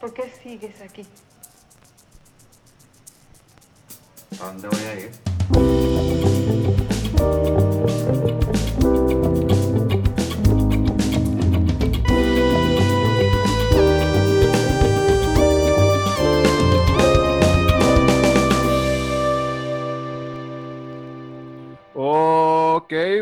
¿Por 0.00 0.14
qué 0.14 0.32
sigues 0.42 0.80
aquí? 0.80 1.06
¿A 4.40 4.46
dónde 4.46 4.68
voy 4.68 4.84
a 4.84 4.94
ir? 4.94 5.29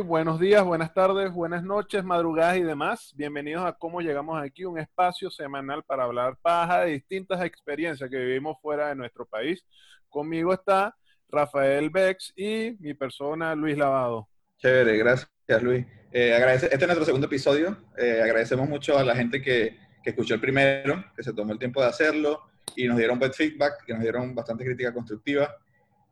Buenos 0.09 0.41
días, 0.41 0.65
buenas 0.65 0.95
tardes, 0.95 1.31
buenas 1.31 1.63
noches, 1.63 2.03
madrugadas 2.03 2.57
y 2.57 2.63
demás. 2.63 3.13
Bienvenidos 3.15 3.63
a 3.63 3.75
Cómo 3.75 4.01
Llegamos 4.01 4.43
Aquí, 4.43 4.65
un 4.65 4.79
espacio 4.79 5.31
semanal 5.31 5.85
para 5.85 6.05
hablar 6.05 6.39
paja 6.41 6.81
de 6.81 6.93
distintas 6.93 7.45
experiencias 7.45 8.09
que 8.09 8.17
vivimos 8.17 8.57
fuera 8.63 8.89
de 8.89 8.95
nuestro 8.95 9.27
país. 9.27 9.63
Conmigo 10.09 10.55
está 10.55 10.97
Rafael 11.29 11.91
Bex 11.91 12.33
y 12.35 12.75
mi 12.81 12.95
persona 12.95 13.55
Luis 13.55 13.77
Lavado. 13.77 14.27
Chévere, 14.57 14.97
gracias 14.97 15.63
Luis. 15.63 15.85
Eh, 16.11 16.35
agradece, 16.35 16.67
este 16.67 16.77
es 16.77 16.87
nuestro 16.87 17.05
segundo 17.05 17.27
episodio. 17.27 17.77
Eh, 17.99 18.23
agradecemos 18.23 18.67
mucho 18.67 18.97
a 18.97 19.05
la 19.05 19.15
gente 19.15 19.43
que, 19.43 19.77
que 20.03 20.11
escuchó 20.11 20.33
el 20.33 20.41
primero, 20.41 21.05
que 21.15 21.23
se 21.23 21.35
tomó 21.35 21.53
el 21.53 21.59
tiempo 21.59 21.83
de 21.83 21.89
hacerlo 21.89 22.45
y 22.75 22.89
nos 22.89 22.97
dieron 22.97 23.19
buen 23.19 23.35
feedback, 23.35 23.85
que 23.85 23.93
nos 23.93 24.01
dieron 24.01 24.35
bastante 24.35 24.65
crítica 24.65 24.91
constructiva. 24.91 25.55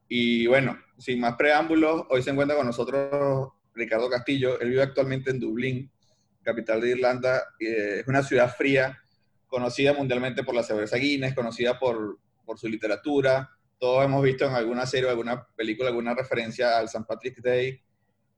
Y 0.06 0.46
bueno, 0.48 0.78
sin 0.98 1.18
más 1.18 1.34
preámbulos, 1.36 2.04
hoy 2.10 2.22
se 2.22 2.28
encuentra 2.28 2.58
con 2.58 2.66
nosotros 2.66 3.56
Ricardo 3.76 4.10
Castillo. 4.10 4.58
Él 4.60 4.70
vive 4.70 4.82
actualmente 4.82 5.30
en 5.30 5.38
Dublín, 5.38 5.90
capital 6.42 6.80
de 6.80 6.90
Irlanda. 6.90 7.42
Eh, 7.60 8.00
es 8.00 8.08
una 8.08 8.22
ciudad 8.22 8.52
fría, 8.54 8.98
conocida 9.46 9.92
mundialmente 9.92 10.42
por 10.42 10.54
la 10.54 10.62
cerveza 10.62 10.96
Guinness, 10.96 11.34
conocida 11.34 11.78
por, 11.78 12.18
por 12.44 12.58
su 12.58 12.68
literatura. 12.68 13.50
Todos 13.78 14.04
hemos 14.04 14.22
visto 14.22 14.46
en 14.46 14.54
alguna 14.54 14.86
serie, 14.86 15.10
alguna 15.10 15.46
película, 15.54 15.90
alguna 15.90 16.14
referencia 16.14 16.78
al 16.78 16.86
St. 16.86 17.04
Patrick's 17.06 17.42
Day. 17.42 17.80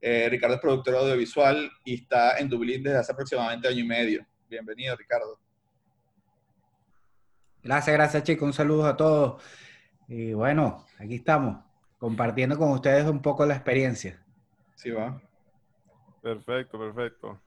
Eh, 0.00 0.28
Ricardo 0.30 0.56
es 0.56 0.60
productor 0.60 0.96
audiovisual 0.96 1.70
y 1.84 1.94
está 2.02 2.38
en 2.38 2.48
Dublín 2.48 2.82
desde 2.82 2.98
hace 2.98 3.12
aproximadamente 3.12 3.68
año 3.68 3.80
y 3.80 3.86
medio. 3.86 4.26
Bienvenido, 4.48 4.96
Ricardo. 4.96 5.38
Gracias, 7.62 7.94
gracias 7.94 8.22
chicos. 8.22 8.46
Un 8.46 8.52
saludo 8.52 8.86
a 8.86 8.96
todos. 8.96 9.42
Y 10.08 10.32
bueno, 10.32 10.86
aquí 10.98 11.16
estamos, 11.16 11.62
compartiendo 11.98 12.56
con 12.56 12.70
ustedes 12.70 13.04
un 13.06 13.20
poco 13.20 13.44
la 13.44 13.54
experiencia. 13.54 14.22
Sí, 14.74 14.90
va. 14.90 15.20
Perfecto, 16.22 16.78
perfecto. 16.78 17.40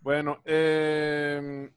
Bueno, 0.00 0.40
eh, 0.44 1.70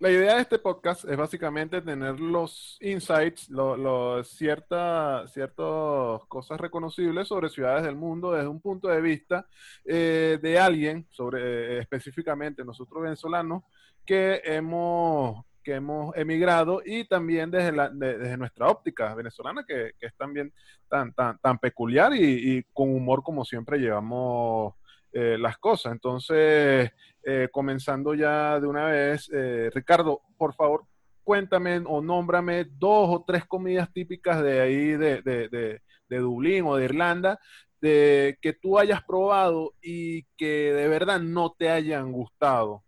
la 0.00 0.10
idea 0.10 0.36
de 0.36 0.40
este 0.40 0.58
podcast 0.58 1.04
es 1.04 1.16
básicamente 1.16 1.82
tener 1.82 2.18
los 2.18 2.78
insights, 2.80 3.50
lo, 3.50 3.76
lo, 3.76 4.24
cierta, 4.24 5.28
ciertas 5.28 6.24
cosas 6.26 6.58
reconocibles 6.58 7.28
sobre 7.28 7.50
ciudades 7.50 7.84
del 7.84 7.96
mundo 7.96 8.32
desde 8.32 8.48
un 8.48 8.60
punto 8.60 8.88
de 8.88 9.00
vista 9.02 9.46
eh, 9.84 10.38
de 10.40 10.58
alguien, 10.58 11.06
sobre 11.10 11.42
eh, 11.42 11.78
específicamente 11.80 12.64
nosotros 12.64 13.02
venezolanos, 13.02 13.62
que 14.06 14.40
hemos 14.44 15.44
que 15.62 15.74
hemos 15.74 16.16
emigrado 16.16 16.80
y 16.82 17.04
también 17.04 17.50
desde, 17.50 17.72
la, 17.72 17.90
de, 17.90 18.16
desde 18.16 18.36
nuestra 18.38 18.68
óptica 18.68 19.14
venezolana, 19.14 19.64
que, 19.66 19.92
es 20.00 20.14
también 20.16 20.52
tan, 20.88 21.12
tan, 21.12 21.38
tan 21.38 21.58
peculiar 21.58 22.14
y, 22.14 22.64
con 22.72 22.94
humor 22.94 23.22
como 23.22 23.44
siempre 23.44 23.78
llevamos 23.78 24.74
eh, 25.12 25.36
las 25.38 25.58
cosas. 25.58 25.92
Entonces, 25.92 26.90
eh, 27.22 27.48
comenzando 27.50 28.14
ya 28.14 28.60
de 28.60 28.66
una 28.66 28.86
vez, 28.86 29.30
eh, 29.32 29.70
Ricardo, 29.74 30.22
por 30.38 30.54
favor, 30.54 30.84
cuéntame 31.24 31.82
o 31.86 32.00
nómbrame 32.00 32.64
dos 32.64 33.08
o 33.10 33.24
tres 33.26 33.44
comidas 33.44 33.92
típicas 33.92 34.42
de 34.42 34.60
ahí, 34.60 34.86
de, 34.92 35.22
de, 35.22 35.48
de, 35.48 35.82
de 36.08 36.18
Dublín 36.18 36.64
o 36.66 36.76
de 36.76 36.84
Irlanda, 36.84 37.38
de, 37.80 38.38
que 38.40 38.52
tú 38.52 38.78
hayas 38.78 39.02
probado 39.04 39.74
y 39.82 40.24
que 40.36 40.72
de 40.72 40.88
verdad 40.88 41.20
no 41.20 41.52
te 41.52 41.70
hayan 41.70 42.12
gustado. 42.12 42.84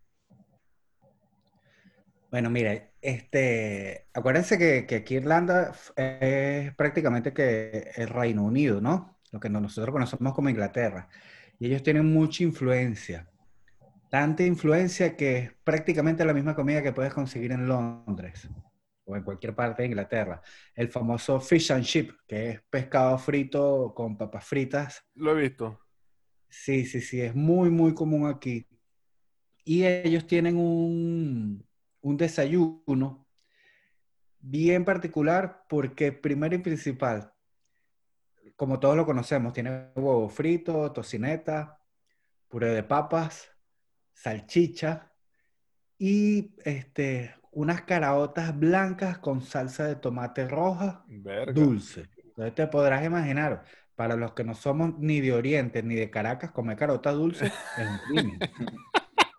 Bueno, 2.31 2.49
mire, 2.49 2.93
este, 3.03 4.07
acuérdense 4.15 4.59
que, 4.59 4.87
que, 4.87 4.97
aquí 4.97 5.17
Irlanda 5.17 5.73
es 5.97 6.75
prácticamente 6.77 7.35
que 7.35 7.91
el 7.97 8.09
Reino 8.09 8.45
Unido, 8.45 8.81
¿no? 8.81 9.19
Lo 9.33 9.41
que 9.41 9.51
nosotros 9.51 9.93
conocemos 9.93 10.35
como 10.35 10.49
Inglaterra. 10.49 11.09
Y 11.63 11.67
ellos 11.67 11.85
tienen 11.85 12.13
mucha 12.13 12.43
influencia. 12.43 13.31
Tanta 14.11 14.43
influencia 14.43 15.17
que 15.17 15.39
es 15.39 15.53
prácticamente 15.63 16.25
la 16.25 16.35
misma 16.35 16.57
comida 16.57 16.83
que 16.83 16.93
puedes 16.93 17.15
conseguir 17.15 17.53
en 17.53 17.69
Londres 17.69 18.49
o 19.05 19.15
en 19.15 19.23
cualquier 19.23 19.55
parte 19.55 19.83
de 19.83 19.87
Inglaterra. 19.87 20.43
El 20.75 20.89
famoso 20.89 21.39
fish 21.39 21.71
and 21.71 21.85
chip, 21.85 22.11
que 22.27 22.51
es 22.51 22.63
pescado 22.63 23.17
frito 23.17 23.93
con 23.95 24.19
papas 24.19 24.45
fritas. 24.45 25.07
Lo 25.15 25.39
he 25.39 25.43
visto. 25.43 25.79
Sí, 26.49 26.85
sí, 26.85 27.01
sí, 27.01 27.21
es 27.21 27.33
muy, 27.33 27.71
muy 27.71 27.95
común 27.95 28.29
aquí. 28.29 28.67
Y 29.65 29.85
ellos 29.85 30.27
tienen 30.27 30.57
un, 30.57 31.65
un 32.01 32.17
desayuno 32.17 33.29
bien 34.41 34.85
particular 34.85 35.63
porque 35.69 36.11
primero 36.11 36.57
y 36.57 36.59
principal, 36.59 37.32
como 38.63 38.79
todos 38.79 38.97
lo 38.97 39.05
conocemos, 39.05 39.53
tiene 39.53 39.89
huevo 39.97 40.29
frito, 40.29 40.93
tocineta, 40.93 41.81
puré 42.47 42.69
de 42.69 42.85
papas, 42.85 43.51
salchicha 44.13 45.11
y 45.99 46.55
este, 46.65 47.35
unas 47.51 47.83
caraotas 47.83 48.57
blancas 48.57 49.19
con 49.19 49.41
salsa 49.41 49.89
de 49.89 49.97
tomate 49.97 50.47
roja 50.47 51.03
Verga. 51.09 51.53
dulce. 51.53 52.09
Entonces 52.25 52.55
te 52.55 52.69
podrás 52.69 53.05
imaginar, 53.05 53.65
para 53.97 54.15
los 54.15 54.33
que 54.33 54.45
no 54.45 54.55
somos 54.55 54.97
ni 54.97 55.21
de 55.21 55.33
Oriente 55.33 55.83
ni 55.83 55.97
de 55.97 56.09
Caracas, 56.09 56.53
comer 56.53 56.77
carotas 56.77 57.15
dulces 57.15 57.53
es 57.79 57.89
un 57.89 57.99
crimen. 58.07 58.39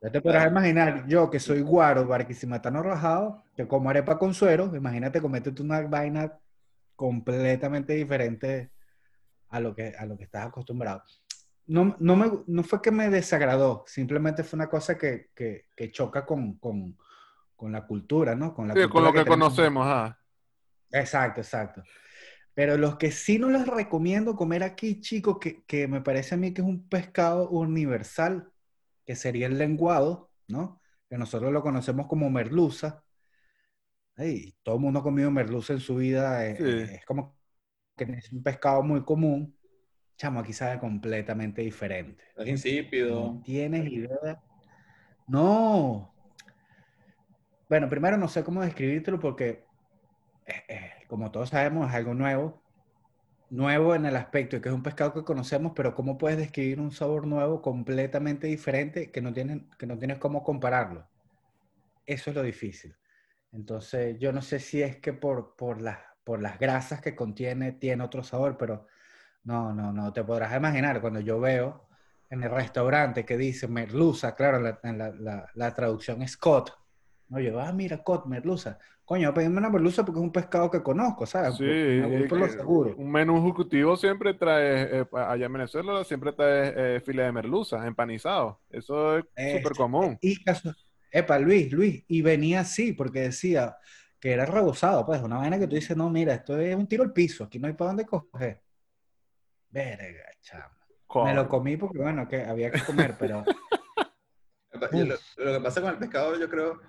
Ya 0.01 0.11
te 0.11 0.19
podrás 0.19 0.51
imaginar, 0.51 1.07
yo 1.07 1.29
que 1.29 1.39
soy 1.39 1.61
guaro, 1.61 2.05
barquisimatano 2.05 2.83
rajado, 2.83 3.45
que 3.55 3.69
como 3.69 3.89
arepa 3.89 4.19
con 4.19 4.33
suero, 4.33 4.75
imagínate 4.75 5.21
comerte 5.21 5.61
una 5.61 5.79
vaina 5.79 6.37
completamente 6.97 7.93
diferente 7.93 8.73
a 9.53 9.59
lo 9.59 9.75
que, 9.75 9.93
a 9.97 10.05
lo 10.05 10.17
que 10.17 10.23
estás 10.23 10.47
acostumbrado. 10.47 11.03
No, 11.67 11.95
no, 11.99 12.15
me, 12.15 12.31
no 12.47 12.63
fue 12.63 12.81
que 12.81 12.91
me 12.91 13.09
desagradó, 13.09 13.85
simplemente 13.87 14.43
fue 14.43 14.57
una 14.57 14.67
cosa 14.67 14.97
que, 14.97 15.29
que, 15.33 15.67
que 15.75 15.91
choca 15.91 16.25
con, 16.25 16.57
con, 16.57 16.97
con, 17.55 17.71
la 17.71 17.85
cultura, 17.85 18.35
¿no? 18.35 18.53
Con, 18.53 18.67
la 18.67 18.73
sí, 18.73 18.81
cultura 18.81 18.93
con 18.93 19.03
lo 19.03 19.13
que, 19.13 19.23
que 19.23 19.29
conocemos. 19.29 19.85
Ah. 19.87 20.17
Exacto, 20.91 21.41
exacto. 21.41 21.83
Pero 22.55 22.77
los 22.77 22.97
que 22.97 23.11
sí 23.11 23.39
no 23.39 23.49
les 23.49 23.65
recomiendo 23.67 24.35
comer 24.35 24.63
aquí, 24.63 24.99
chicos, 24.99 25.37
que, 25.39 25.63
que 25.63 25.87
me 25.87 26.01
parece 26.01 26.35
a 26.35 26.37
mí 26.37 26.53
que 26.53 26.61
es 26.61 26.67
un 26.67 26.89
pescado 26.89 27.49
universal, 27.49 28.51
que 29.05 29.15
sería 29.15 29.47
el 29.47 29.57
lenguado, 29.57 30.31
¿no? 30.47 30.81
Que 31.07 31.17
nosotros 31.17 31.53
lo 31.53 31.61
conocemos 31.61 32.07
como 32.07 32.29
merluza. 32.29 33.03
Ay, 34.17 34.55
todo 34.63 34.75
el 34.75 34.81
mundo 34.81 34.99
ha 34.99 35.03
comido 35.03 35.31
merluza 35.31 35.73
en 35.73 35.79
su 35.79 35.95
vida. 35.95 36.41
Sí. 36.57 36.63
Es, 36.63 36.89
es 36.89 37.05
como 37.05 37.37
que 37.95 38.03
es 38.03 38.31
un 38.31 38.43
pescado 38.43 38.83
muy 38.83 39.03
común. 39.03 39.55
Chamo, 40.17 40.39
aquí 40.39 40.53
sabe 40.53 40.79
completamente 40.79 41.61
diferente. 41.61 42.23
Es 42.37 42.47
insípido. 42.47 43.33
No 43.33 43.41
tienes 43.43 43.91
idea. 43.91 44.41
No. 45.27 46.13
Bueno, 47.69 47.89
primero 47.89 48.17
no 48.17 48.27
sé 48.27 48.43
cómo 48.43 48.61
describírtelo 48.61 49.19
porque, 49.19 49.65
eh, 50.45 50.63
eh, 50.67 50.91
como 51.07 51.31
todos 51.31 51.49
sabemos, 51.49 51.89
es 51.89 51.95
algo 51.95 52.13
nuevo. 52.13 52.61
Nuevo 53.49 53.93
en 53.95 54.05
el 54.05 54.15
aspecto 54.15 54.55
de 54.55 54.61
que 54.61 54.69
es 54.69 54.75
un 54.75 54.83
pescado 54.83 55.13
que 55.13 55.23
conocemos, 55.23 55.73
pero 55.75 55.93
¿cómo 55.93 56.17
puedes 56.17 56.37
describir 56.37 56.79
un 56.79 56.91
sabor 56.91 57.27
nuevo 57.27 57.61
completamente 57.61 58.47
diferente 58.47 59.11
que 59.11 59.21
no, 59.21 59.31
tienen, 59.31 59.69
que 59.77 59.85
no 59.85 59.97
tienes 59.97 60.17
cómo 60.17 60.43
compararlo? 60.43 61.07
Eso 62.05 62.31
es 62.31 62.35
lo 62.35 62.43
difícil. 62.43 62.95
Entonces, 63.51 64.17
yo 64.19 64.31
no 64.31 64.41
sé 64.41 64.59
si 64.59 64.81
es 64.81 64.97
que 64.97 65.13
por, 65.13 65.55
por, 65.55 65.81
las, 65.81 65.99
por 66.23 66.41
las 66.41 66.59
grasas 66.59 67.01
que 67.01 67.15
contiene 67.15 67.73
tiene 67.73 68.03
otro 68.03 68.23
sabor, 68.23 68.57
pero 68.57 68.87
no, 69.43 69.73
no, 69.73 69.91
no. 69.91 70.13
Te 70.13 70.23
podrás 70.23 70.55
imaginar 70.55 71.01
cuando 71.01 71.19
yo 71.19 71.39
veo 71.39 71.87
en 72.29 72.43
el 72.43 72.49
restaurante 72.49 73.25
que 73.25 73.37
dice 73.37 73.67
merluza, 73.67 74.35
claro, 74.35 74.59
la, 74.59 74.79
la, 74.83 75.11
la, 75.11 75.49
la 75.53 75.73
traducción 75.73 76.21
es 76.21 76.37
cod. 76.37 76.69
No, 77.29 77.39
yo, 77.39 77.59
ah, 77.59 77.71
mira, 77.71 78.03
cod, 78.03 78.25
merluza. 78.25 78.77
Coño, 79.05 79.33
pedime 79.33 79.57
una 79.57 79.69
merluza 79.69 80.05
porque 80.05 80.19
es 80.19 80.23
un 80.23 80.31
pescado 80.31 80.71
que 80.71 80.81
conozco, 80.81 81.25
¿sabes? 81.25 81.55
Sí, 81.55 81.99
voy 81.99 82.27
por 82.27 82.37
lo 82.37 82.47
seguro. 82.47 82.95
Un 82.95 83.11
menú 83.11 83.37
ejecutivo 83.37 83.97
siempre 83.97 84.33
trae, 84.33 85.01
eh, 85.01 85.05
allá 85.11 85.45
en 85.45 85.53
Venezuela 85.53 86.03
siempre 86.05 86.31
trae 86.31 86.73
eh, 86.95 87.01
file 87.01 87.23
de 87.23 87.31
merluza, 87.33 87.85
empanizado. 87.85 88.61
Eso 88.69 89.17
es 89.17 89.25
súper 89.57 89.73
común. 89.75 90.17
Y 90.21 90.41
caso, 90.41 90.73
epa, 91.11 91.37
Luis, 91.37 91.71
Luis, 91.73 92.03
y 92.07 92.21
venía 92.21 92.61
así 92.61 92.93
porque 92.93 93.21
decía 93.21 93.75
que 94.23 94.31
era 94.31 94.45
rebozado, 94.45 95.05
pues, 95.05 95.21
una 95.21 95.35
vaina 95.35 95.59
que 95.59 95.67
tú 95.67 95.75
dices, 95.75 95.97
no, 95.97 96.09
mira, 96.09 96.33
esto 96.33 96.57
es 96.57 96.73
un 96.73 96.87
tiro 96.87 97.03
al 97.03 97.11
piso, 97.11 97.43
aquí 97.43 97.59
no 97.59 97.67
hay 97.67 97.73
para 97.73 97.89
dónde 97.89 98.05
coger. 98.05 98.63
Verga, 99.69 100.29
chamo. 100.39 101.25
Me 101.25 101.33
lo 101.33 101.49
comí 101.49 101.75
porque, 101.75 101.97
bueno, 101.97 102.25
que 102.25 102.41
había 102.41 102.71
que 102.71 102.79
comer, 102.85 103.15
pero... 103.19 103.43
lo, 104.93 105.15
lo, 105.43 105.53
que 105.57 105.59
pasa 105.61 105.81
con 105.81 105.89
el 105.89 105.97
pescado, 105.97 106.39
yo 106.39 106.49
creo, 106.49 106.79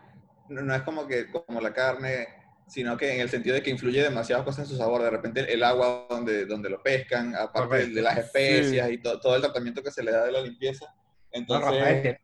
no, 0.48 0.62
no, 0.62 0.76
es 0.76 0.82
como 0.82 1.08
que 1.08 1.28
como 1.28 1.60
la 1.60 1.72
carne, 1.72 2.28
sino 2.68 2.96
que 2.96 3.12
en 3.12 3.20
el 3.22 3.28
sentido 3.28 3.56
de 3.56 3.64
que 3.64 3.70
influye 3.70 4.00
demasiadas 4.00 4.44
cosas 4.44 4.66
en 4.66 4.70
su 4.70 4.76
sabor. 4.76 5.02
De 5.02 5.10
repente 5.10 5.52
el 5.52 5.64
agua 5.64 6.06
donde, 6.08 6.46
donde 6.46 6.70
lo 6.70 6.80
pescan, 6.84 7.34
aparte 7.34 7.88
de, 7.88 8.00
las 8.00 8.16
especias 8.16 8.92
y 8.92 8.98
todo 8.98 9.34
el 9.34 9.42
tratamiento 9.42 9.82
que 9.82 9.90
se 9.90 10.04
le 10.04 10.12
da 10.12 10.24
de 10.24 10.30
la 10.30 10.40
limpieza. 10.40 10.94
Entonces, 11.32 11.68
Rafael, 11.68 12.18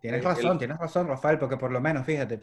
tienes 0.00 0.24
razón, 0.24 0.58
tienes 0.58 0.78
razón, 0.78 1.08
Rafael, 1.08 1.38
porque 1.38 1.58
por 1.58 1.70
lo 1.70 1.80
menos, 1.82 2.06
fíjate, 2.06 2.40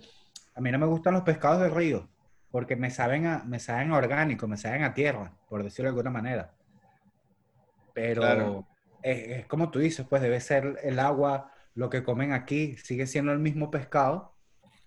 a 0.56 0.62
mí 0.62 0.72
no 0.72 0.80
me 0.80 0.86
gustan 0.86 1.14
los 1.14 1.24
pescados 1.24 1.62
del 1.62 1.72
río, 1.72 2.10
porque 2.52 2.76
me 2.76 2.92
saben 2.92 3.26
a, 3.26 3.44
me 3.44 3.60
saben 3.60 3.92
orgánico, 3.92 4.48
me 4.48 4.58
saben 4.58 4.84
a 4.84 4.94
tierra, 4.94 5.34
por 5.50 5.64
decirlo 5.64 5.90
de 5.90 5.98
alguna 5.98 6.12
manera. 6.12 6.54
Pero 7.94 8.68
es, 9.02 9.46
como 9.48 9.70
tú 9.72 9.80
dices, 9.80 10.06
pues 10.10 10.22
debe 10.22 10.40
ser 10.40 10.80
el 10.84 11.00
agua, 11.00 11.52
lo 11.76 11.90
que 11.90 12.04
comen 12.04 12.32
aquí, 12.32 12.78
sigue 12.78 13.08
siendo 13.08 13.32
el 13.32 13.40
mismo 13.40 13.72
pescado, 13.72 14.34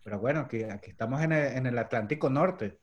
pero 0.05 0.19
bueno, 0.19 0.41
aquí, 0.41 0.63
aquí 0.65 0.91
estamos 0.91 1.21
en 1.23 1.33
el, 1.33 1.57
en 1.57 1.67
el 1.67 1.79
Atlántico 1.79 2.31
Norte. 2.31 2.79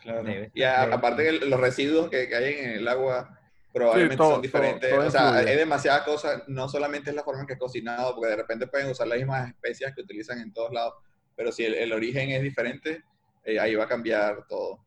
Claro. 0.00 0.24
y 0.54 0.62
aparte 0.62 1.30
los 1.46 1.60
residuos 1.60 2.08
que, 2.08 2.34
hay 2.34 2.54
en 2.54 2.70
el 2.70 2.88
agua 2.88 3.38
probablemente 3.70 4.16
son 4.16 4.40
diferentes. 4.40 4.90
o 4.92 5.10
sea, 5.10 5.34
hay 5.34 5.56
demasiadas 5.56 6.02
cosas, 6.02 6.42
no 6.48 6.68
solamente 6.68 7.10
es 7.10 7.16
la 7.16 7.22
forma 7.22 7.42
en 7.42 7.46
que 7.46 7.52
es 7.52 7.58
cocinado, 7.58 8.14
porque 8.14 8.30
de 8.30 8.36
repente 8.36 8.66
pueden 8.66 8.90
usar 8.90 9.06
las 9.08 9.18
mismas 9.18 9.48
especias 9.48 9.94
que 9.94 10.00
utilizan 10.00 10.40
en 10.40 10.52
todos 10.52 10.72
lados, 10.72 10.94
pero 11.40 11.52
si 11.52 11.64
el, 11.64 11.90
origen 11.94 12.28
es 12.28 12.42
diferente, 12.42 13.02
eh, 13.42 13.58
ahí 13.58 13.74
va 13.74 13.84
a 13.84 13.88
cambiar 13.88 14.46
todo. 14.46 14.84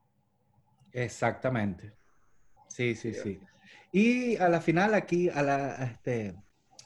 Exactamente. 0.91 1.94
Sí, 2.67 2.94
sí, 2.94 3.11
sí. 3.11 3.39
Y 3.91 4.38
a 4.38 4.50
la 4.50 4.61
final 4.61 4.94
aquí, 4.94 5.29
a 5.29 5.41
la, 5.41 5.83
este, 5.83 6.35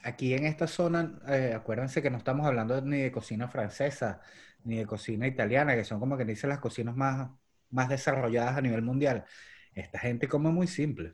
aquí 0.04 0.32
en 0.32 0.46
esta 0.46 0.66
zona, 0.66 1.20
eh, 1.28 1.52
acuérdense 1.54 2.00
que 2.00 2.08
no 2.08 2.16
estamos 2.16 2.46
hablando 2.46 2.80
ni 2.80 2.96
de 3.02 3.12
cocina 3.12 3.46
francesa, 3.46 4.22
ni 4.64 4.78
de 4.78 4.86
cocina 4.86 5.26
italiana, 5.26 5.74
que 5.74 5.84
son 5.84 6.00
como 6.00 6.16
que 6.16 6.24
dicen 6.24 6.48
las 6.48 6.60
cocinas 6.60 6.96
más, 6.96 7.28
más 7.68 7.90
desarrolladas 7.90 8.56
a 8.56 8.62
nivel 8.62 8.80
mundial. 8.80 9.26
Esta 9.74 9.98
gente 9.98 10.28
come 10.28 10.50
muy 10.50 10.66
simple. 10.66 11.12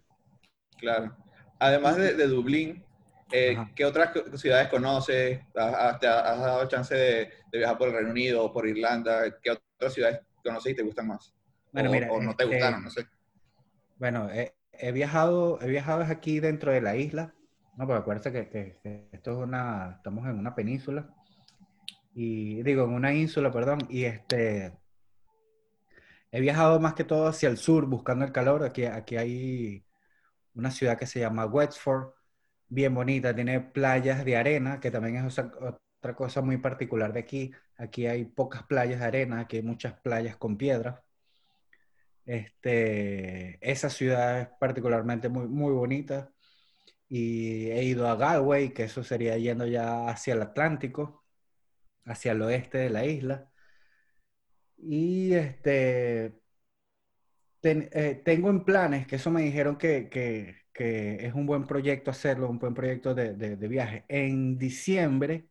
Claro. 0.78 1.16
Además 1.58 1.96
de, 1.96 2.28
Dublín, 2.28 2.84
eh, 3.32 3.56
¿qué 3.74 3.84
otras 3.84 4.10
ciudades 4.34 4.68
conoces? 4.68 5.40
¿Has, 5.54 6.00
dado 6.00 6.68
chance 6.68 6.94
de, 6.94 7.30
viajar 7.52 7.78
por 7.78 7.88
el 7.88 7.94
Reino 7.94 8.10
Unido 8.10 8.44
o 8.44 8.52
por 8.52 8.66
Irlanda? 8.66 9.22
¿Qué 9.42 9.50
otras 9.50 9.94
ciudades 9.94 10.20
conoces 10.42 10.72
y 10.72 10.76
te 10.76 10.82
gustan 10.82 11.08
más? 11.08 11.34
Bueno, 11.72 11.90
o, 12.12 12.22
no 12.22 12.36
te 12.36 12.44
este, 12.44 12.56
gustaron, 12.56 12.84
no 12.84 12.90
sé. 12.90 13.06
Bueno, 13.96 14.28
he, 14.30 14.92
viajado, 14.92 15.60
he 15.60 15.68
viajado 15.68 16.02
aquí 16.04 16.40
dentro 16.40 16.72
de 16.72 16.80
la 16.80 16.96
isla, 16.96 17.34
¿no? 17.76 17.86
Porque 17.86 18.00
acuérdense 18.00 18.32
que, 18.32 19.08
esto 19.12 19.32
es 19.32 19.36
una, 19.38 19.94
estamos 19.96 20.26
en 20.26 20.38
una 20.38 20.54
península, 20.54 21.08
y 22.14 22.62
digo, 22.62 22.84
en 22.84 22.92
una 22.92 23.12
ínsula, 23.12 23.50
perdón, 23.50 23.78
y 23.88 24.04
este, 24.04 24.72
he 26.30 26.40
viajado 26.40 26.78
más 26.78 26.94
que 26.94 27.02
todo 27.02 27.26
hacia 27.26 27.48
el 27.48 27.56
sur 27.56 27.86
buscando 27.86 28.24
el 28.24 28.30
calor, 28.30 28.62
aquí, 28.62 28.84
aquí 28.84 29.16
hay 29.16 29.84
una 30.54 30.70
ciudad 30.70 30.96
que 30.96 31.06
se 31.06 31.18
llama 31.18 31.46
Wexford, 31.46 32.12
bien 32.68 32.94
bonita, 32.94 33.34
tiene 33.34 33.60
playas 33.60 34.24
de 34.24 34.36
arena, 34.36 34.80
que 34.80 34.90
también 34.90 35.16
es 35.16 35.38
otra 35.38 36.14
cosa 36.16 36.42
muy 36.42 36.58
particular 36.58 37.12
de 37.12 37.20
aquí. 37.20 37.52
Aquí 37.76 38.06
hay 38.06 38.24
pocas 38.24 38.64
playas 38.64 39.00
de 39.00 39.06
arena, 39.06 39.40
aquí 39.40 39.56
hay 39.58 39.62
muchas 39.62 39.94
playas 40.00 40.36
con 40.36 40.56
piedras. 40.56 41.00
Este, 42.26 43.58
esa 43.60 43.90
ciudad 43.90 44.40
es 44.40 44.48
particularmente 44.58 45.28
muy, 45.28 45.46
muy 45.48 45.72
bonita. 45.72 46.32
Y 47.08 47.70
he 47.70 47.84
ido 47.84 48.08
a 48.08 48.16
Galway, 48.16 48.72
que 48.74 48.84
eso 48.84 49.04
sería 49.04 49.36
yendo 49.38 49.66
ya 49.66 50.08
hacia 50.08 50.34
el 50.34 50.42
Atlántico, 50.42 51.24
hacia 52.04 52.32
el 52.32 52.42
oeste 52.42 52.78
de 52.78 52.90
la 52.90 53.06
isla. 53.06 53.50
Y 54.76 55.34
este, 55.34 56.40
eh, 57.62 58.22
tengo 58.24 58.50
en 58.50 58.64
planes, 58.64 59.06
que 59.06 59.16
eso 59.16 59.30
me 59.30 59.42
dijeron 59.42 59.78
que, 59.78 60.63
es 60.76 61.34
un 61.34 61.46
buen 61.46 61.64
proyecto 61.64 62.10
hacerlo, 62.10 62.48
un 62.48 62.58
buen 62.58 62.74
proyecto 62.74 63.14
de, 63.14 63.56
viaje. 63.68 64.04
En 64.08 64.58
diciembre, 64.58 65.46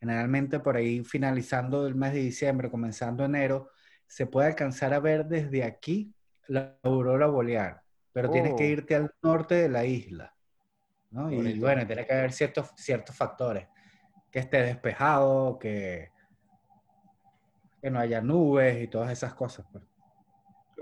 generalmente 0.00 0.60
por 0.60 0.76
ahí 0.76 1.04
finalizando 1.04 1.86
el 1.86 1.94
mes 1.94 2.12
de 2.12 2.20
diciembre, 2.20 2.70
comenzando 2.70 3.24
enero, 3.24 3.70
se 4.06 4.26
puede 4.26 4.48
alcanzar 4.48 4.92
a 4.94 5.00
ver 5.00 5.26
desde 5.26 5.64
aquí 5.64 6.14
la 6.48 6.76
aurora 6.82 7.28
boreal, 7.28 7.80
pero 8.12 8.30
tienes 8.30 8.54
que 8.54 8.64
oh. 8.64 8.70
irte 8.70 8.94
al 8.94 9.14
norte 9.22 9.54
de 9.54 9.68
la 9.68 9.84
isla. 9.84 10.34
Y 11.30 11.58
bueno, 11.58 11.86
tiene 11.86 12.06
que 12.06 12.12
haber 12.12 12.32
ciertos, 12.32 12.70
ciertos 12.74 13.14
factores, 13.14 13.68
que 14.30 14.38
esté 14.38 14.62
despejado, 14.62 15.58
que, 15.58 16.10
que 17.80 17.90
no 17.90 17.98
haya 17.98 18.22
nubes 18.22 18.82
y 18.82 18.88
todas 18.88 19.10
esas 19.12 19.34
cosas. 19.34 19.66
Pues. 19.70 19.84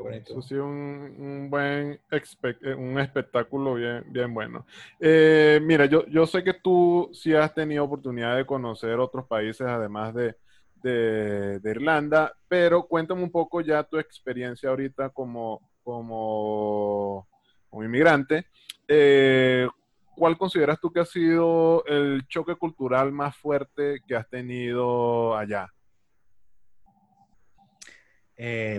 Eso 0.09 0.43
sí, 0.43 0.55
un, 0.55 1.15
un 1.19 1.51
buen 1.51 2.01
eh, 2.11 2.75
un 2.75 2.99
espectáculo 2.99 3.75
bien, 3.75 4.05
bien 4.09 4.33
bueno. 4.33 4.67
Eh, 4.99 5.61
mira, 5.63 5.87
yo, 5.87 6.07
yo 6.07 6.27
sé 6.27 6.43
que 6.43 6.55
tú 6.55 7.11
sí 7.13 7.35
has 7.35 7.55
tenido 7.55 7.85
oportunidad 7.85 8.37
de 8.37 8.47
conocer 8.47 8.99
otros 8.99 9.27
países 9.27 9.67
además 9.67 10.15
de, 10.15 10.37
de, 10.83 11.61
Irlanda, 11.65 12.33
pero 12.49 12.87
cuéntame 12.87 13.23
un 13.23 13.31
poco 13.31 13.61
ya 13.61 13.83
tu 13.83 13.99
experiencia 13.99 14.71
ahorita 14.71 15.11
como, 15.11 15.71
como, 15.83 17.29
como 17.69 17.85
inmigrante. 17.85 18.47
Eh, 18.89 19.69
¿Cuál 20.17 20.37
consideras 20.37 20.81
tú 20.81 20.93
que 20.93 21.01
ha 21.01 21.07
sido 21.07 21.85
el 21.87 22.27
choque 22.27 22.55
cultural 22.55 23.13
más 23.13 23.37
fuerte 23.37 24.01
que 24.07 24.17
has 24.17 24.29
tenido 24.29 25.37
allá? 25.37 25.69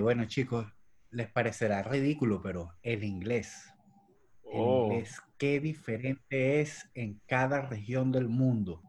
bueno, 0.01 0.25
chicos, 0.25 0.65
les 1.11 1.29
parecerá 1.29 1.83
ridículo, 1.83 2.41
pero 2.41 2.73
el 2.81 3.03
inglés. 3.03 3.71
El 4.45 4.61
oh. 4.61 4.85
inglés, 4.85 5.21
qué 5.37 5.59
diferente 5.59 6.61
es 6.61 6.89
en 6.93 7.21
cada 7.27 7.61
región 7.61 8.11
del 8.11 8.27
mundo. 8.27 8.81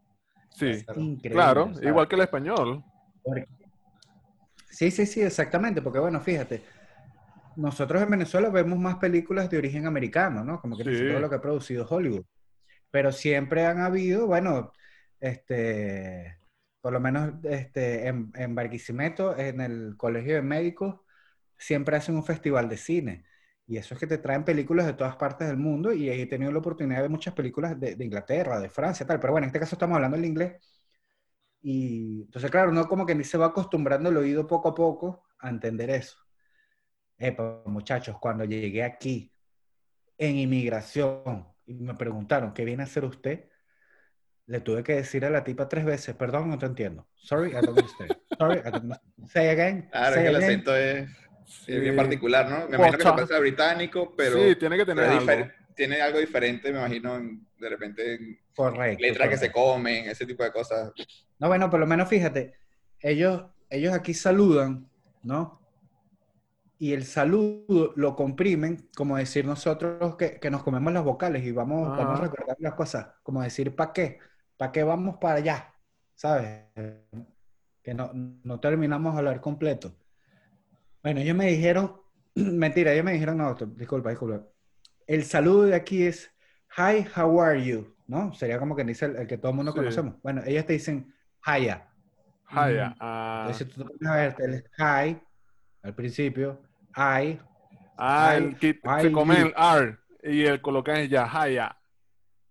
Sí, 0.50 0.84
claro, 1.22 1.72
igual 1.82 2.08
que 2.08 2.14
el 2.14 2.22
español. 2.22 2.84
Sí, 4.69 4.90
sí, 4.90 5.06
sí, 5.06 5.22
exactamente, 5.22 5.82
porque 5.82 5.98
bueno, 5.98 6.20
fíjate, 6.20 6.62
nosotros 7.56 8.02
en 8.02 8.10
Venezuela 8.10 8.48
vemos 8.50 8.78
más 8.78 8.96
películas 8.96 9.50
de 9.50 9.58
origen 9.58 9.86
americano, 9.86 10.44
¿no? 10.44 10.60
Como 10.60 10.76
que 10.76 10.84
todo 10.84 11.20
lo 11.20 11.28
que 11.28 11.36
ha 11.36 11.40
producido 11.40 11.86
Hollywood. 11.88 12.25
Pero 12.90 13.12
siempre 13.12 13.64
han 13.64 13.80
habido, 13.80 14.26
bueno, 14.26 14.72
este, 15.20 16.38
por 16.80 16.92
lo 16.92 17.00
menos 17.00 17.32
este, 17.44 18.08
en, 18.08 18.30
en 18.34 18.54
Barquisimeto, 18.54 19.36
en 19.38 19.60
el 19.60 19.94
Colegio 19.96 20.34
de 20.34 20.42
Médicos, 20.42 21.00
siempre 21.62 21.97
hacen 21.97 22.17
un 22.17 22.25
festival 22.25 22.69
de 22.69 22.76
cine. 22.76 23.25
Y 23.66 23.76
eso 23.76 23.95
es 23.95 24.00
que 24.00 24.07
te 24.07 24.19
traen 24.19 24.45
películas 24.45 24.87
de 24.87 24.95
todas 24.95 25.16
partes 25.16 25.49
del 25.49 25.57
mundo 25.57 25.92
y 25.92 26.11
he 26.11 26.26
tenido 26.26 26.52
la 26.52 26.59
oportunidad 26.59 26.97
de 26.97 27.02
ver 27.02 27.11
muchas 27.11 27.35
películas 27.35 27.78
de, 27.78 27.97
Inglaterra, 28.00 28.61
de 28.61 28.69
Francia, 28.69 29.07
tal. 29.07 29.21
Pero 29.21 29.33
bueno, 29.33 29.45
en 29.45 29.49
este 29.49 29.61
caso 29.61 29.76
estamos 29.76 29.97
hablando 29.97 30.16
en 30.16 30.25
inglés. 30.25 30.61
Y 31.62 32.23
entonces, 32.23 32.50
claro, 32.50 32.71
uno 32.71 32.88
como 32.88 33.07
que 33.07 33.14
ni 33.14 33.25
se 33.25 33.38
va 33.38 33.47
acostumbrando 33.47 34.11
el 34.11 34.16
oído 34.16 34.47
poco 34.47 34.71
a 34.71 34.75
poco 34.75 35.25
a 35.38 35.49
entender 35.49 35.90
eso. 35.90 36.19
Epa, 37.19 37.62
muchachos, 37.66 38.19
cuando 38.19 38.45
llegué 38.45 38.83
aquí 38.83 39.33
en 40.19 40.37
inmigración 40.37 41.47
y 41.64 41.75
me 41.75 41.95
preguntaron, 41.95 42.52
¿qué 42.52 42.64
viene 42.64 42.83
a 42.83 42.87
hacer 42.87 43.04
usted? 43.04 43.49
Le 44.47 44.61
tuve 44.61 44.83
que 44.83 44.97
decir 44.97 45.25
a 45.25 45.31
la 45.31 45.45
tipa 45.45 45.69
tres 45.69 45.85
veces, 45.85 46.16
perdón, 46.16 46.50
no 46.50 46.59
te 46.59 46.66
entiendo. 46.66 47.07
Sorry, 47.14 47.50
I 47.50 47.54
don't 47.54 47.69
understand. 47.69 48.19
Sorry, 48.37 48.59
I 48.59 48.71
don't 48.71 48.83
understand. 48.83 49.28
Say 49.28 49.49
again. 49.49 49.88
Claro, 49.90 50.16
que 50.16 50.26
el 50.26 50.37
acento 50.37 50.75
es 50.75 51.09
es 51.66 51.80
bien 51.80 51.97
particular, 51.97 52.49
¿no? 52.49 52.68
Me 52.68 52.76
imagino 52.76 52.99
que 52.99 53.04
se 53.04 53.12
pasa 53.12 53.38
británico, 53.38 54.14
pero. 54.16 54.37
Sí, 54.37 54.56
tiene 54.56 54.76
que 54.76 54.87
tener 54.87 55.04
algo. 55.04 55.50
Tiene 55.75 56.02
algo 56.02 56.18
diferente, 56.18 56.71
me 56.71 56.78
imagino, 56.78 57.18
de 57.59 57.68
repente. 57.68 58.40
Correcto. 58.54 59.02
Letras 59.02 59.28
que 59.28 59.37
se 59.38 59.52
comen, 59.52 60.09
ese 60.09 60.26
tipo 60.26 60.42
de 60.42 60.52
cosas. 60.52 60.92
No, 61.38 61.49
bueno, 61.49 61.71
por 61.71 61.80
lo 61.80 61.87
menos 61.87 62.09
fíjate, 62.09 62.54
ellos, 63.00 63.44
ellos 63.71 63.94
aquí 63.94 64.14
saludan, 64.14 64.88
¿no? 65.23 65.61
Y 66.78 66.92
el 66.92 67.04
saludo 67.04 67.92
lo 67.97 68.16
comprimen, 68.16 68.88
como 68.97 69.16
decir 69.16 69.44
nosotros 69.44 70.16
que, 70.16 70.40
que 70.40 70.50
nos 70.50 70.62
comemos 70.62 70.92
las 70.92 71.04
vocales 71.04 71.44
y 71.44 71.52
vamos, 71.52 71.97
vamos 71.97 72.18
a 72.18 72.23
recordar 72.23 72.56
las 72.59 72.75
cosas, 72.75 73.06
como 73.23 73.40
decir, 73.40 73.75
¿para 73.75 73.92
qué? 73.92 74.18
¿Para 74.56 74.73
qué 74.73 74.82
vamos 74.82 75.16
para 75.21 75.37
allá? 75.37 75.75
¿Sabes? 76.14 76.64
Que 77.82 77.94
no, 77.94 78.11
no 78.14 78.61
terminamos 78.61 79.14
de 79.14 79.18
hablar 79.18 79.40
completo. 79.40 79.94
Bueno, 81.02 81.21
ellos 81.21 81.37
me 81.37 81.47
dijeron, 81.47 82.00
mentira, 82.35 82.92
ellos 82.92 83.04
me 83.04 83.12
dijeron, 83.12 83.38
no, 83.38 83.54
disculpa, 83.54 84.11
disculpa. 84.11 84.47
El 85.06 85.25
saludo 85.25 85.64
de 85.64 85.75
aquí 85.75 86.04
es, 86.04 86.32
hi, 86.76 87.04
how 87.16 87.40
are 87.40 87.64
you? 87.64 87.94
¿No? 88.06 88.32
Sería 88.35 88.59
como 88.59 88.76
que 88.76 88.85
dice 88.85 89.06
el, 89.06 89.26
que 89.26 89.38
todo 89.38 89.50
el 89.50 89.56
mundo 89.56 89.73
conocemos. 89.73 90.21
Bueno, 90.23 90.42
ellos 90.44 90.66
te 90.66 90.75
dicen, 90.75 91.12
hiya. 91.47 91.88
Hiya. 92.50 92.94
Ah. 93.00 93.47
Entonces 93.47 93.68
tú 93.68 93.85
te 93.85 94.09
a 94.09 94.12
ver, 94.12 94.37
el 94.38 94.64
hi 94.78 95.21
al 95.82 95.94
principio, 95.94 96.62
I. 96.94 97.40
Ah, 97.97 98.35
el 98.37 98.56
que 98.56 98.78
se 99.00 99.12
come 99.12 99.40
el 99.40 99.54
R 99.56 99.99
y 100.23 100.44
el 100.44 100.61
colocan 100.61 100.97
es 100.99 101.11
ya, 101.11 101.26
hiya. 101.26 101.76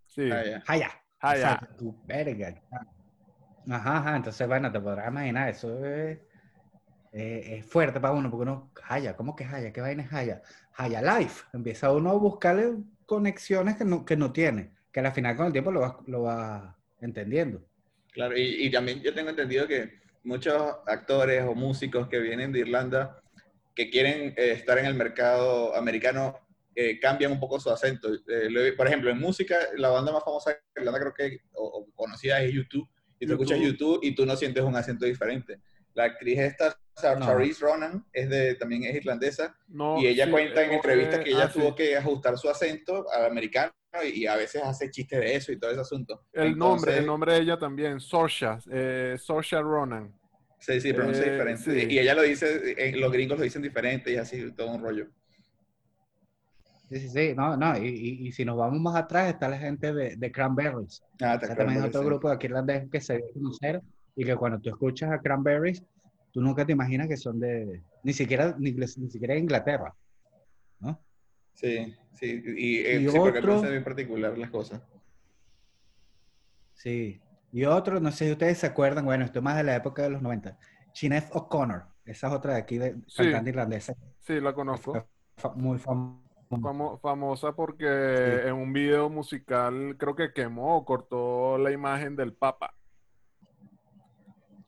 Sí. 0.07 0.23
Hiya. 0.23 0.91
Hiya. 1.23 1.69
Tu 1.77 1.95
verga. 2.05 2.61
Ajá, 3.69 3.97
ajá. 3.97 4.15
Entonces, 4.17 4.47
bueno, 4.47 4.71
te 4.71 4.79
podrás 4.79 5.07
imaginar, 5.07 5.49
eso 5.49 5.85
es 5.85 6.19
eh, 7.11 7.57
es 7.59 7.65
fuerte 7.65 7.99
para 7.99 8.13
uno, 8.13 8.29
porque 8.29 8.43
uno, 8.43 8.71
Haya, 8.87 9.15
¿cómo 9.15 9.35
que 9.35 9.43
Haya? 9.45 9.71
¿Qué 9.73 9.81
vaina 9.81 10.03
es 10.03 10.13
Haya? 10.13 10.41
Haya 10.75 11.01
Life. 11.19 11.45
Empieza 11.53 11.91
uno 11.91 12.09
a 12.11 12.13
buscarle 12.13 12.75
conexiones 13.05 13.75
que 13.75 13.85
no, 13.85 14.05
que 14.05 14.15
no 14.15 14.31
tiene, 14.31 14.71
que 14.91 14.99
al 15.01 15.11
final 15.11 15.35
con 15.35 15.47
el 15.47 15.51
tiempo 15.51 15.71
lo 15.71 15.81
va, 15.81 15.99
lo 16.07 16.21
va 16.23 16.77
entendiendo. 17.01 17.61
Claro, 18.13 18.37
y, 18.37 18.65
y 18.65 18.71
también 18.71 19.01
yo 19.01 19.13
tengo 19.13 19.29
entendido 19.29 19.67
que 19.67 19.99
muchos 20.23 20.55
actores 20.87 21.43
o 21.45 21.55
músicos 21.55 22.07
que 22.07 22.19
vienen 22.19 22.51
de 22.51 22.59
Irlanda 22.59 23.19
que 23.73 23.89
quieren 23.89 24.33
eh, 24.37 24.51
estar 24.51 24.77
en 24.77 24.85
el 24.85 24.93
mercado 24.95 25.75
americano 25.75 26.37
eh, 26.75 26.99
cambian 26.99 27.31
un 27.31 27.39
poco 27.39 27.59
su 27.59 27.69
acento. 27.69 28.09
Lo- 28.25 28.75
por 28.77 28.87
ejemplo, 28.87 29.09
en 29.09 29.19
música, 29.19 29.57
la 29.77 29.89
banda 29.89 30.11
más 30.11 30.23
famosa 30.23 30.51
de 30.51 30.59
Irlanda 30.77 30.99
creo 30.99 31.13
que, 31.13 31.39
o, 31.53 31.63
o 31.65 31.91
conocida 31.95 32.41
es 32.41 32.53
YouTube, 32.53 32.87
y 33.19 33.25
tú 33.25 33.31
YouTube. 33.33 33.41
escuchas 33.41 33.59
YouTube 33.59 33.99
y 34.03 34.15
tú 34.15 34.25
no 34.25 34.35
sientes 34.35 34.63
un 34.63 34.75
acento 34.75 35.05
diferente. 35.05 35.59
La 35.93 36.05
actriz 36.05 36.39
esta, 36.39 36.75
Sar- 36.95 37.19
No. 37.19 37.25
Charlize 37.25 37.59
Ronan, 37.65 38.05
es 38.13 38.29
de, 38.29 38.55
también 38.55 38.83
es 38.83 38.95
irlandesa, 38.95 39.55
No, 39.67 39.97
y 39.99 40.07
ella 40.07 40.25
sí, 40.25 40.31
cuenta 40.31 40.63
en 40.63 40.71
entrevistas 40.73 41.19
que 41.23 41.31
ella 41.31 41.45
ah, 41.45 41.51
sí. 41.51 41.59
tuvo 41.59 41.75
que 41.75 41.97
ajustar 41.97 42.37
su 42.37 42.49
acento 42.49 43.05
al 43.11 43.25
americano 43.25 43.71
y 44.03 44.25
a 44.25 44.35
veces 44.37 44.61
hace 44.63 44.89
chistes 44.89 45.19
de 45.19 45.35
eso 45.35 45.51
y 45.51 45.59
todo 45.59 45.71
ese 45.71 45.81
asunto. 45.81 46.25
El 46.33 46.57
nombre, 46.57 46.97
el 46.97 47.05
nombre 47.05 47.33
de 47.33 47.39
ella 47.41 47.57
también, 47.57 47.99
Sorsha, 47.99 48.59
eh, 48.71 49.15
Sorsha 49.19 49.61
Ronan. 49.61 50.13
Sí, 50.59 50.79
sí, 50.79 50.93
pronuncia 50.93 51.25
Eh, 51.25 51.31
diferente. 51.31 51.63
sí. 51.87 51.87
Y 51.93 51.99
ella 51.99 52.13
lo 52.13 52.21
dice, 52.21 52.73
eh, 52.77 52.95
los 52.95 53.11
gringos 53.11 53.37
lo 53.37 53.43
dicen 53.43 53.61
diferente 53.61 54.11
y 54.13 54.15
así, 54.17 54.51
todo 54.53 54.71
un 54.71 54.81
rollo. 54.81 55.07
Sí, 56.89 56.99
sí, 56.99 57.09
sí, 57.09 57.33
no, 57.35 57.55
no, 57.55 57.77
y, 57.77 57.87
y- 57.87 58.27
y 58.27 58.31
si 58.33 58.43
nos 58.43 58.57
vamos 58.57 58.79
más 58.81 58.95
atrás 58.97 59.29
está 59.33 59.47
la 59.47 59.57
gente 59.57 59.93
de, 59.93 60.15
de 60.17 60.31
Cranberries. 60.31 61.01
Ah, 61.21 61.39
te 61.39 61.45
Ese 61.45 61.53
acuerdas, 61.53 61.57
también 61.57 61.79
es 61.79 61.87
otro 61.89 62.01
sí. 62.01 62.05
grupo 62.07 62.29
de 62.29 62.35
aquí 62.35 62.47
irlandés 62.47 62.89
que 62.91 62.99
se 63.01 63.13
debe 63.13 63.31
conocer 63.33 63.81
y 64.15 64.25
que 64.25 64.35
cuando 64.35 64.59
tú 64.59 64.69
escuchas 64.69 65.11
a 65.11 65.19
Cranberries, 65.19 65.83
tú 66.31 66.41
nunca 66.41 66.65
te 66.65 66.71
imaginas 66.73 67.07
que 67.07 67.17
son 67.17 67.39
de, 67.39 67.81
ni 68.03 68.13
siquiera, 68.13 68.55
ni, 68.57 68.71
ni 68.71 68.87
siquiera 68.87 69.33
de 69.33 69.39
Inglaterra, 69.39 69.93
¿no? 70.79 70.99
Sí, 71.53 71.95
sí, 72.13 72.41
y, 72.57 72.77
eh, 72.79 73.01
Y 73.01 73.07
sí, 73.09 73.17
porque 73.17 73.39
otro- 73.39 73.61
bien 73.61 73.83
particular 73.83 74.37
las 74.37 74.49
cosas. 74.49 74.81
Sí. 76.73 77.21
Y 77.51 77.65
otro, 77.65 77.99
no 77.99 78.11
sé 78.11 78.25
si 78.25 78.31
ustedes 78.31 78.57
se 78.59 78.67
acuerdan, 78.67 79.05
bueno, 79.05 79.25
esto 79.25 79.39
es 79.39 79.43
más 79.43 79.57
de 79.57 79.63
la 79.63 79.75
época 79.75 80.03
de 80.03 80.09
los 80.09 80.21
90, 80.21 80.57
Sinead 80.93 81.25
O'Connor, 81.33 81.83
esa 82.05 82.27
es 82.27 82.33
otra 82.33 82.53
de 82.53 82.59
aquí, 82.59 82.77
de 82.77 82.95
Sí. 83.07 83.23
cantante 83.23 83.49
irlandesa, 83.49 83.93
Sí, 84.19 84.39
la 84.39 84.53
conozco. 84.53 85.05
muy 85.55 85.77
famosa. 85.79 86.21
Famo- 86.49 86.99
famosa 86.99 87.53
porque 87.53 87.87
en 88.45 88.53
un 88.53 88.73
video 88.73 89.09
musical 89.09 89.95
creo 89.97 90.15
que 90.15 90.33
quemó 90.33 90.75
o 90.77 90.85
cortó 90.85 91.57
la 91.57 91.71
imagen 91.71 92.15
del 92.17 92.33
Papa. 92.33 92.73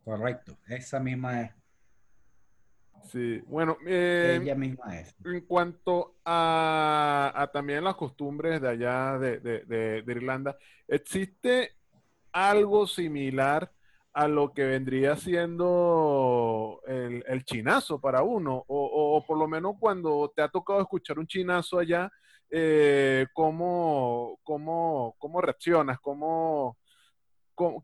Correcto, 0.03 0.57
esa 0.67 0.99
misma 0.99 1.41
es, 1.41 1.51
Sí, 3.11 3.41
bueno, 3.47 3.77
eh, 3.85 4.39
ella 4.41 4.55
misma 4.55 4.99
es. 4.99 5.15
en 5.25 5.41
cuanto 5.45 6.15
a, 6.25 7.31
a 7.35 7.47
también 7.51 7.83
las 7.83 7.95
costumbres 7.95 8.61
de 8.61 8.69
allá 8.69 9.17
de, 9.19 9.39
de- 9.39 9.65
de- 9.65 10.01
de 10.01 10.11
Irlanda, 10.13 10.57
¿existe 10.87 11.71
algo 12.31 12.87
similar 12.87 13.71
a 14.13 14.27
lo 14.27 14.53
que 14.53 14.63
vendría 14.65 15.15
siendo 15.17 16.81
el, 16.87 17.23
el 17.27 17.43
chinazo 17.45 17.99
para 17.99 18.23
uno? 18.23 18.63
O, 18.67 18.85
o- 18.85 19.17
o 19.17 19.25
por 19.25 19.37
lo 19.37 19.47
menos 19.47 19.75
cuando 19.79 20.31
te 20.35 20.41
ha 20.41 20.47
tocado 20.49 20.81
escuchar 20.81 21.19
un 21.19 21.27
chinazo 21.27 21.79
allá, 21.79 22.09
eh, 22.49 23.25
¿cómo, 23.33 24.39
cómo, 24.43 25.15
cómo 25.17 25.41
reaccionas? 25.41 25.99
¿Cómo, 25.99 26.77
cómo- 26.79 26.82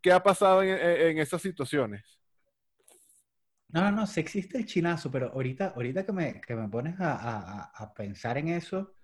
¿Qué 0.01 0.11
ha 0.11 0.21
pasado 0.23 0.63
en, 0.63 0.69
en- 0.77 1.17
esas 1.19 1.41
situaciones? 1.41 2.19
No, 3.69 3.81
no, 3.83 3.91
no, 3.91 4.07
sí 4.07 4.19
existe 4.19 4.57
el 4.57 4.65
chinazo, 4.65 5.11
pero 5.11 5.31
ahorita, 5.33 5.69
ahorita 5.75 6.05
que 6.05 6.11
me, 6.11 6.41
que 6.41 6.55
me 6.55 6.67
pones 6.69 6.99
a, 6.99 7.13
a- 7.15 7.71
a- 7.75 7.93
pensar 7.93 8.37
en 8.37 8.49
eso, 8.49 8.95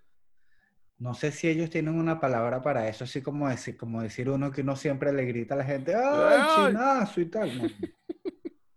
no 0.98 1.14
sé 1.14 1.32
si 1.32 1.48
ellos 1.48 1.70
tienen 1.70 1.96
una 1.96 2.20
palabra 2.20 2.62
para 2.62 2.88
eso, 2.90 3.04
así 3.06 3.22
como 3.22 3.50
decir, 3.50 3.78
como 3.78 4.02
decir 4.02 4.30
uno 4.30 4.52
que 4.52 4.62
uno 4.62 4.76
siempre 4.76 5.12
le 5.14 5.26
grita 5.26 5.54
a 5.56 5.58
la 5.58 5.64
gente, 5.66 5.94
¡ay, 5.96 6.46
¡Ay! 6.46 6.46
chinazo! 6.46 7.22
y 7.22 7.30
tal. 7.30 7.58
No. 7.58 7.72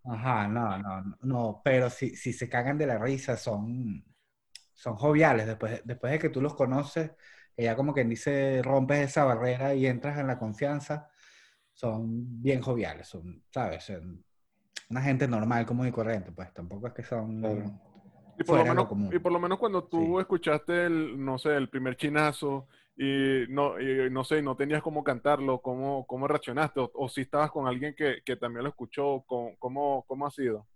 Ajá, 0.05 0.49
no, 0.49 0.79
no, 0.79 1.03
no, 1.03 1.19
no, 1.23 1.61
pero 1.65 1.91
si, 1.91 2.17
si 2.17 2.33
se 2.33 2.49
cagan 2.49 2.79
de 2.79 2.87
la 2.87 2.99
risa, 2.99 3.37
son, 3.37 4.03
son 4.75 4.97
joviales, 4.97 5.47
después, 5.47 5.83
después 5.85 6.13
de 6.13 6.19
que 6.21 6.31
tú 6.31 6.41
los 6.43 6.55
conoces, 6.55 7.13
que 7.57 7.65
ya 7.65 7.77
como 7.77 7.95
quien 7.95 8.09
dice, 8.11 8.63
rompes 8.63 9.01
esa 9.11 9.25
barrera 9.25 9.75
y 9.75 9.87
entras 9.87 10.19
en 10.19 10.29
la 10.29 10.39
confianza, 10.39 11.11
son 11.79 12.43
bien 12.43 12.61
joviales, 12.63 13.09
son, 13.09 13.45
¿sabes? 13.53 13.85
Son 13.85 14.25
una 14.91 15.03
gente 15.03 15.29
normal, 15.29 15.67
común 15.67 15.89
y 15.89 15.93
corriente, 15.93 16.33
pues 16.33 16.53
tampoco 16.55 16.89
es 16.89 16.95
que 16.95 17.05
son... 17.05 17.41
Claro. 17.41 17.73
Y 18.39 18.45
por, 18.45 18.59
lo 18.59 18.67
menos, 18.67 18.89
común. 18.89 19.13
y 19.13 19.19
por 19.19 19.33
lo 19.33 19.41
menos 19.41 19.59
cuando 19.59 19.85
tú 19.85 20.19
Sí. 20.19 20.21
escuchaste 20.21 20.87
el, 20.87 21.25
no 21.25 21.39
sé, 21.39 21.57
el 21.57 21.69
primer 21.69 21.97
chinazo 21.97 22.69
y 22.97 23.47
no, 23.49 23.81
y 23.81 24.11
no 24.11 24.25
sé, 24.25 24.43
no 24.43 24.57
tenías 24.57 24.83
cómo 24.83 25.05
cantarlo, 25.05 25.61
cómo, 25.61 26.07
cómo 26.07 26.29
reaccionaste, 26.29 26.81
o, 26.81 26.91
o 26.95 27.09
si 27.09 27.23
estabas 27.23 27.51
con 27.51 27.67
alguien 27.69 27.95
que, 27.97 28.23
que 28.25 28.37
también 28.37 28.65
lo 28.65 28.71
escuchó, 28.71 29.25
¿cómo, 29.27 29.57
cómo, 29.59 30.05
cómo 30.09 30.27
ha 30.27 30.31
sido? 30.31 30.67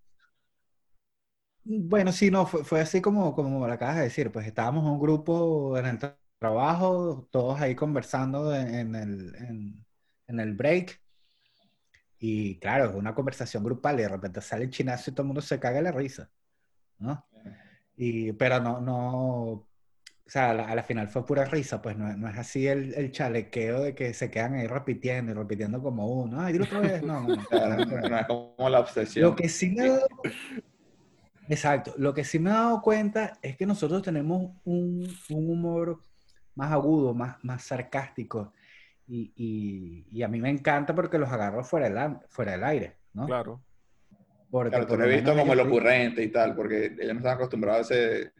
Bueno, 1.65 2.11
sí, 2.13 2.31
no, 2.31 2.45
fue, 2.47 2.65
fue 2.65 2.81
así 2.81 3.01
como, 3.01 3.35
como 3.35 3.67
lo 3.67 3.73
acabas 3.73 3.97
de 3.97 4.03
decir, 4.03 4.33
pues 4.33 4.47
estábamos 4.47 4.85
en 4.85 4.91
un 4.91 5.01
grupo 5.01 5.79
en 5.79 5.87
el 5.87 5.99
tra- 5.99 6.17
trabajo, 6.39 7.29
todos 7.31 7.61
ahí 7.61 7.77
conversando 7.77 8.53
en, 8.55 8.75
en 8.75 8.95
el, 8.97 9.35
en, 9.37 9.87
en 10.27 10.41
el 10.41 10.55
break, 10.55 11.01
y 12.19 12.57
claro, 12.61 12.91
es 12.91 12.95
una 12.95 13.17
conversación 13.17 13.65
grupal 13.65 13.99
y 13.99 14.03
de 14.03 14.09
repente 14.09 14.41
sale 14.41 14.65
el 14.65 14.71
chinazo 14.71 15.11
y 15.11 15.13
todo 15.13 15.23
el 15.25 15.27
mundo 15.27 15.41
se 15.41 15.59
caga 15.59 15.79
de 15.79 15.83
la 15.83 15.91
risa, 15.91 16.31
¿no? 16.99 17.27
Y, 17.97 18.33
pero 18.33 18.61
no, 18.61 18.81
no, 18.81 19.49
o 19.51 19.67
sea, 20.25 20.51
a 20.51 20.55
la, 20.55 20.69
a 20.69 20.75
la 20.77 20.85
final 20.85 21.09
fue 21.09 21.27
pura 21.27 21.45
risa, 21.45 21.83
pues 21.83 21.97
no, 21.97 22.17
no 22.17 22.29
es 22.29 22.39
así 22.39 22.69
el, 22.69 22.95
el 22.95 23.11
chalequeo 23.11 23.83
de 23.83 23.97
que 23.97 24.15
se 24.15 24.31
quedan 24.31 24.55
ahí 24.55 24.69
repitiendo 24.69 25.33
y 25.33 25.35
repitiendo 25.35 25.83
como 25.83 26.07
uno, 26.07 26.41
ay, 26.41 26.53
dilo 26.53 26.65
otra 26.65 26.79
vez, 26.79 27.03
no, 27.03 27.21
no, 27.23 27.35
no. 27.35 27.43
No, 27.51 28.09
no 28.09 28.19
es 28.21 28.27
como 28.27 28.69
la 28.69 28.79
obsesión. 28.79 29.29
Lo 29.29 29.35
que 29.35 29.49
sí 29.49 29.71
me 29.71 29.87
he 29.87 29.89
dado, 29.89 30.07
exacto, 31.49 31.93
lo 31.99 32.15
que 32.15 32.23
sí 32.23 32.39
me 32.39 32.51
he 32.51 32.53
dado 32.53 32.81
cuenta 32.83 33.37
es 33.43 33.57
que 33.57 33.67
nosotros 33.67 34.01
tenemos 34.01 34.53
un, 34.63 35.05
un 35.29 35.51
humor 35.51 36.01
más 36.55 36.71
agudo, 36.71 37.15
más, 37.15 37.37
más 37.43 37.65
sarcástico. 37.65 38.53
Y, 39.07 39.33
y- 39.37 40.07
y 40.19 40.23
a 40.23 40.29
mí 40.29 40.41
me 40.41 40.51
encanta 40.51 40.95
porque 40.95 41.19
los 41.19 41.29
agarro 41.31 41.65
fuera 41.65 41.89
del, 41.89 41.99
am- 41.99 42.21
fuera 42.29 42.53
del 42.53 42.65
aire, 42.65 42.97
¿no? 43.15 43.27
Claro. 43.27 43.63
Porque 44.51 44.71
Claro, 44.71 44.85
tú 44.87 44.91
por 44.93 44.99
lo 45.01 45.07
he 45.07 45.17
visto 45.17 45.37
como 45.37 45.53
el 45.53 45.61
ocurrente 45.61 46.23
y 46.23 46.29
tal, 46.29 46.55
porque 46.55 46.87
ellos 46.99 47.15
no 47.15 47.19
están 47.21 47.35
acostumbrados 47.35 47.91
a 47.91 47.95
ese, 47.95 48.33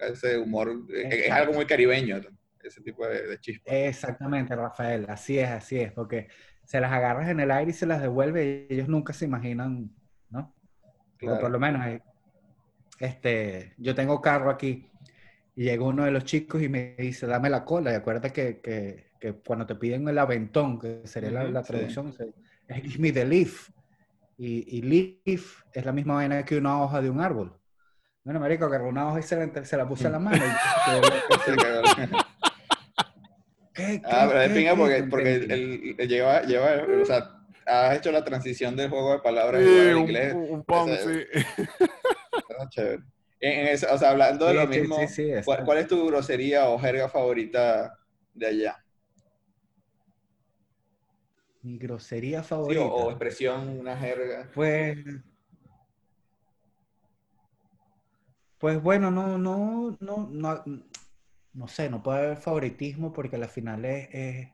a 0.00 0.06
ese 0.06 0.38
humor. 0.38 0.70
eh, 0.94 1.24
Es, 1.26 1.30
algo 1.30 1.52
muy 1.54 1.66
caribeño, 1.66 2.20
ese 2.62 2.80
tipo 2.82 3.06
de, 3.06 3.26
de 3.26 3.38
chispa. 3.40 3.72
Exactamente, 3.72 4.54
Rafael, 4.54 5.06
así 5.08 5.38
es, 5.38 5.48
así 5.50 5.78
es, 5.80 5.92
porque 5.92 6.28
se 6.64 6.80
las 6.80 6.92
agarras 6.92 7.28
en 7.28 7.40
el 7.40 7.50
aire 7.50 7.70
y 7.70 7.74
se 7.74 7.86
las 7.86 8.00
devuelve 8.00 8.66
y 8.68 8.74
ellos 8.74 8.88
nunca 8.88 9.12
se 9.12 9.24
imaginan, 9.26 9.90
¿no? 10.30 10.54
Por 11.20 11.50
lo 11.50 11.58
menos, 11.58 11.86
eh, 11.86 12.02
este, 13.00 13.74
yo 13.78 13.94
tengo 13.94 14.20
carro 14.20 14.50
aquí 14.50 14.90
y 15.54 15.64
llega 15.64 15.84
uno 15.84 16.04
de 16.04 16.10
los 16.10 16.24
chicos 16.24 16.62
y 16.62 16.68
me 16.68 16.96
dice, 16.98 17.26
dame 17.26 17.50
la 17.50 17.64
cola. 17.64 17.92
Y 17.92 17.94
acuérdate 17.94 18.32
que, 18.32 18.60
que, 18.60 19.12
que 19.24 19.32
cuando 19.40 19.64
te 19.66 19.74
piden 19.74 20.06
el 20.06 20.18
aventón, 20.18 20.78
que 20.78 21.00
sería 21.06 21.30
la, 21.30 21.44
la 21.44 21.62
sí. 21.62 21.72
traducción, 21.72 22.12
se- 22.12 22.34
es 22.68 22.82
give 22.82 22.98
me 22.98 23.10
the 23.12 23.24
leaf. 23.24 23.70
Y, 24.36 24.78
y 24.78 24.82
leaf 24.82 25.62
es 25.72 25.84
la 25.86 25.92
misma 25.92 26.14
vaina 26.16 26.44
que 26.44 26.58
una 26.58 26.82
hoja 26.82 27.00
de 27.00 27.08
un 27.08 27.20
árbol. 27.20 27.58
Bueno, 28.22 28.38
marico, 28.40 28.66
agarró 28.66 28.88
una 28.88 29.08
hoja 29.08 29.20
y 29.20 29.22
se 29.22 29.36
la, 29.36 29.64
se 29.64 29.76
la 29.78 29.88
puse 29.88 30.06
en 30.06 30.12
la 30.12 30.18
mano. 30.18 30.36
y- 30.36 30.40
Se 31.44 31.56
cagó. 31.56 31.82
¿Qué, 33.72 34.02
ah, 34.04 34.26
qué, 34.26 34.28
pero 34.28 34.40
es 34.42 34.48
qué, 34.48 34.54
pinga 34.54 34.70
qué? 34.72 34.76
porque, 34.76 35.02
porque 35.04 35.34
entendí. 35.34 35.54
él, 35.54 35.96
él 35.98 36.08
lleva, 36.08 36.42
lleva, 36.42 37.02
o 37.02 37.04
sea, 37.06 37.30
has 37.66 37.96
hecho 37.96 38.12
la 38.12 38.24
transición 38.24 38.76
del 38.76 38.90
juego 38.90 39.12
de 39.14 39.18
palabras 39.20 39.62
Sí, 39.64 39.68
un, 39.94 39.98
inglés. 40.00 40.34
un- 40.34 40.64
un 40.68 40.98
sí. 40.98 41.26
está 42.48 42.68
chévere. 42.70 43.02
En, 43.40 43.60
en 43.60 43.66
esa- 43.68 43.94
o 43.94 43.98
sea, 43.98 44.10
hablando 44.10 44.46
de 44.46 44.52
Sí, 44.52 44.56
lo 44.58 44.62
sí, 44.72 44.80
mismo, 44.80 44.96
sí, 45.00 45.08
sí, 45.08 45.22
¿cuál, 45.22 45.38
exacto. 45.38 45.64
cuál 45.64 45.78
es 45.78 45.86
tu 45.88 46.06
grosería 46.06 46.68
o 46.68 46.78
jerga 46.78 47.08
favorita 47.08 47.98
de 48.34 48.46
allá? 48.46 48.83
Mi 51.64 51.78
grosería 51.78 52.42
Sí, 52.42 52.48
favorita. 52.50 52.82
o, 52.84 53.06
o 53.06 53.10
expresión, 53.10 53.80
una 53.80 53.96
jerga. 53.96 54.50
Pues, 54.54 54.98
pues 58.58 58.82
bueno, 58.82 59.10
no, 59.10 59.38
no, 59.38 59.96
no, 60.00 60.28
no, 60.30 60.62
no 61.54 61.68
sé, 61.68 61.88
no 61.88 62.02
puede 62.02 62.18
haber 62.18 62.36
favoritismo 62.36 63.12
porque 63.14 63.36
al 63.36 63.48
final 63.48 63.84
es, 63.86 64.08
es, 64.12 64.48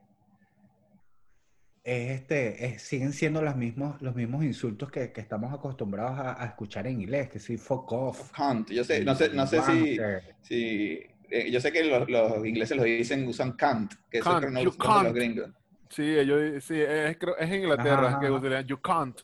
es 1.82 2.10
este, 2.20 2.64
es- 2.66 2.82
siguen 2.82 3.12
siendo 3.12 3.42
los 3.42 3.56
mismos, 3.56 4.00
los 4.02 4.14
mismos 4.14 4.44
insultos 4.44 4.90
que, 4.92 5.10
que 5.12 5.20
estamos 5.20 5.52
acostumbrados 5.52 6.16
a, 6.18 6.40
a 6.40 6.46
escuchar 6.46 6.86
en 6.86 7.00
inglés, 7.00 7.28
que 7.28 7.40
sí, 7.40 7.56
fuck 7.56 7.90
off. 7.90 8.30
Cunt. 8.36 8.70
Yo 8.70 8.84
sé, 8.84 9.04
no 9.04 9.16
sé, 9.16 9.30
no 9.30 9.46
sé 9.48 9.60
si, 9.62 9.98
si 10.42 11.00
eh, 11.28 11.50
yo 11.50 11.60
sé 11.60 11.72
que 11.72 11.82
los, 11.84 12.08
los 12.08 12.46
ingleses 12.46 12.76
lo 12.76 12.84
dicen, 12.84 13.26
usan 13.26 13.52
can't, 13.56 13.92
que 14.08 14.18
eso 14.18 14.36
creo 14.38 14.50
no 14.50 14.60
you 14.62 14.70
lo 14.70 14.76
usan 14.76 15.04
los 15.04 15.14
gringos. 15.14 15.50
Sí, 15.90 16.02
ellos, 16.18 16.64
sí, 16.64 16.80
es, 16.80 17.16
es 17.18 17.50
en 17.50 17.54
Inglaterra 17.54 18.08
Ajá, 18.08 18.20
que 18.20 18.30
usarían 18.30 18.66
you 18.66 18.80
can't. 18.80 19.20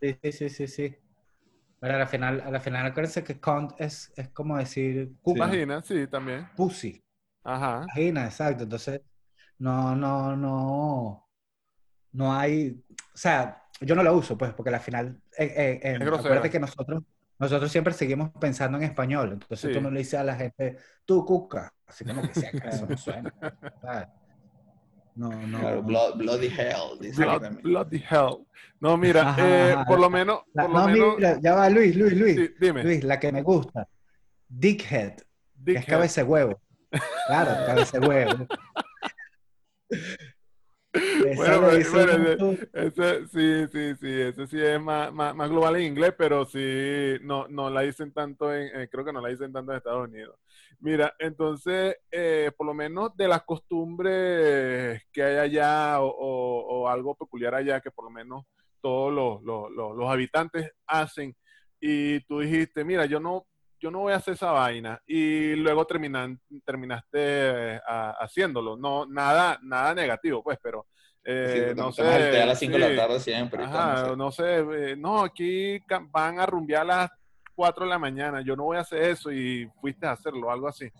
Sí, 0.00 0.18
sí, 0.22 0.32
sí, 0.32 0.48
sí, 0.50 0.66
sí. 0.68 0.96
Pero 1.80 1.94
a 1.94 1.98
la 1.98 2.06
final, 2.06 2.40
a 2.40 2.50
la 2.50 2.60
final 2.60 2.86
acuérdense 2.86 3.22
que 3.24 3.40
cunt 3.40 3.72
es, 3.78 4.12
es 4.16 4.30
como 4.30 4.56
decir 4.56 5.12
cuca, 5.22 5.40
Vagina, 5.40 5.82
sí, 5.82 6.06
también. 6.06 6.46
pussy. 6.56 7.02
Ajá. 7.44 7.86
Vagina, 7.86 8.24
exacto. 8.26 8.64
Entonces, 8.64 9.02
no, 9.58 9.94
no, 9.96 10.36
no, 10.36 11.28
no 12.12 12.34
hay, 12.34 12.84
o 13.14 13.16
sea, 13.16 13.64
yo 13.80 13.94
no 13.94 14.02
la 14.02 14.12
uso, 14.12 14.36
pues, 14.38 14.52
porque 14.54 14.70
al 14.74 14.80
final, 14.80 15.20
eh, 15.38 15.80
eh, 15.82 15.94
acuérdate 15.96 16.50
que 16.50 16.60
nosotros, 16.60 17.02
nosotros 17.38 17.70
siempre 17.72 17.92
seguimos 17.94 18.30
pensando 18.40 18.78
en 18.78 18.84
español. 18.84 19.32
Entonces 19.34 19.70
Sí. 19.70 19.72
tú 19.72 19.80
no 19.80 19.90
le 19.90 19.98
dices 20.00 20.20
a 20.20 20.24
la 20.24 20.36
gente, 20.36 20.78
tú 21.04 21.24
cuca, 21.24 21.72
así 21.86 22.04
como 22.04 22.24
que 22.26 22.34
si 22.34 22.46
acaso 22.46 22.86
no 22.86 22.96
suena. 22.96 23.34
¿sabes? 23.82 24.08
No, 25.16 25.30
no. 25.30 25.58
Claro, 25.58 25.82
blood- 25.82 26.18
bloody 26.18 26.46
hell. 26.48 26.98
dice 27.00 27.22
Blood- 27.24 27.62
bloody 27.62 28.04
hell. 28.10 28.46
No, 28.80 28.96
mira, 28.98 29.30
Ajá, 29.30 29.48
eh, 29.48 29.72
ajá. 29.72 29.84
por 29.86 29.98
lo 29.98 30.10
menos, 30.10 30.42
La- 30.52 30.62
por 30.64 30.72
lo 30.72 30.78
no, 30.80 30.86
menos, 30.88 31.16
mira, 31.16 31.40
ya 31.40 31.54
va, 31.54 31.70
Luis, 31.70 31.96
Luis, 31.96 32.12
Luis. 32.12 32.36
sí, 32.36 32.50
dime. 32.60 32.84
Luis, 32.84 33.02
la 33.04 33.18
que 33.18 33.32
me 33.32 33.42
gusta. 33.42 33.88
Dickhead, 34.48 35.12
que 35.16 35.22
es 35.22 35.24
Dickhead. 35.64 35.86
cabeza 35.86 36.20
de 36.22 36.26
huevo. 36.28 36.60
Claro, 37.26 37.66
cabeza 37.66 37.98
de 37.98 38.06
huevo. 38.06 38.46
Bueno. 41.36 41.68
Ese, 42.72 43.26
sí, 43.28 43.66
sí, 43.72 43.94
sí, 44.00 44.20
ese 44.20 44.46
sí 44.46 44.60
es 44.60 44.80
más, 44.80 45.12
más, 45.12 45.34
más 45.34 45.48
global 45.50 45.76
en 45.76 45.82
inglés, 45.82 46.14
pero 46.16 46.44
sí, 46.46 47.16
no, 47.22 47.46
no 47.48 47.70
la 47.70 47.82
dicen 47.82 48.12
tanto 48.12 48.52
en, 48.54 48.68
eh, 48.80 48.88
creo 48.90 49.04
que 49.04 49.12
no 49.12 49.20
la 49.20 49.28
dicen 49.28 49.52
tanto 49.52 49.72
en 49.72 49.78
Estados 49.78 50.08
Unidos. 50.08 50.38
Mira, 50.80 51.14
entonces, 51.18 51.96
eh, 52.10 52.50
por 52.56 52.66
lo 52.66 52.74
menos 52.74 53.16
de 53.16 53.28
las 53.28 53.42
costumbres 53.44 55.02
que 55.12 55.22
hay 55.22 55.36
allá 55.36 56.00
o, 56.00 56.08
o- 56.08 56.82
o 56.82 56.88
algo 56.88 57.14
peculiar 57.14 57.54
allá 57.54 57.80
que 57.80 57.90
por 57.90 58.04
lo 58.04 58.10
menos 58.10 58.44
todos 58.80 59.12
los, 59.12 59.42
los- 59.42 59.70
los- 59.72 59.96
los 59.96 60.08
habitantes 60.10 60.70
hacen 60.86 61.34
y 61.80 62.20
tú 62.20 62.40
dijiste, 62.40 62.84
mira, 62.84 63.06
yo 63.06 63.20
no, 63.20 63.46
yo 63.80 63.90
no 63.90 64.00
voy 64.00 64.12
a 64.12 64.16
hacer 64.16 64.34
esa 64.34 64.50
vaina 64.52 65.00
y 65.06 65.54
luego 65.56 65.86
terminan, 65.86 66.40
terminaste 66.64 67.18
eh, 67.76 67.80
a- 67.86 68.16
haciéndolo. 68.20 68.76
No, 68.76 69.06
nada, 69.06 69.58
nada 69.62 69.94
negativo, 69.94 70.42
pues, 70.42 70.58
pero 70.62 70.86
eh, 71.24 71.72
Sí, 71.74 71.80
no 71.80 71.92
sé. 71.92 72.02
a 72.42 72.46
las 72.46 72.58
5 72.58 72.78
de 72.78 72.88
la 72.90 72.96
tarde 73.02 73.20
siempre. 73.20 73.62
Ajá, 73.64 74.02
no 74.02 74.08
sé. 74.10 74.16
no 74.16 74.64
sé, 74.64 74.90
eh, 74.92 74.96
no, 74.96 75.22
aquí 75.22 75.78
van 76.10 76.38
a 76.40 76.46
rumbear 76.46 76.82
a 76.82 76.84
las 76.84 77.10
4 77.54 77.84
de 77.84 77.90
la 77.90 77.98
mañana, 77.98 78.42
yo 78.42 78.54
no 78.54 78.64
voy 78.64 78.76
a 78.76 78.80
hacer 78.80 79.02
eso 79.02 79.32
y 79.32 79.70
fuiste 79.80 80.06
a 80.06 80.12
hacerlo, 80.12 80.50
algo 80.50 80.68
así. 80.68 80.90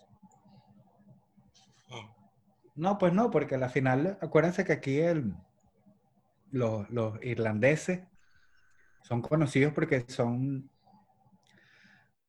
No, 2.75 2.97
pues 2.97 3.11
no, 3.13 3.31
porque 3.31 3.55
al 3.55 3.69
final, 3.69 4.17
acuérdense 4.21 4.63
que 4.63 4.73
aquí 4.73 4.99
el, 4.99 5.33
los, 6.51 6.87
los 6.91 7.23
irlandeses 7.23 8.01
son 9.01 9.21
conocidos 9.21 9.73
porque 9.73 10.05
son, 10.07 10.69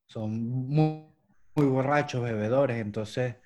son 0.08 0.48
muy, 0.68 1.06
muy 1.56 1.66
borrachos, 1.66 2.22
bebedores, 2.24 2.78
entonces 2.78 3.36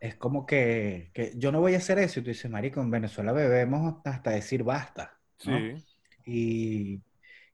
es 0.00 0.16
como 0.16 0.46
que, 0.46 1.10
que 1.14 1.32
yo 1.36 1.52
no 1.52 1.60
voy 1.60 1.74
a 1.74 1.78
hacer 1.78 1.98
eso 1.98 2.20
y 2.20 2.22
tú 2.24 2.30
dices, 2.30 2.50
marico, 2.50 2.80
en 2.80 2.90
Venezuela 2.90 3.32
bebemos 3.32 4.00
hasta 4.04 4.30
decir 4.32 4.64
basta, 4.64 5.20
¿no? 5.44 5.70
Sí, 5.70 5.84
Y, 6.26 7.02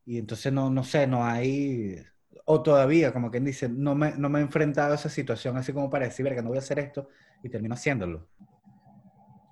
y 0.06 0.18
entonces 0.18 0.52
no, 0.52 0.70
no 0.70 0.84
sé, 0.84 1.06
no 1.06 1.24
hay, 1.26 1.96
o 2.46 2.62
todavía, 2.62 3.12
como 3.12 3.30
quien 3.30 3.44
dice, 3.44 3.68
no 3.68 3.94
me, 3.94 4.12
no 4.16 4.28
me 4.30 4.40
he 4.40 4.42
enfrentado 4.42 4.92
a 4.92 4.96
esa 4.96 5.10
situación 5.10 5.56
así 5.56 5.72
como 5.72 5.90
para 5.90 6.06
decir, 6.06 6.24
verga, 6.24 6.42
no 6.42 6.48
voy 6.50 6.58
a 6.58 6.60
hacer 6.60 6.78
esto 6.80 7.08
y 7.42 7.50
termino 7.50 7.74
haciéndolo. 7.74 8.28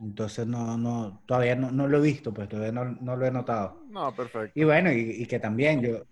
Entonces 0.00 0.46
no, 0.46 0.76
no, 0.76 1.22
todavía 1.26 1.56
no, 1.56 1.70
no 1.70 1.88
lo 1.88 1.98
he 1.98 2.00
visto, 2.02 2.32
pues 2.34 2.48
todavía 2.48 2.72
no, 2.72 2.84
no 2.84 3.16
lo 3.16 3.26
he 3.26 3.30
notado. 3.30 3.86
no, 3.88 4.14
perfecto. 4.14 4.54
Y 4.54 4.64
bueno, 4.64 4.92
y, 4.92 5.00
y 5.22 5.26
que 5.26 5.40
también 5.40 5.82
yo, 5.82 6.04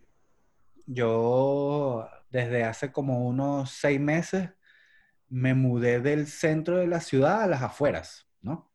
yo 0.87 2.09
desde 2.35 2.65
hace 2.65 2.91
como 2.91 3.25
unos 3.29 3.71
seis 3.71 4.01
meses 4.01 4.51
me 5.29 5.55
mudé 5.55 6.01
del 6.01 6.27
centro 6.27 6.79
de 6.79 6.89
la 6.89 6.99
ciudad 7.01 7.43
a 7.43 7.47
las 7.47 7.63
afueras, 7.63 8.27
¿no? 8.43 8.73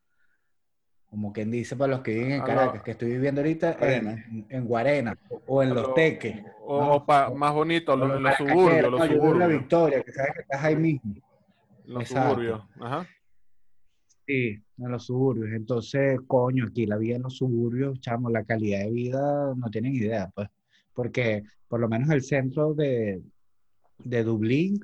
Como 1.07 1.33
quien 1.33 1.51
dice 1.51 1.75
para 1.75 1.91
los 1.91 2.01
que 2.01 2.13
viven 2.13 2.31
en 2.31 2.41
A 2.41 2.45
Caracas, 2.45 2.83
que 2.83 2.91
estoy 2.91 3.09
viviendo 3.09 3.41
ahorita 3.41 3.77
en, 3.81 4.45
en 4.49 4.65
Guarena 4.65 5.19
o, 5.45 5.61
en 5.61 5.73
Los 5.73 5.87
lo- 5.89 5.93
Teques. 5.93 6.41
O, 6.61 7.05
pa- 7.05 7.31
más 7.31 7.53
bonito, 7.53 7.97
los 7.97 8.15
en 8.15 8.23
los 8.23 8.35
suburbios, 8.37 8.91
los 8.91 8.99
no, 9.01 9.05
yo 9.07 9.13
vivo 9.15 9.25
en 9.33 9.39
la 9.39 9.45
suburbios. 9.45 9.59
Victoria, 9.61 10.03
que 10.03 10.11
sabes 10.13 10.31
que 10.35 10.41
estás 10.41 10.63
ahí 10.63 10.75
mismo. 10.77 11.15
Los 11.83 12.03
Exacto. 12.03 12.29
suburbios, 12.29 12.63
ajá. 12.79 13.07
Sí, 14.25 14.63
en 14.77 14.91
los 14.91 15.05
suburbios. 15.05 15.49
Entonces, 15.53 16.17
coño, 16.27 16.65
aquí 16.69 16.85
la 16.85 16.95
vida 16.95 17.17
en 17.17 17.23
los 17.23 17.35
suburbios, 17.35 17.99
chamo, 17.99 18.29
la 18.29 18.45
calidad 18.45 18.79
de 18.79 18.91
vida 18.91 19.53
no 19.57 19.69
tienen 19.69 19.93
idea, 19.95 20.29
pues. 20.33 20.47
Porque 20.93 21.43
por 21.67 21.79
lo 21.79 21.89
menos 21.89 22.09
el 22.11 22.21
centro 22.21 22.73
de, 22.75 23.21
de 24.03 24.23
Dublín 24.23 24.79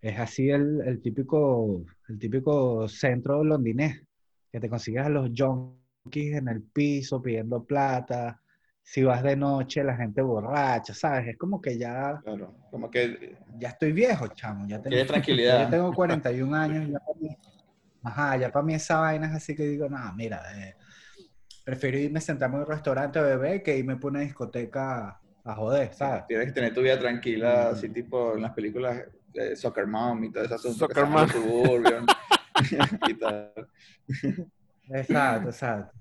es 0.00 0.18
así 0.18 0.50
el, 0.50 0.80
el 0.86 1.00
típico, 1.00 1.84
el 2.08 2.18
típico 2.18 2.88
centro 2.88 3.42
londinés, 3.42 4.02
que 4.50 4.60
te 4.60 4.68
consigues 4.68 5.04
a 5.04 5.08
los 5.08 5.30
junkies 5.36 6.36
en 6.36 6.48
el 6.48 6.62
piso 6.62 7.20
pidiendo 7.20 7.64
plata. 7.64 8.40
Si 8.82 9.02
vas 9.02 9.22
de 9.22 9.36
noche, 9.36 9.84
la 9.84 9.96
gente 9.96 10.22
borracha, 10.22 10.94
¿sabes? 10.94 11.28
Es 11.28 11.36
como 11.36 11.60
que 11.60 11.76
ya, 11.76 12.20
Claro, 12.22 12.54
como 12.70 12.90
que 12.90 13.36
ya 13.58 13.70
estoy 13.70 13.92
viejo, 13.92 14.28
chamo. 14.28 14.66
Ya 14.66 14.80
tengo, 14.80 15.04
tranquilidad. 15.04 15.60
yo 15.64 15.68
tengo 15.68 15.92
41 15.92 16.54
años. 16.54 16.88
Ya 16.88 16.98
para 17.00 17.18
mí, 17.20 17.36
ajá, 18.02 18.36
ya 18.38 18.50
para 18.50 18.64
mí 18.64 18.74
esa 18.74 19.00
vaina 19.00 19.26
es 19.26 19.34
así 19.34 19.54
que 19.54 19.64
digo, 19.64 19.88
no, 19.90 19.98
mira, 20.14 20.40
eh, 20.56 20.74
prefiero 21.64 21.98
irme 21.98 22.18
a 22.18 22.22
sentarme 22.22 22.56
en 22.56 22.62
un 22.62 22.68
restaurante 22.68 23.18
a 23.18 23.22
beber 23.22 23.62
que 23.62 23.76
irme 23.76 23.96
por 23.96 24.12
una 24.12 24.20
discoteca 24.20 25.20
a 25.48 25.54
joder, 25.54 25.92
¿sabes? 25.94 26.26
tienes 26.26 26.46
que 26.46 26.52
tener 26.52 26.74
tu 26.74 26.82
vida 26.82 26.98
tranquila, 26.98 27.68
Mm. 27.70 27.74
así 27.74 27.88
tipo 27.88 28.34
en 28.34 28.42
las 28.42 28.52
películas 28.52 29.02
de 29.32 29.56
Soccer 29.56 29.86
Mom 29.86 30.22
y 30.24 30.32
todo 30.32 30.44
eso. 30.44 30.72
Soccer 30.72 31.06
Mom. 31.06 31.26
Y 33.08 33.14
tal. 33.14 33.52
Exacto, 34.90 35.48
exacto. 35.50 35.92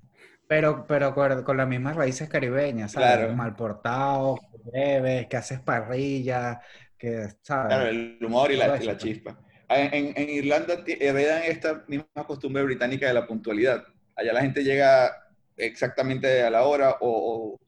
Pero, 0.47 0.86
pero 0.88 1.13
con, 1.13 1.43
con 1.43 1.57
las 1.57 1.67
mismas 1.67 1.95
raíces 1.95 2.29
caribeñas, 2.29 2.93
¿sabes? 2.93 3.17
Claro. 3.17 3.36
Mal 3.36 3.55
portado, 3.55 4.39
que 4.51 4.71
bebes, 4.71 5.27
que 5.27 5.38
haces 5.38 5.60
parrilla, 5.60 6.62
que, 6.97 7.27
¿sabes? 7.41 7.67
Claro, 7.67 7.88
el 7.89 8.17
humor 8.25 8.51
y 8.51 8.55
la, 8.55 8.67
eso, 8.75 8.83
y 8.83 8.88
la 8.88 8.93
pues. 8.93 9.03
chispa. 9.03 9.39
Ah, 9.69 9.79
En, 9.81 10.13
en 10.15 10.29
Irlanda 10.29 10.75
heredan 10.88 11.43
esta 11.43 11.83
misma 11.88 12.07
costumbre 12.25 12.63
británica 12.63 13.07
de 13.07 13.13
la 13.13 13.27
puntualidad. 13.27 13.83
Allá 14.15 14.33
la 14.33 14.41
gente 14.41 14.63
llega 14.63 15.12
exactamente 15.57 16.41
a 16.43 16.49
la 16.49 16.63
hora 16.63 16.95
o, 17.01 17.60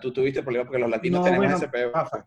tú 0.00 0.12
tuviste 0.12 0.42
problemas 0.42 0.66
porque 0.68 0.80
los 0.80 0.90
latinos 0.90 1.20
No, 1.20 1.24
tenemos 1.24 1.46
bueno, 1.46 1.56
ese. 1.56 1.70
Rafa. 1.92 2.26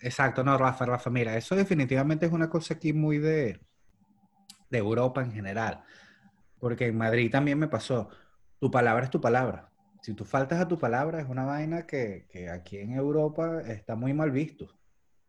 Exacto, 0.00 0.42
no, 0.44 0.58
Rafa, 0.58 0.84
Rafa, 0.84 1.08
mira, 1.10 1.34
eso 1.36 1.54
definitivamente 1.56 2.26
es 2.26 2.32
una 2.32 2.50
cosa 2.50 2.74
aquí 2.74 2.92
muy 2.92 3.16
de, 3.18 3.60
de 4.70 4.78
Europa 4.78 5.22
en 5.22 5.32
general. 5.32 5.82
Porque 6.58 6.86
en 6.88 6.98
Madrid 6.98 7.30
también 7.30 7.58
me 7.60 7.68
pasó. 7.68 8.10
Tu 8.60 8.70
palabra 8.70 9.04
es 9.04 9.10
tu 9.10 9.20
palabra. 9.20 9.72
Si 10.02 10.14
tú 10.14 10.24
faltas 10.24 10.60
a 10.60 10.68
tu 10.68 10.78
palabra, 10.78 11.20
es 11.20 11.28
una 11.28 11.44
vaina 11.44 11.86
que, 11.86 12.26
que 12.30 12.50
aquí 12.50 12.78
en 12.78 12.92
Europa 12.94 13.62
está 13.62 13.96
muy 13.96 14.14
mal 14.14 14.30
visto, 14.32 14.78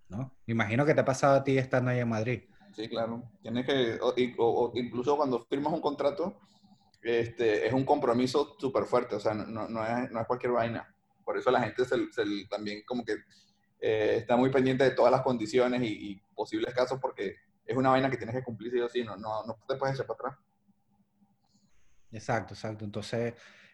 ¿no? 0.09 0.37
Me 0.47 0.53
imagino 0.53 0.85
que 0.85 0.95
te 0.95 1.01
ha 1.01 1.05
pasado 1.05 1.35
a 1.37 1.43
ti 1.43 1.57
estando 1.57 1.91
ahí 1.91 1.99
en 1.99 2.09
Madrid. 2.09 2.43
Sí, 2.75 2.89
claro. 2.89 3.23
Tienes 3.41 3.65
que, 3.65 3.99
o, 4.01 4.13
y- 4.17 4.33
o- 4.37 4.65
o 4.65 4.77
incluso 4.77 5.15
cuando 5.17 5.39
firmas 5.45 5.73
un 5.73 5.81
contrato, 5.81 6.39
este, 7.03 7.67
es 7.67 7.73
un 7.73 7.85
compromiso 7.85 8.55
súper 8.59 8.85
fuerte, 8.85 9.15
o 9.15 9.19
sea, 9.19 9.33
no, 9.33 9.67
no- 9.69 9.85
es, 9.85 10.11
no 10.11 10.21
es 10.21 10.27
cualquier 10.27 10.53
vaina. 10.53 10.93
Por 11.23 11.37
eso 11.37 11.51
la 11.51 11.61
gente 11.61 11.85
se, 11.85 11.95
se- 12.11 12.47
también 12.49 12.83
como 12.85 13.03
que 13.05 13.13
eh, 13.79 14.15
está 14.19 14.35
muy 14.37 14.49
pendiente 14.51 14.83
de 14.85 14.91
todas 14.91 15.11
las 15.11 15.21
condiciones 15.21 15.81
y, 15.83 16.11
y 16.11 16.21
posibles 16.35 16.73
casos 16.73 16.99
porque 17.01 17.35
es 17.65 17.77
una 17.77 17.89
vaina 17.91 18.09
que 18.09 18.17
tienes 18.17 18.35
que 18.35 18.43
cumplir 18.43 18.71
sí 18.71 18.79
o 18.79 18.89
sí, 18.89 19.03
no, 19.03 19.17
no, 19.17 19.45
no 19.45 19.57
te 19.67 19.75
puedes 19.75 19.95
echar 19.95 20.07
para 20.07 20.29
atrás. 20.31 20.39
Exacto, 22.11 22.53
exacto. 22.53 22.85
Entonces, 22.85 23.33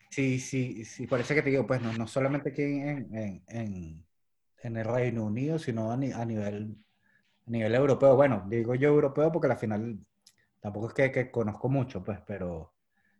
sí, 0.10 0.39
sí, 0.39 0.86
sí, 0.86 1.08
por 1.08 1.20
eso 1.20 1.34
que 1.34 1.42
te 1.44 1.50
digo, 1.50 1.68
pues 1.68 1.82
no, 1.82 1.94
no 1.94 2.08
solamente 2.08 2.50
aquí 2.52 2.62
en, 2.63 3.13
en, 3.15 3.44
en, 3.48 4.08
en 4.63 4.78
el 4.78 4.86
Reino 4.86 5.26
Unido, 5.26 5.60
sino 5.60 5.92
a, 5.92 5.98
ni- 5.98 6.12
a 6.13 6.26
nivel, 6.26 6.78
a 7.48 7.52
nivel 7.52 7.76
europeo. 7.76 8.15
Bueno, 8.15 8.46
digo 8.50 8.76
yo 8.76 8.89
europeo 8.89 9.32
porque 9.32 9.48
al 9.50 9.58
final 9.60 10.00
tampoco 10.62 10.89
es 10.89 10.94
que, 10.96 11.12
que 11.12 11.32
conozco 11.32 11.70
mucho, 11.70 12.04
pues, 12.04 12.20
pero 12.28 12.74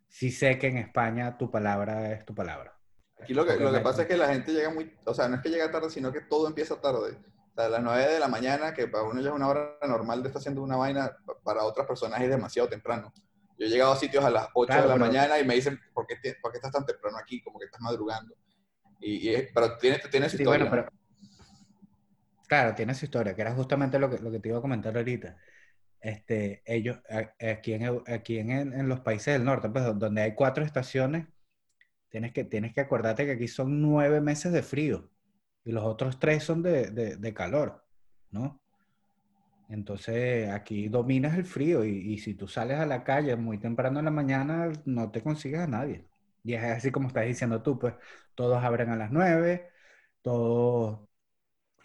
sí 0.10 0.32
sé 0.32 0.58
que 0.60 0.68
en 0.68 0.78
España 0.78 1.38
tu 1.38 1.50
palabra 1.50 2.12
es 2.12 2.26
tu 2.26 2.36
palabra. 2.36 2.76
Aquí 3.22 3.34
lo 3.34 3.46
que, 3.46 3.56
lo 3.58 3.72
que 3.72 3.80
pasa 3.80 4.02
es 4.04 4.08
que 4.08 4.18
la 4.18 4.28
gente 4.30 4.52
llega 4.54 4.70
muy, 4.70 4.94
o 5.06 5.14
sea, 5.14 5.28
no 5.28 5.36
es 5.38 5.42
que 5.42 5.50
llega 5.50 5.72
tarde, 5.72 5.90
sino 5.90 6.12
que 6.12 6.22
todo 6.22 6.48
empieza 6.48 6.80
tarde. 6.82 7.18
O 7.52 7.54
sea, 7.56 7.66
a 7.66 7.70
las 7.70 7.84
9 7.84 8.08
de 8.14 8.20
la 8.20 8.28
mañana, 8.30 8.74
que 8.74 8.88
para 8.88 9.04
uno 9.04 9.20
ya 9.22 9.30
es 9.30 9.36
una 9.36 9.48
hora 9.48 9.78
normal 9.88 10.22
de 10.24 10.30
estar 10.30 10.40
haciendo 10.40 10.62
una 10.64 10.78
vaina, 10.78 11.12
pa- 11.26 11.38
para 11.44 11.64
otras 11.64 11.86
personas 11.86 12.22
es 12.22 12.30
demasiado 12.30 12.70
temprano. 12.70 13.14
Yo 13.58 13.66
he 13.66 13.70
llegado 13.70 13.92
a 13.92 13.98
sitios 13.98 14.24
a 14.24 14.30
las 14.30 14.48
8 14.54 14.68
Claro, 14.68 14.84
de 14.84 14.88
la 14.88 14.94
pero- 14.96 15.06
mañana 15.06 15.38
y 15.40 15.46
me 15.46 15.56
dicen, 15.56 15.78
¿por 15.94 16.08
qué, 16.08 16.16
ti- 16.16 16.34
por 16.42 16.52
qué 16.52 16.58
estás 16.60 16.72
tan 16.72 16.86
temprano 16.86 17.18
aquí? 17.18 17.42
Como 17.44 17.60
que 17.60 17.66
estás 17.66 17.82
madrugando. 17.82 18.34
Y, 19.02 19.30
y 19.30 19.48
pero 19.54 19.78
tiene, 19.78 20.00
tiene 20.10 20.30
su 20.30 20.38
Sí, 20.38 20.44
historia. 20.44 20.66
bueno, 20.70 20.86
pero 20.88 21.00
claro, 22.48 22.74
tiene 22.76 22.94
su 22.96 23.06
historia, 23.06 23.36
que 23.36 23.42
era 23.42 23.54
justamente 23.54 24.00
lo 24.00 24.10
que, 24.10 24.20
lo 24.20 24.32
que 24.32 24.40
te 24.40 24.50
iba 24.50 24.58
a 24.58 24.62
comentar 24.62 24.96
ahorita. 24.96 25.36
Este, 26.02 26.62
ellos, 26.66 27.00
aquí 27.40 27.74
en, 27.74 28.02
aquí 28.08 28.40
en, 28.40 28.52
en 28.52 28.90
los 28.90 29.02
países 29.02 29.34
del 29.34 29.44
norte, 29.44 29.70
pues, 29.70 29.86
donde 30.00 30.22
hay 30.22 30.36
cuatro 30.36 30.64
estaciones, 30.64 31.28
tienes 32.10 32.34
que, 32.34 32.44
tienes 32.44 32.74
que 32.74 32.82
acordarte 32.82 33.26
que 33.26 33.34
aquí 33.34 33.48
son 33.48 33.82
nueve 33.82 34.22
meses 34.22 34.52
de 34.54 34.64
frío. 34.64 35.10
Y 35.66 35.72
los 35.72 35.84
otros 35.84 36.20
tres 36.20 36.44
son 36.44 36.64
de, 36.64 36.92
de, 36.92 37.34
calor, 37.34 37.86
¿no? 38.32 38.62
Entonces 39.70 40.50
aquí 40.50 40.90
dominas 40.90 41.38
el 41.38 41.46
frío 41.46 41.86
y, 41.86 42.14
y, 42.14 42.18
si 42.20 42.34
tú 42.34 42.48
sales 42.48 42.80
a 42.80 42.86
la 42.86 43.04
calle 43.04 43.36
muy 43.36 43.60
temprano 43.60 44.00
en 44.00 44.06
la 44.06 44.12
mañana 44.12 44.72
no 44.86 45.12
te 45.12 45.22
consigues 45.22 45.60
a 45.60 45.68
nadie. 45.68 46.08
Y 46.44 46.54
es 46.54 46.64
así 46.64 46.92
como 46.92 47.08
estás 47.10 47.26
diciendo 47.26 47.62
tú, 47.62 47.78
pues 47.78 47.94
todos 48.36 48.64
abren 48.64 48.90
a 48.90 48.96
las 48.96 49.12
9, 49.12 49.70
todos 50.22 51.09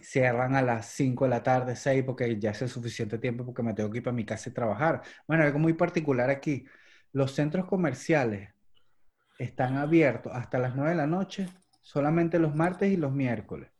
cierran 0.00 0.54
a 0.56 0.62
las 0.62 0.86
5 0.86 1.24
de 1.24 1.30
la 1.30 1.42
tarde, 1.42 1.76
6, 1.76 2.04
porque 2.04 2.38
ya 2.38 2.50
hace 2.50 2.68
suficiente 2.68 3.18
tiempo 3.18 3.44
porque 3.44 3.62
me 3.62 3.74
tengo 3.74 3.90
que 3.90 3.98
ir 3.98 4.04
para 4.04 4.14
mi 4.14 4.24
casa 4.24 4.50
y 4.50 4.52
trabajar. 4.52 5.02
Bueno, 5.26 5.44
algo 5.44 5.58
muy 5.58 5.74
particular 5.74 6.30
aquí, 6.30 6.66
los 7.12 7.32
centros 7.32 7.66
comerciales 7.66 8.50
están 9.38 9.76
abiertos 9.76 10.32
hasta 10.34 10.58
las 10.58 10.74
9 10.74 10.90
de 10.90 10.96
la 10.96 11.06
noche, 11.06 11.48
solamente 11.80 12.38
los 12.38 12.54
martes 12.54 12.92
y 12.92 12.96
los 12.96 13.12
miércoles. 13.12 13.70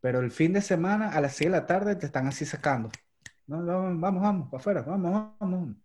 Pero 0.00 0.20
el 0.20 0.30
fin 0.30 0.52
de 0.52 0.60
semana 0.60 1.10
a 1.10 1.20
las 1.20 1.34
6 1.34 1.50
de 1.50 1.56
la 1.56 1.66
tarde 1.66 1.96
te 1.96 2.06
están 2.06 2.26
así 2.26 2.44
sacando. 2.44 2.90
No, 3.46 3.64
vamos, 3.64 4.00
vamos, 4.00 4.22
vamos, 4.22 4.48
para 4.50 4.60
afuera, 4.60 4.82
vamos, 4.82 5.32
vamos. 5.38 5.76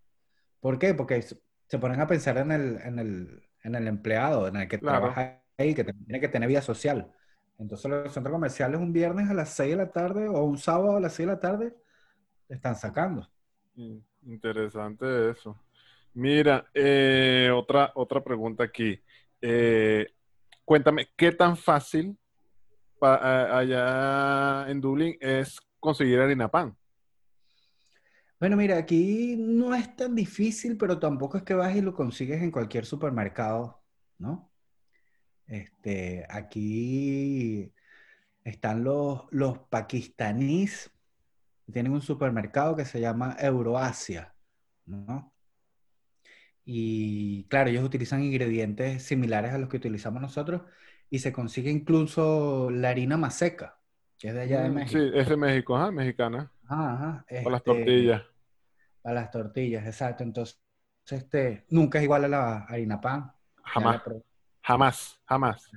¿Por 0.60 0.78
qué? 0.78 0.94
Porque 0.94 1.22
se 1.22 1.80
ponen 1.80 2.02
a 2.02 2.08
pensar 2.08 2.38
en 2.38 2.52
el, 2.52 2.82
en 2.84 3.00
el, 3.00 3.50
en 3.64 3.76
el 3.76 3.88
empleado, 3.88 4.48
en 4.48 4.58
el 4.58 4.68
que 4.68 4.78
trabaja 4.78 5.42
ahí, 5.58 5.74
que 5.74 5.84
tiene 5.84 6.20
que 6.20 6.28
tener 6.28 6.50
vida 6.50 6.62
social. 6.62 7.12
Entonces 7.60 7.92
los 7.92 8.14
centros 8.14 8.34
comerciales 8.34 8.80
un 8.80 8.94
viernes 8.94 9.30
a 9.30 9.34
las 9.34 9.50
6 9.50 9.72
de 9.72 9.76
la 9.76 9.92
tarde 9.92 10.30
o 10.30 10.44
un 10.44 10.58
sábado 10.58 10.96
a 10.96 11.00
las 11.02 11.14
6 11.14 11.28
de 11.28 11.34
la 11.34 11.40
tarde 11.40 11.76
están 12.48 12.76
sacando. 12.76 13.30
Mm, 13.76 13.98
interesante 14.24 15.30
eso. 15.30 15.62
Mira, 16.14 16.66
eh, 16.74 17.52
otra, 17.54 17.92
otra 17.96 18.24
pregunta 18.24 18.64
aquí. 18.64 19.00
Eh, 19.42 20.08
cuéntame, 20.64 21.10
¿qué 21.16 21.34
tan 21.34 21.56
fácil 21.56 22.18
allá 23.02 24.66
en 24.70 24.82
Dublín 24.82 25.18
es 25.20 25.60
conseguir 25.80 26.20
harina 26.20 26.50
pan? 26.50 26.76
Bueno, 28.40 28.56
mira, 28.56 28.78
aquí 28.78 29.36
no 29.38 29.76
es 29.76 29.96
tan 29.98 30.16
difícil, 30.16 30.78
pero 30.78 30.98
tampoco 30.98 31.38
es 31.38 31.44
que 31.44 31.54
vas 31.54 31.76
y 31.76 31.82
lo 31.82 31.94
consigues 31.94 32.42
en 32.42 32.52
cualquier 32.52 32.86
supermercado, 32.86 33.82
¿no? 34.18 34.49
Este, 35.50 36.26
aquí 36.30 37.74
están 38.46 38.84
los, 38.86 39.24
los 39.32 39.60
pakistaníes, 39.70 40.92
tienen 41.72 41.94
un 41.94 42.02
supermercado 42.02 42.76
que 42.76 42.86
se 42.86 43.02
llama 43.02 43.38
Euroasia, 43.40 44.36
¿no? 44.86 45.34
Y 46.66 47.46
claro, 47.50 47.70
ellos 47.70 47.84
utilizan 47.84 48.24
ingredientes 48.24 49.04
similares 49.04 49.54
a 49.54 49.58
los 49.58 49.70
que 49.70 49.78
utilizamos 49.78 50.22
nosotros 50.22 50.62
y 51.10 51.20
se 51.20 51.34
consigue 51.34 51.72
incluso 51.72 52.70
la 52.72 52.90
harina 52.90 53.18
maseca, 53.18 53.80
que 54.20 54.30
es 54.30 54.34
de 54.36 54.42
allá 54.42 54.62
de 54.62 54.70
Mm, 54.70 54.72
México. 54.72 55.00
Sí, 55.00 55.12
es 55.14 55.30
de 55.30 55.38
México, 55.38 55.76
ajá, 55.78 55.92
mexicana. 55.92 56.52
Ajá, 56.68 56.94
ajá, 56.94 57.26
Con 57.42 57.52
las 57.52 57.64
este, 57.64 57.64
tortillas. 57.64 58.24
Para 59.02 59.16
las 59.22 59.32
tortillas, 59.32 59.86
exacto. 59.86 60.24
Entonces, 60.24 60.62
este, 61.10 61.66
nunca 61.70 61.98
es 62.00 62.04
igual 62.06 62.26
a 62.26 62.28
la 62.28 62.58
harina 62.66 63.00
pan. 63.02 63.32
Jamás, 63.64 63.96
la 63.96 64.04
jamás, 64.70 65.20
jamás. 65.26 65.72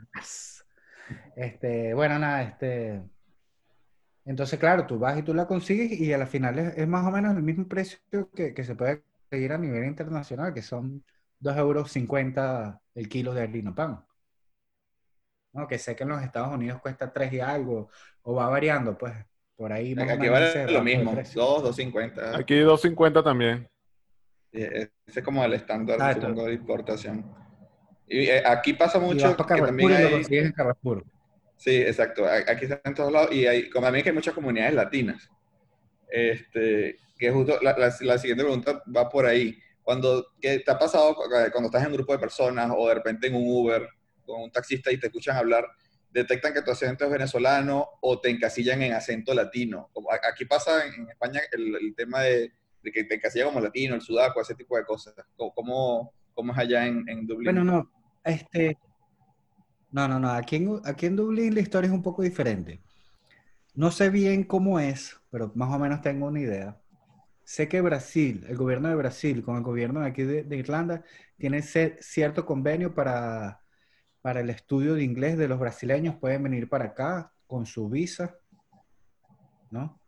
Este, 1.34 1.94
bueno, 1.94 2.18
nada, 2.18 2.42
este. 2.42 3.02
Entonces, 4.26 4.58
claro, 4.58 4.86
tú 4.86 4.98
vas 4.98 5.18
y 5.18 5.22
tú 5.22 5.32
la 5.32 5.46
consigues 5.46 5.98
y 5.98 6.12
a 6.12 6.18
la 6.18 6.26
final 6.26 6.58
es, 6.58 6.76
es 6.76 6.86
más 6.86 7.06
o 7.06 7.10
menos 7.10 7.34
el 7.34 7.42
mismo 7.42 7.66
precio 7.66 7.98
que, 8.34 8.52
que 8.52 8.64
se 8.64 8.74
puede 8.74 9.02
conseguir 9.22 9.52
a 9.52 9.58
nivel 9.58 9.84
internacional, 9.86 10.52
que 10.52 10.60
son 10.60 11.02
2,50 11.40 11.58
euros 11.58 12.80
el 12.94 13.08
kilo 13.08 13.32
de 13.32 13.42
harina 13.42 13.74
pan. 13.74 14.04
¿No? 15.54 15.66
Que 15.66 15.78
sé 15.78 15.96
que 15.96 16.02
en 16.02 16.10
los 16.10 16.22
Estados 16.22 16.54
Unidos 16.54 16.80
cuesta 16.82 17.10
3 17.10 17.32
y 17.32 17.40
algo, 17.40 17.88
o 18.22 18.34
va 18.34 18.48
variando, 18.48 18.96
pues 18.96 19.14
por 19.56 19.72
ahí 19.72 19.94
más 19.94 20.08
o 20.08 20.12
Aquí 20.12 20.26
ese 20.26 20.30
vale 20.30 20.72
lo 20.72 20.82
mismo, 20.82 21.12
precio. 21.12 21.40
2, 21.40 21.78
2.50. 21.78 22.38
Aquí 22.38 22.54
2.50 22.56 23.24
también. 23.24 23.68
Y 24.52 24.62
Ese 24.62 24.90
es 25.06 25.22
como 25.22 25.42
el 25.44 25.54
estándar, 25.54 26.14
supongo, 26.14 26.44
de 26.44 26.54
importación. 26.54 27.42
Y 28.08 28.26
eh, 28.26 28.42
aquí 28.44 28.74
pasa 28.74 28.98
Y 28.98 29.02
mucho 29.02 29.36
para 29.36 29.54
que 29.56 29.62
también 29.62 29.90
y 29.90 29.92
lo 29.92 30.08
hay... 30.08 30.12
consigues 30.12 30.46
en 30.46 30.52
Carrefour. 30.52 31.04
Sí, 31.56 31.76
exacto. 31.76 32.26
Aquí 32.26 32.64
está 32.64 32.80
en 32.84 32.94
todos 32.94 33.12
lados 33.12 33.32
y 33.32 33.46
hay, 33.46 33.70
como 33.70 33.86
también 33.86 34.02
que 34.02 34.10
hay 34.10 34.14
muchas 34.14 34.34
comunidades 34.34 34.74
latinas. 34.74 35.28
Este, 36.08 36.96
que 37.18 37.30
justo 37.30 37.58
la, 37.62 37.76
la- 37.78 37.94
la 38.00 38.18
siguiente 38.18 38.44
pregunta 38.44 38.82
va 38.94 39.08
por 39.08 39.26
ahí. 39.26 39.58
Cuando, 39.82 40.26
¿qué 40.40 40.58
te 40.60 40.70
ha 40.70 40.78
pasado 40.78 41.14
cu- 41.14 41.22
cuando 41.50 41.66
estás 41.68 41.82
en 41.82 41.88
un 41.88 41.94
grupo 41.94 42.12
de 42.12 42.18
personas 42.18 42.70
o 42.76 42.88
de 42.88 42.94
repente 42.94 43.26
en 43.28 43.34
un 43.34 43.44
Uber 43.46 43.88
con 44.24 44.42
un 44.42 44.50
taxista 44.52 44.92
y 44.92 44.98
te 44.98 45.06
escuchan 45.06 45.36
hablar, 45.36 45.66
detectan 46.10 46.52
que 46.52 46.62
tu 46.62 46.70
acento 46.70 47.04
es 47.04 47.10
venezolano 47.10 47.88
o 48.00 48.20
te 48.20 48.30
encasillan 48.30 48.82
en 48.82 48.92
acento 48.92 49.34
latino? 49.34 49.90
Aquí 50.30 50.44
pasa 50.44 50.84
en, 50.86 50.94
en 50.94 51.10
España 51.10 51.40
el, 51.52 51.74
el 51.76 51.94
tema 51.96 52.22
de, 52.22 52.52
de 52.82 52.92
que 52.92 53.04
te 53.04 53.14
encasillan 53.16 53.48
como 53.48 53.60
latino, 53.60 53.94
el 53.94 54.02
sudaco, 54.02 54.40
ese 54.40 54.54
tipo 54.54 54.76
de 54.76 54.84
cosas. 54.84 55.14
¿Cómo, 55.36 56.12
cómo, 56.34 56.52
es 56.52 56.58
allá 56.58 56.86
en, 56.86 57.26
Dublín? 57.26 57.54
Bueno, 57.54 57.64
no, 57.64 57.90
este, 58.24 58.78
no, 59.90 60.08
no, 60.08 60.18
no, 60.18 60.30
aquí 60.30 60.56
en, 60.56 60.80
aquí 60.84 61.06
en 61.06 61.16
Dublín 61.16 61.54
la 61.54 61.60
historia 61.60 61.88
es 61.88 61.94
un 61.94 62.02
poco 62.02 62.22
diferente. 62.22 62.80
No 63.74 63.90
sé 63.90 64.10
bien 64.10 64.44
cómo 64.44 64.80
es, 64.80 65.18
pero 65.30 65.52
más 65.54 65.72
o 65.74 65.78
menos 65.78 66.02
tengo 66.02 66.26
una 66.26 66.40
idea. 66.40 66.80
Sé 67.44 67.68
que 67.68 67.80
Brasil, 67.80 68.44
el 68.48 68.56
gobierno 68.56 68.88
de 68.88 68.94
Brasil 68.94 69.42
con 69.42 69.56
el 69.56 69.62
gobierno 69.62 70.00
de 70.00 70.06
aquí 70.06 70.22
de, 70.22 70.56
Irlanda, 70.56 71.02
tiene 71.36 71.62
cierto 71.62 72.46
convenio 72.46 72.94
para, 72.94 73.62
para 74.20 74.40
el 74.40 74.50
estudio 74.50 74.94
de 74.94 75.04
inglés 75.04 75.36
de 75.38 75.48
los 75.48 75.58
brasileños. 75.58 76.16
Pueden 76.16 76.42
venir 76.42 76.68
para 76.68 76.86
acá 76.86 77.32
con 77.46 77.66
su 77.66 77.88
visa, 77.88 78.36
¿no? 79.70 80.00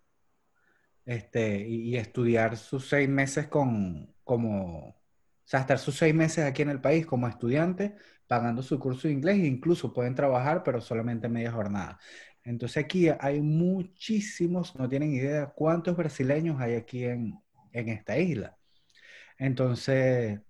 Este, 1.05 1.67
y, 1.67 1.91
y 1.91 1.97
estudiar 1.97 2.57
sus 2.57 2.89
seis 2.89 3.09
meses 3.09 3.49
con, 3.49 4.15
como, 4.25 4.97
o 5.45 5.49
sea, 5.49 5.61
estar 5.61 5.79
sus 5.79 5.97
seis 5.97 6.15
meses 6.15 6.45
aquí 6.45 6.63
en 6.63 6.71
el 6.71 6.81
país 6.81 7.07
como 7.07 7.29
estudiante, 7.29 7.95
pagando 8.27 8.63
su 8.63 8.79
curso 8.79 9.09
de 9.09 9.15
inglés, 9.15 9.37
e 9.37 9.47
incluso 9.47 9.93
pueden 9.93 10.15
trabajar, 10.15 10.63
pero 10.63 10.81
solamente 10.81 11.29
media 11.29 11.53
jornada. 11.53 11.99
Entonces 12.43 12.83
aquí 12.85 13.09
hay 13.21 13.41
muchísimos, 13.43 14.75
no 14.77 14.89
tienen 14.89 15.13
idea 15.13 15.47
cuántos 15.47 15.97
brasileños 15.97 16.61
hay 16.61 16.75
aquí 16.75 17.05
en, 17.05 17.39
en 17.73 17.89
esta 17.89 18.19
isla. 18.19 18.57
Entonces, 19.39 20.41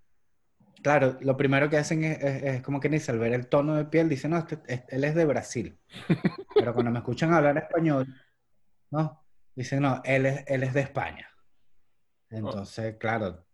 claro, 0.83 1.17
lo 1.21 1.35
primero 1.37 1.69
que 1.69 1.77
hacen 1.77 2.03
es, 2.03 2.21
es- 2.23 2.43
es 2.43 2.61
como 2.61 2.79
que 2.79 2.89
dice, 2.89 3.11
al 3.11 3.19
ver 3.19 3.33
el 3.33 3.47
tono 3.47 3.75
de 3.75 3.85
piel, 3.85 4.07
dicen, 4.09 4.31
no, 4.31 4.37
este- 4.39 4.59
este- 4.67 4.95
él 4.95 5.03
es 5.03 5.15
de 5.15 5.25
Brasil. 5.25 5.77
Pero 6.53 6.73
cuando 6.73 6.91
me 6.91 6.99
escuchan 6.99 7.33
hablar 7.33 7.57
español, 7.57 8.07
no, 8.91 9.25
dicen, 9.55 9.81
no, 9.81 10.01
él 10.05 10.25
es, 10.25 10.43
él 10.47 10.63
es 10.63 10.73
de 10.73 10.81
España. 10.81 11.29
Entonces, 12.29 12.95
claro, 12.97 13.45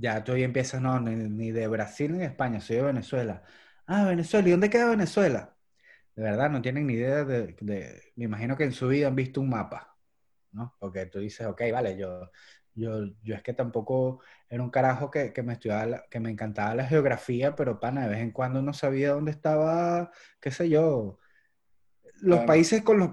ya 0.00 0.24
tú 0.24 0.32
ahí 0.32 0.42
empiezas, 0.44 0.80
no, 0.82 1.00
ni, 1.00 1.14
ni 1.16 1.50
de 1.52 1.68
Brasil 1.68 2.12
ni 2.12 2.18
de 2.18 2.26
España, 2.26 2.60
soy 2.60 2.76
de 2.76 2.82
Venezuela. 2.82 3.42
Ah, 3.86 4.04
Venezuela, 4.06 4.48
¿y 4.48 4.50
dónde 4.52 4.70
queda 4.70 4.90
Venezuela? 4.90 5.56
De 6.16 6.22
verdad, 6.22 6.50
no 6.50 6.62
tienen 6.62 6.86
ni 6.86 6.94
idea 6.94 7.24
de, 7.24 7.56
de- 7.60 8.02
me 8.16 8.26
imagino 8.26 8.56
que 8.56 8.64
en 8.64 8.72
su 8.72 8.88
vida 8.88 9.08
han 9.08 9.16
visto 9.16 9.40
un 9.40 9.50
mapa, 9.50 9.96
¿no? 10.52 10.76
Porque 10.80 11.06
tú 11.06 11.20
dices, 11.20 11.46
ok, 11.46 11.62
vale, 11.72 11.96
yo, 11.98 12.30
yo, 12.74 13.04
yo 13.22 13.34
es 13.34 13.42
que 13.42 13.54
tampoco 13.54 14.22
era 14.48 14.62
un 14.62 14.70
carajo 14.70 15.10
que, 15.10 15.32
que 15.32 15.42
me 15.42 15.54
estudiaba, 15.54 15.86
la- 15.86 16.04
que 16.10 16.20
me 16.20 16.30
encantaba 16.30 16.74
la 16.74 16.86
geografía, 16.86 17.54
pero 17.56 17.80
pana, 17.80 18.04
de 18.04 18.10
vez 18.10 18.20
en 18.20 18.32
cuando 18.32 18.62
no 18.62 18.72
sabía 18.74 19.12
dónde 19.12 19.30
estaba, 19.32 20.10
qué 20.40 20.50
sé 20.50 20.68
yo. 20.68 21.18
Los 22.22 22.40
países 22.40 22.82
con 22.82 22.98
los, 22.98 23.10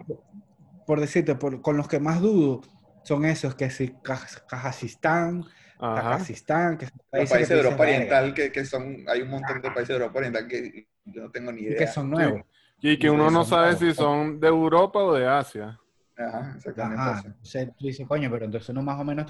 por 0.85 0.99
decirte, 0.99 1.35
por- 1.35 1.61
con 1.61 1.77
los 1.77 1.87
que 1.87 1.99
más 1.99 2.21
dudo 2.21 2.61
son 3.03 3.25
esos, 3.25 3.55
que 3.55 3.69
si 3.69 3.95
Kazajistán. 4.01 5.43
Kazajistán, 5.79 6.77
que 6.77 6.87
son 6.87 6.99
países 7.09 7.29
países 7.29 7.47
que 7.49 7.53
de 7.55 7.59
Europa 7.61 7.83
Oriental, 7.83 8.33
que, 8.33 8.51
que 8.51 8.65
son, 8.65 9.05
hay 9.07 9.21
un 9.21 9.29
montón 9.29 9.61
de 9.61 9.69
países 9.71 9.87
de 9.89 9.93
Europa 9.95 10.17
Oriental 10.19 10.47
que 10.47 10.87
yo 11.05 11.21
no 11.23 11.31
tengo 11.31 11.51
ni 11.51 11.61
y 11.61 11.65
idea. 11.65 11.77
que 11.77 11.87
son 11.87 12.09
nuevos. 12.09 12.41
Y 12.81 12.97
que 12.97 13.07
Sí, 13.07 13.09
uno 13.09 13.31
no 13.31 13.43
sabe 13.43 13.71
nuevos. 13.73 13.79
si 13.79 13.93
son 13.93 14.39
de 14.39 14.47
Europa 14.47 14.99
o 14.99 15.13
de 15.13 15.27
Asia. 15.27 15.79
Ajá, 16.17 16.53
exactamente 16.55 16.99
Ajá, 16.99 17.21
entonces 17.27 17.69
tú 17.77 17.85
dices, 17.85 18.07
coño, 18.07 18.29
pero 18.31 18.45
entonces 18.45 18.69
uno 18.69 18.81
más 18.81 18.99
o 18.99 19.03
menos 19.03 19.25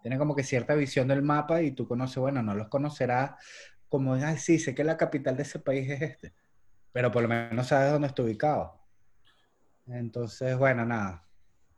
tiene 0.00 0.16
como 0.16 0.34
que 0.36 0.44
cierta 0.44 0.74
visión 0.74 1.08
del 1.08 1.22
mapa 1.22 1.60
y 1.60 1.72
tú 1.72 1.88
conoces, 1.88 2.18
bueno, 2.18 2.40
no 2.42 2.54
los 2.54 2.68
conocerás 2.68 3.32
como, 3.88 4.14
ay, 4.14 4.38
sí, 4.38 4.58
sé 4.60 4.72
que 4.74 4.84
la 4.84 4.96
capital 4.96 5.36
de 5.36 5.42
ese 5.42 5.58
país 5.58 5.90
es 5.90 6.00
este, 6.02 6.32
pero 6.92 7.10
por 7.10 7.22
lo 7.22 7.28
menos 7.28 7.66
sabes 7.66 7.90
dónde 7.92 8.06
está 8.08 8.22
ubicado. 8.22 8.80
Entonces, 9.88 10.56
bueno, 10.56 10.84
nada, 10.86 11.26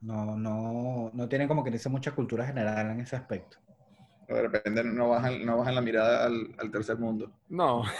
no, 0.00 0.36
no, 0.36 1.10
no 1.14 1.28
tienen 1.28 1.48
como 1.48 1.64
que 1.64 1.70
dice 1.70 1.88
mucha 1.88 2.12
cultura 2.14 2.46
general 2.46 2.90
en 2.90 3.00
ese 3.00 3.16
aspecto. 3.16 3.56
De 4.34 4.42
repente 4.42 4.82
no 4.84 5.08
bajan, 5.10 5.44
no 5.44 5.58
bajan 5.58 5.74
la 5.74 5.80
mirada 5.80 6.26
al, 6.26 6.54
al 6.58 6.70
tercer 6.70 6.96
mundo. 6.98 7.30
No. 7.48 7.82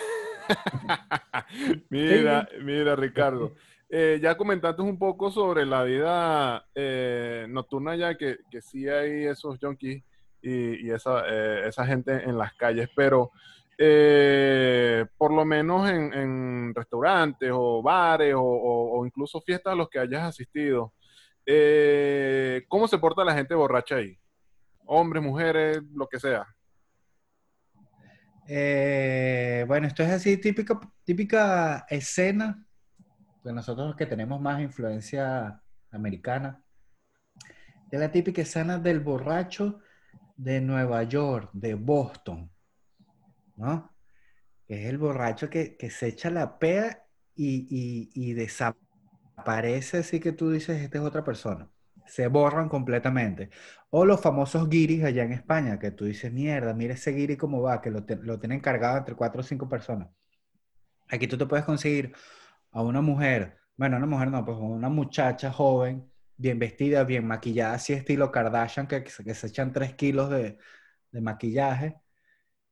mira, 1.91 2.49
mira, 2.63 2.97
Ricardo. 2.97 3.55
eh, 3.89 4.19
ya 4.23 4.37
comentaste 4.37 4.83
un 4.83 4.99
poco 4.99 5.31
sobre 5.31 5.65
la 5.67 5.85
vida 5.85 6.67
eh, 6.75 7.47
nocturna 7.49 7.95
ya, 7.97 8.17
que, 8.17 8.39
que 8.51 8.61
sí 8.61 8.89
hay 8.89 9.25
esos 9.27 9.59
junkies 9.61 10.03
y, 10.43 10.87
y 10.87 10.91
esa, 10.91 11.25
eh, 11.29 11.69
esa 11.69 11.87
gente 11.87 12.13
en 12.25 12.37
las 12.39 12.55
calles, 12.55 12.89
pero 12.97 13.31
eh, 13.79 15.07
por 15.17 15.33
lo 15.33 15.45
menos 15.45 15.89
en, 15.89 16.13
en 16.13 16.75
restaurantes 16.75 17.51
o 17.53 17.83
bares 17.83 18.35
o, 18.35 18.41
o- 18.43 18.99
o 19.01 19.07
incluso 19.07 19.41
fiestas 19.41 19.73
a 19.73 19.77
los 19.77 19.89
que 19.89 19.99
hayas 19.99 20.23
asistido, 20.25 20.93
¿cómo 22.69 22.89
se 22.89 22.99
porta 22.99 23.25
la 23.25 23.35
gente 23.35 23.55
borracha 23.55 23.97
ahí? 23.97 24.17
Hombres, 24.87 25.23
mujeres, 25.23 25.83
lo 25.95 26.09
que 26.09 26.19
sea. 26.19 26.47
Eh, 28.47 29.65
bueno, 29.69 29.87
esto 29.87 30.03
es 30.03 30.11
así, 30.11 30.37
típica, 30.37 30.79
típica 31.05 31.87
escena 31.89 32.67
de 33.45 33.53
nosotros 33.53 33.97
que 33.97 34.07
tenemos 34.07 34.41
más 34.41 34.61
influencia 34.61 35.63
americana. 35.91 36.63
Es 37.91 38.01
la 38.01 38.11
típica 38.11 38.43
escena 38.43 38.79
del 38.79 39.01
borracho 39.01 39.81
de 40.37 40.61
Nueva 40.61 41.03
York, 41.05 41.51
de 41.53 41.75
Boston, 41.75 42.51
¿no? 43.57 43.95
Es 44.67 44.87
el 44.87 44.99
borracho 44.99 45.51
que, 45.51 45.77
que 45.77 45.91
se 45.91 46.09
echa 46.09 46.31
la 46.31 46.59
pea 46.59 47.07
y, 47.35 47.67
y, 47.71 48.11
y 48.15 48.33
desaparece, 48.33 49.99
así 49.99 50.21
que 50.21 50.33
tú 50.33 50.51
dices, 50.51 50.81
esta 50.81 50.99
es 50.99 51.05
otra 51.05 51.23
persona. 51.25 51.71
Se 52.07 52.29
borran 52.29 52.69
completamente. 52.69 53.51
O 53.91 54.05
los 54.05 54.21
famosos 54.21 54.69
guiris 54.69 55.05
allá 55.05 55.25
en 55.25 55.33
España, 55.33 55.79
que 55.79 55.91
tú 55.93 56.05
dices, 56.07 56.33
mierda, 56.33 56.75
mira 56.75 56.95
ese 56.95 57.13
guiri 57.13 57.37
cómo 57.37 57.63
va, 57.63 57.81
que 57.81 57.91
lo, 57.91 58.05
lo 58.23 58.39
tienen 58.39 58.61
cargado 58.61 58.99
entre 58.99 59.15
cuatro 59.15 59.41
o 59.41 59.45
cinco 59.45 59.69
personas. 59.69 60.09
Aquí 61.09 61.27
tú 61.29 61.37
te 61.39 61.47
puedes 61.47 61.65
conseguir 61.65 62.15
a 62.73 62.83
una 62.83 63.01
mujer, 63.03 63.59
bueno, 63.77 63.97
una 63.99 64.07
mujer 64.07 64.31
no, 64.31 64.45
pues 64.45 64.59
una 64.61 64.89
muchacha 64.89 65.53
joven, 65.53 66.11
bien 66.37 66.59
vestida, 66.59 67.05
bien 67.05 67.27
maquillada, 67.27 67.75
así 67.75 67.93
estilo 67.93 68.33
Kardashian, 68.33 68.87
que, 68.89 69.05
que 69.05 69.35
se 69.35 69.47
echan 69.49 69.73
tres 69.73 69.95
kilos 69.95 70.31
de, 70.31 70.59
de 71.13 71.21
maquillaje, 71.21 72.01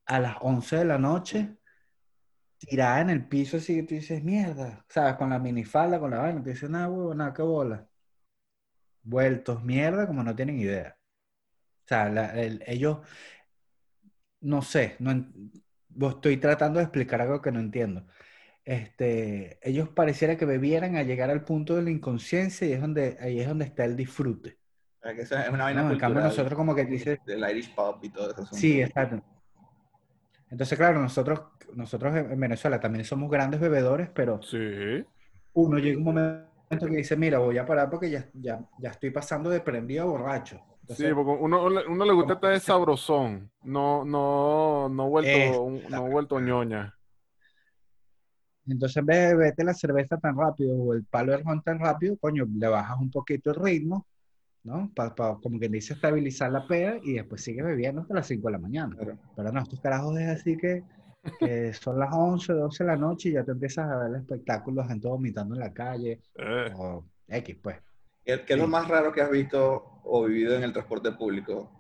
a 0.07 0.21
las 0.21 0.37
11 0.43 0.79
de 0.79 0.87
la 0.87 0.99
noche, 0.99 1.59
tirada 2.59 3.01
en 3.01 3.11
el 3.11 3.27
piso, 3.29 3.57
así 3.57 3.75
que 3.77 3.83
tú 3.85 3.95
dices, 3.97 4.23
mierda, 4.23 4.85
¿sabes? 4.89 5.15
Con 5.17 5.31
la 5.31 5.39
minifalda, 5.41 5.99
con 6.01 6.11
la 6.13 6.19
vaina, 6.21 6.43
te 6.43 6.51
dices, 6.51 6.71
nada, 6.71 6.89
huevo, 6.89 7.15
nada, 7.15 7.33
qué 7.35 7.43
bola. 7.43 7.89
Vueltos 9.03 9.63
mierda, 9.65 10.07
como 10.07 10.23
no 10.23 10.35
tienen 10.37 10.59
idea. 10.59 10.97
O 11.85 11.89
sea, 11.89 12.09
la- 12.11 12.41
el- 12.41 12.63
ellos, 12.67 13.01
no 14.41 14.63
sé, 14.63 14.97
no, 14.99 15.27
estoy 16.09 16.37
tratando 16.39 16.79
de 16.79 16.85
explicar 16.85 17.21
algo 17.21 17.43
que 17.43 17.53
no 17.53 17.61
entiendo. 17.61 18.07
Este, 18.65 19.59
ellos 19.69 19.89
pareciera 19.89 20.37
que 20.37 20.45
bebieran 20.45 20.97
a 20.97 21.03
llegar 21.03 21.31
al 21.31 21.45
punto 21.45 21.77
de 21.77 21.83
la 21.83 21.91
inconsciencia 21.91 22.67
y 22.67 22.73
es 22.73 22.81
donde, 22.81 23.17
ahí 23.21 23.41
es 23.41 23.49
donde 23.49 23.65
está 23.65 23.85
el 23.85 23.97
disfrute. 23.97 24.59
Que 25.03 25.23
es 25.23 25.31
una 25.31 25.65
vaina 25.65 25.83
¿no? 25.83 25.93
En 25.93 25.99
cambio, 25.99 26.21
nosotros 26.23 26.55
como 26.55 26.75
que 26.75 26.85
dices, 26.85 27.19
del 27.25 27.41
Irish 27.51 27.75
pub 27.75 27.99
y 28.03 28.11
todo 28.11 28.31
eso. 28.31 28.45
sí, 28.55 28.81
exacto. 28.83 29.23
Entonces, 30.51 30.77
claro, 30.77 31.01
nosotros, 31.01 31.43
nosotros 31.75 32.15
en 32.17 32.33
en 32.33 32.41
Venezuela 32.41 32.81
también 32.81 33.05
somos 33.05 33.31
grandes 33.31 33.61
bebedores, 33.61 34.11
pero 34.15 34.43
Sí. 34.43 35.05
uno 35.55 35.79
llega 35.79 35.97
un 35.99 36.05
momento 36.05 36.50
que 36.79 36.97
dice, 36.97 37.17
mira, 37.17 37.39
voy 37.39 37.59
a 37.59 37.67
parar 37.67 37.91
porque 37.91 38.11
ya, 38.11 38.29
ya, 38.35 38.61
ya 38.79 38.91
estoy 38.91 39.11
pasando 39.11 39.51
de 39.51 39.61
prendido 39.61 40.05
a 40.05 40.07
borracho. 40.07 40.61
Entonces, 40.83 41.09
Sí, 41.09 41.15
porque 41.15 41.43
uno, 41.43 41.67
uno 41.67 42.05
le 42.05 42.13
gusta 42.13 42.35
estar 42.35 42.53
de 42.53 42.61
sabrosón, 42.61 43.51
no, 43.63 44.05
no, 44.05 44.89
no 44.89 45.09
vuelto, 45.09 45.69
no 45.89 46.09
vuelto 46.09 46.41
ñoña. 46.41 46.95
Entonces, 48.67 48.97
en 48.99 49.07
vez 49.07 49.19
de 49.19 49.37
beberte 49.37 49.65
la 49.65 49.75
cerveza 49.75 50.17
tan 50.19 50.37
rápido 50.37 50.77
o 50.77 50.95
el 50.95 51.05
palo 51.05 51.33
de 51.33 51.39
ron 51.39 51.63
tan 51.63 51.81
rápido, 51.81 52.17
coño, 52.19 52.47
le 52.57 52.69
bajas 52.69 52.99
un 53.01 53.11
poquito 53.11 53.51
el 53.51 53.57
ritmo, 53.57 54.07
¿no? 54.63 54.93
Para, 54.95 55.13
como 55.43 55.59
que 55.59 55.69
dice, 55.69 55.95
estabilizar 55.95 56.53
la 56.53 56.67
pea 56.67 56.99
y 57.03 57.15
después 57.15 57.43
sigues 57.43 57.65
bebiendo 57.65 58.03
hasta 58.03 58.15
las 58.15 58.27
5 58.27 58.47
de 58.47 58.53
la 58.53 58.59
mañana. 58.59 58.95
Claro. 58.95 59.19
Pero 59.35 59.53
no, 59.53 59.61
estos 59.61 59.81
carajos 59.81 60.19
es 60.21 60.29
así 60.29 60.57
que, 60.57 60.85
que 61.39 61.73
son 61.75 61.99
las 61.99 62.11
11, 62.13 62.53
12 62.53 62.85
de 62.85 62.89
la 62.91 62.97
noche 62.97 63.31
y 63.31 63.33
ya 63.33 63.45
te 63.45 63.53
empiezas 63.53 63.91
a 63.91 63.97
ver 63.99 64.09
el 64.11 64.17
espectáculo, 64.23 64.85
gente 64.87 65.09
vomitando 65.09 65.55
en 65.55 65.61
la 65.61 65.73
calle 65.73 66.23
Eh, 66.35 66.71
o 66.75 67.05
X, 67.29 67.57
pues. 67.63 67.79
¿Qué, 68.25 68.45
qué 68.47 68.55
es 68.55 68.59
lo 68.59 68.67
más 68.67 68.89
raro 68.89 69.13
que 69.13 69.21
has 69.21 69.31
visto 69.31 70.01
o 70.05 70.25
vivido 70.25 70.57
en 70.57 70.63
el 70.65 70.73
transporte 70.73 71.13
público? 71.13 71.71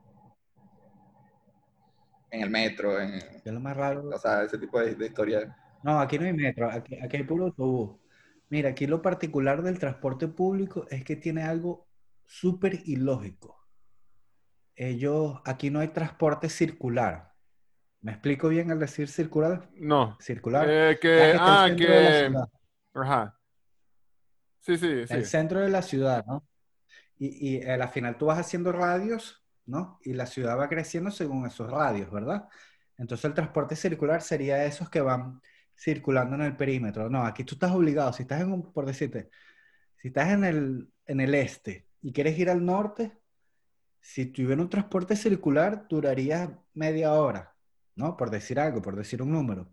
En 2.30 2.42
el 2.42 2.50
metro, 2.50 2.98
en, 3.00 3.20
¿Qué 3.42 3.50
es 3.50 3.54
lo 3.54 3.60
más 3.60 3.76
raro? 3.76 4.08
o 4.10 4.18
sea, 4.18 4.44
ese 4.44 4.58
tipo 4.58 4.80
de, 4.80 4.94
de 4.94 5.06
historias. 5.06 5.48
No, 5.82 5.98
aquí 6.00 6.18
no 6.18 6.26
hay 6.26 6.32
metro, 6.34 6.70
aquí, 6.70 6.96
aquí 7.00 7.16
hay 7.16 7.24
puro 7.24 7.46
autobús. 7.46 7.98
Mira, 8.48 8.70
aquí 8.70 8.86
lo 8.86 9.00
particular 9.02 9.62
del 9.62 9.78
transporte 9.78 10.28
público 10.28 10.86
es 10.90 11.04
que 11.04 11.16
tiene 11.16 11.42
algo 11.42 11.88
súper 12.24 12.80
ilógico. 12.86 13.58
Ellos, 14.74 15.40
aquí 15.44 15.70
no 15.70 15.78
hay 15.78 15.88
transporte 15.88 16.48
circular. 16.48 17.29
¿Me 18.02 18.12
explico 18.12 18.48
bien 18.48 18.70
al 18.70 18.78
decir 18.78 19.08
circular? 19.08 19.68
no, 19.76 20.16
Circular. 20.20 20.66
Eh, 20.68 20.98
que, 21.00 21.30
el 21.32 21.36
ah, 21.38 21.68
que, 21.76 22.32
ajá. 22.94 23.38
Sí, 24.60 24.76
sí, 24.76 24.86
el 24.86 25.08
sí. 25.08 25.24
centro 25.24 25.60
de 25.60 25.68
la 25.68 25.82
ciudad, 25.82 26.24
¿no? 26.26 26.46
Y, 27.18 27.58
y 27.58 27.62
al 27.62 27.88
final 27.88 28.16
tú 28.16 28.26
vas 28.26 28.38
haciendo 28.38 28.72
radios, 28.72 29.42
¿no? 29.66 29.98
Y 30.02 30.14
la 30.14 30.26
ciudad 30.26 30.58
va 30.58 30.68
creciendo 30.68 31.10
según 31.10 31.46
esos 31.46 31.70
radios, 31.70 32.10
¿verdad? 32.10 32.48
Entonces 32.96 33.24
el 33.26 33.34
transporte 33.34 33.76
circular 33.76 34.22
sería 34.22 34.64
esos 34.64 34.90
que 34.90 35.00
van 35.00 35.40
circulando 35.76 36.36
en 36.36 36.42
el 36.42 36.56
perímetro. 36.56 37.08
No, 37.08 37.24
aquí 37.24 37.44
tú 37.44 37.54
estás 37.54 37.70
obligado, 37.72 38.12
si 38.12 38.22
estás 38.22 38.42
en 38.42 38.52
un, 38.52 38.72
por 38.72 38.86
decirte, 38.86 39.30
si 39.96 40.08
estás 40.08 40.30
en 40.30 40.44
el, 40.44 40.92
en 41.06 41.20
el 41.20 41.34
este 41.34 41.88
y 42.02 42.12
quieres 42.12 42.38
ir 42.38 42.50
al 42.50 42.64
norte, 42.64 43.12
si 44.00 44.26
tuviera 44.26 44.60
un 44.62 44.68
transporte 44.70 45.16
circular, 45.16 45.86
duraría 45.88 46.58
media 46.74 47.12
hora, 47.14 47.54
¿no? 48.00 48.16
Por 48.16 48.30
decir 48.30 48.60
algo, 48.60 48.82
por 48.82 48.96
decir 48.96 49.22
un 49.22 49.32
número. 49.32 49.68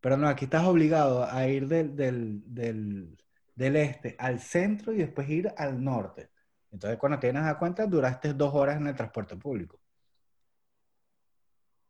Pero 0.00 0.16
no, 0.18 0.28
aquí 0.28 0.46
estás 0.46 0.64
obligado 0.66 1.24
a 1.30 1.46
ir 1.48 1.68
del, 1.68 1.96
del, 1.96 2.42
del, 2.46 3.18
del 3.54 3.76
este 3.76 4.16
al 4.18 4.40
centro 4.40 4.92
y 4.92 4.98
después 4.98 5.28
ir 5.30 5.52
al 5.56 5.82
norte. 5.82 6.30
Entonces, 6.72 6.98
cuando 6.98 7.18
tienes 7.20 7.44
a 7.44 7.58
cuenta, 7.58 7.86
duraste 7.86 8.34
dos 8.34 8.54
horas 8.54 8.76
en 8.78 8.88
el 8.88 8.96
transporte 8.96 9.36
público. 9.36 9.80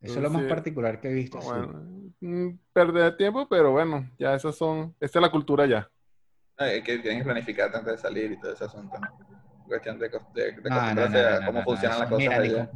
Eso 0.01 0.17
es 0.19 0.23
lo 0.23 0.31
más 0.31 0.45
particular 0.45 1.01
que 1.01 1.09
he 1.11 1.13
visto. 1.15 1.39
Bueno, 1.41 2.13
mm, 2.21 2.51
perder 2.73 3.17
tiempo, 3.17 3.49
pero 3.49 3.73
bueno, 3.73 4.11
ya 4.19 4.35
esas 4.35 4.57
son, 4.57 4.95
esta 5.01 5.19
es 5.19 5.23
la 5.23 5.31
cultura 5.31 5.67
ya. 5.67 5.91
eh, 6.59 6.83
que 6.85 6.99
tienen 6.99 7.19
que 7.21 7.25
planificar 7.25 7.75
antes 7.75 7.93
de 7.93 7.99
salir 7.99 8.33
y 8.33 8.41
todo 8.41 8.53
ese 8.53 8.65
asunto. 8.65 8.97
Cuestión 9.67 9.99
de, 9.99 10.09
de, 10.35 10.53
de 10.53 10.71
No, 10.71 10.95
no, 10.95 11.09
acostumbrarse 11.09 11.19
no, 11.23 11.37
a 11.37 11.41
no, 11.41 11.47
cómo 11.47 11.59
no, 11.61 11.65
funcionan 11.65 11.99
no, 11.99 12.01
las 12.01 12.09
cosas 12.09 12.19
mira, 12.19 12.37
allá. 12.37 12.71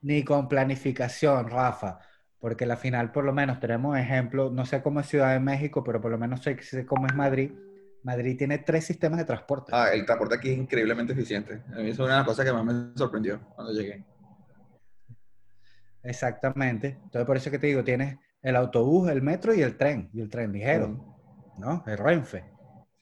Ni- 0.00 0.24
con 0.24 0.48
planificación, 0.48 1.48
Rafa, 1.48 1.98
porque 2.38 2.64
al 2.64 2.76
final 2.76 3.12
por 3.12 3.24
lo 3.24 3.32
menos 3.32 3.60
tenemos 3.60 3.96
ejemplos, 3.98 4.52
no 4.52 4.64
sé 4.66 4.82
cómo 4.82 5.00
es 5.00 5.06
Ciudad 5.06 5.32
de 5.32 5.40
México, 5.40 5.82
pero 5.84 6.00
por 6.00 6.10
lo 6.10 6.18
menos 6.18 6.42
sé, 6.42 6.60
sé 6.62 6.86
cómo 6.86 7.06
es 7.06 7.14
Madrid. 7.14 7.52
Madrid 8.04 8.36
tiene 8.38 8.58
tres 8.58 8.84
sistemas 8.86 9.18
de 9.18 9.24
transporte. 9.24 9.72
Ah, 9.74 9.88
el 9.92 10.06
transporte 10.06 10.36
aquí 10.36 10.50
es 10.50 10.58
increíblemente 10.58 11.12
eficiente. 11.12 11.62
A 11.74 11.80
mí 11.80 11.90
es 11.90 11.98
una 11.98 12.12
de 12.12 12.16
las 12.18 12.26
cosas 12.26 12.44
que 12.46 12.52
más 12.52 12.64
me 12.64 12.96
sorprendió 12.96 13.40
cuando 13.54 13.72
llegué. 13.72 14.04
Exactamente. 16.02 16.88
Entonces 17.02 17.26
por 17.26 17.36
eso 17.36 17.50
que 17.50 17.58
te 17.58 17.66
digo, 17.66 17.84
tienes 17.84 18.16
el 18.42 18.56
autobús, 18.56 19.10
el 19.10 19.20
metro 19.20 19.52
y 19.52 19.62
el 19.62 19.76
tren, 19.76 20.10
y 20.12 20.20
el 20.20 20.30
tren 20.30 20.52
ligero, 20.52 21.04
¿no? 21.58 21.82
El 21.86 21.98
Renfe. 21.98 22.44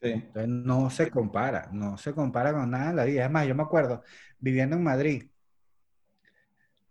Sí. 0.00 0.10
Entonces 0.10 0.48
no 0.48 0.90
se 0.90 1.10
compara, 1.10 1.68
no 1.72 1.98
se 1.98 2.12
compara 2.14 2.52
con 2.52 2.70
nada 2.70 2.90
en 2.90 2.96
la 2.96 3.04
vida. 3.04 3.24
Es 3.26 3.30
más, 3.30 3.46
yo 3.46 3.54
me 3.54 3.62
acuerdo, 3.62 4.02
viviendo 4.38 4.76
en 4.76 4.82
Madrid, 4.82 5.30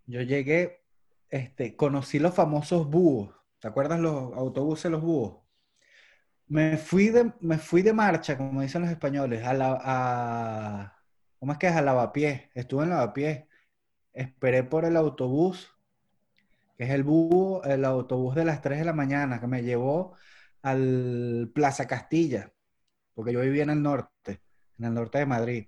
yo 0.06 0.22
llegué, 0.22 0.84
este, 1.30 1.76
conocí 1.76 2.20
los 2.20 2.34
famosos 2.34 2.90
búhos. 2.90 3.36
¿Te 3.60 3.68
acuerdas 3.68 4.00
los 4.00 4.34
autobuses, 4.34 4.92
los 4.92 5.02
búhos? 5.02 5.44
Me 6.48 6.78
fui 6.78 7.10
de, 7.10 7.34
me 7.40 7.58
fui 7.58 7.82
de 7.82 7.94
marcha, 7.94 8.38
como 8.38 8.62
dicen 8.62 8.82
los 8.82 8.92
españoles, 8.92 9.44
a 9.44 9.54
la, 9.54 9.80
a, 9.84 11.04
¿cómo 11.40 11.54
es 11.54 11.58
que 11.58 11.68
es? 11.68 11.74
A 11.76 11.82
lavapiés. 11.82 12.50
Estuve 12.54 12.84
en 12.84 12.92
lavapiés. 12.92 13.46
Esperé 14.14 14.64
por 14.64 14.86
el 14.86 14.98
autobús, 14.98 15.76
que 16.78 16.86
es 16.86 16.92
el 16.92 17.04
búho, 17.04 17.64
el 17.64 17.86
autobús 17.86 18.36
de 18.36 18.46
las 18.46 18.62
3 18.62 18.80
de 18.80 18.86
la 18.86 18.94
mañana, 18.94 19.40
que 19.40 19.48
me 19.48 19.64
llevó 19.64 20.16
al 20.62 21.52
Plaza 21.54 21.88
Castilla 21.88 22.52
porque 23.16 23.34
yo 23.34 23.42
vivía 23.42 23.64
en 23.64 23.72
el 23.72 23.82
norte, 23.82 24.42
en 24.78 24.86
el 24.86 24.94
norte 24.94 25.18
de 25.18 25.26
Madrid. 25.26 25.68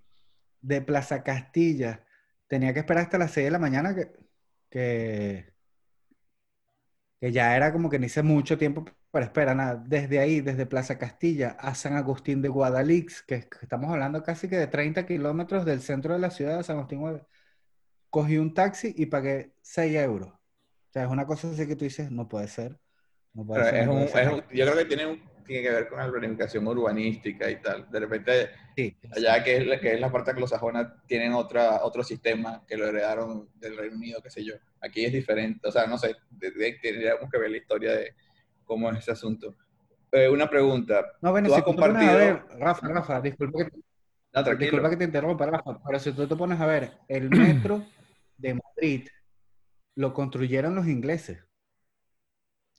De 0.61 0.81
Plaza 0.81 1.23
Castilla, 1.23 2.05
tenía 2.47 2.73
que 2.73 2.79
esperar 2.81 3.05
hasta 3.05 3.17
las 3.17 3.31
6 3.31 3.45
de 3.45 3.51
la 3.51 3.59
mañana 3.59 3.95
que, 3.95 4.11
que, 4.69 5.53
que 7.19 7.31
ya 7.31 7.55
era 7.55 7.71
como 7.73 7.89
que 7.89 7.99
ni 7.99 8.07
hice 8.07 8.23
mucho 8.23 8.57
tiempo 8.57 8.85
para 9.11 9.25
esperar 9.25 9.55
nada. 9.55 9.83
Desde 9.87 10.19
ahí, 10.19 10.41
desde 10.41 10.65
Plaza 10.65 10.97
Castilla 10.97 11.51
a 11.59 11.73
San 11.75 11.93
Agustín 11.95 12.41
de 12.41 12.49
Guadalix, 12.49 13.23
que, 13.23 13.41
que 13.49 13.57
estamos 13.61 13.91
hablando 13.91 14.21
casi 14.23 14.47
que 14.49 14.57
de 14.57 14.67
30 14.67 15.05
kilómetros 15.05 15.65
del 15.65 15.81
centro 15.81 16.13
de 16.13 16.19
la 16.19 16.29
ciudad 16.31 16.57
de 16.57 16.63
San 16.63 16.77
Agustín, 16.77 17.01
cogí 18.09 18.37
un 18.37 18.53
taxi 18.53 18.93
y 18.97 19.07
pagué 19.07 19.53
6 19.61 19.95
euros. 19.95 20.29
O 20.33 20.39
sea, 20.93 21.03
es 21.05 21.09
una 21.11 21.25
cosa 21.27 21.49
así 21.51 21.67
que 21.67 21.75
tú 21.75 21.85
dices, 21.85 22.11
no 22.11 22.27
puede 22.27 22.47
ser. 22.47 22.79
No 23.33 23.45
puede 23.45 23.63
ser, 23.63 23.81
es 23.83 23.87
no 23.87 23.89
un, 23.89 23.99
puede 23.99 24.07
ser. 24.09 24.23
es 24.23 24.33
un- 24.33 24.41
yo 24.53 24.65
creo 24.65 24.75
que 24.75 24.85
tiene 24.85 25.05
un, 25.07 25.21
tiene 25.47 25.63
que 25.63 25.71
ver 25.73 25.87
con 25.87 25.97
la 25.99 26.11
planificación 26.11 26.67
urbanística 26.67 27.49
y 27.49 27.61
tal. 27.61 27.89
De 27.89 27.99
repente, 27.99 28.49
Sí, 28.75 28.95
allá 29.15 29.43
que 29.43 29.57
es, 29.57 29.65
la- 29.65 29.79
que 29.79 29.93
es 29.93 29.99
la 29.99 30.11
parte 30.11 30.31
anglosajona, 30.31 31.01
tienen 31.07 31.33
otra, 31.33 31.83
otro 31.83 32.03
sistema 32.03 32.63
que 32.67 32.77
lo 32.77 32.85
heredaron 32.87 33.49
del 33.55 33.75
Reino 33.77 33.95
Unido, 33.95 34.21
qué 34.21 34.29
sé 34.29 34.43
yo. 34.43 34.53
Aquí 34.81 35.05
es 35.05 35.11
diferente, 35.13 35.67
o 35.67 35.71
sea, 35.71 35.87
no 35.87 35.97
sé, 35.97 36.15
tendríamos 36.81 37.29
que 37.31 37.37
ver 37.39 37.49
la 37.51 37.57
historia 37.57 37.93
de 37.93 38.13
cómo 38.65 38.91
es 38.91 38.99
ese 38.99 39.11
asunto. 39.11 39.55
Eh, 40.11 40.29
una 40.29 40.49
pregunta. 40.49 41.05
No, 41.21 41.31
bueno, 41.31 41.47
Tú 41.47 41.53
si 41.55 41.59
has 41.59 41.65
tú 41.65 41.75
pones 41.75 41.95
a 41.95 41.99
compartido- 41.99 42.17
ver, 42.17 42.59
Rafa, 42.59 42.87
Rafa, 42.87 43.21
disculpa 43.21 43.65
que, 43.65 43.71
No, 44.33 44.43
disculpa 44.55 44.89
que 44.91 44.97
te 44.97 45.03
interrumpa, 45.05 45.45
Rafa, 45.47 45.79
pero 45.85 45.99
si 45.99 46.11
tú 46.11 46.27
te 46.27 46.35
pones 46.35 46.59
a 46.59 46.65
ver, 46.65 46.91
el 47.07 47.29
metro 47.29 47.85
de 48.37 48.53
Madrid 48.53 49.07
lo 49.95 50.13
construyeron 50.13 50.75
los 50.75 50.85
ingleses. 50.87 51.43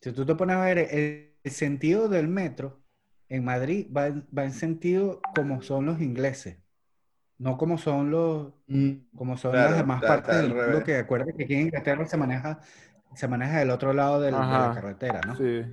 Si 0.01 0.13
tú 0.13 0.25
te 0.25 0.35
pones 0.37 0.55
a 0.57 0.65
ver, 0.65 0.79
el, 0.79 1.28
el 1.49 1.55
sentido 1.55 2.09
del 2.09 2.29
metro 2.29 2.83
en 3.29 3.45
Madrid 3.45 3.87
va, 3.95 4.07
en- 4.09 4.27
va 4.37 4.45
en 4.45 4.53
sentido 4.53 5.21
como 5.35 5.63
son 5.63 5.87
los 5.87 6.01
ingleses, 6.01 6.59
no 7.39 7.57
como 7.59 7.79
son 7.79 8.11
los, 8.11 8.53
Mm, 8.69 9.17
como 9.17 9.37
son 9.39 9.53
Claro, 9.53 9.71
las 9.71 9.79
demás 9.83 10.03
partes 10.03 10.37
del 10.37 10.55
mundo, 10.55 10.85
que 10.85 10.97
acuérdate 10.97 11.35
que 11.35 11.45
aquí 11.45 11.55
en 11.55 11.61
Inglaterra 11.63 12.07
se 12.07 12.17
maneja, 12.19 12.61
se 13.15 13.29
maneja 13.29 13.59
del 13.59 13.71
otro 13.71 13.93
lado 13.95 14.21
del- 14.21 14.35
de 14.35 14.41
la 14.41 14.75
carretera, 14.75 15.23
¿no? 15.23 15.35
Sí. 15.37 15.65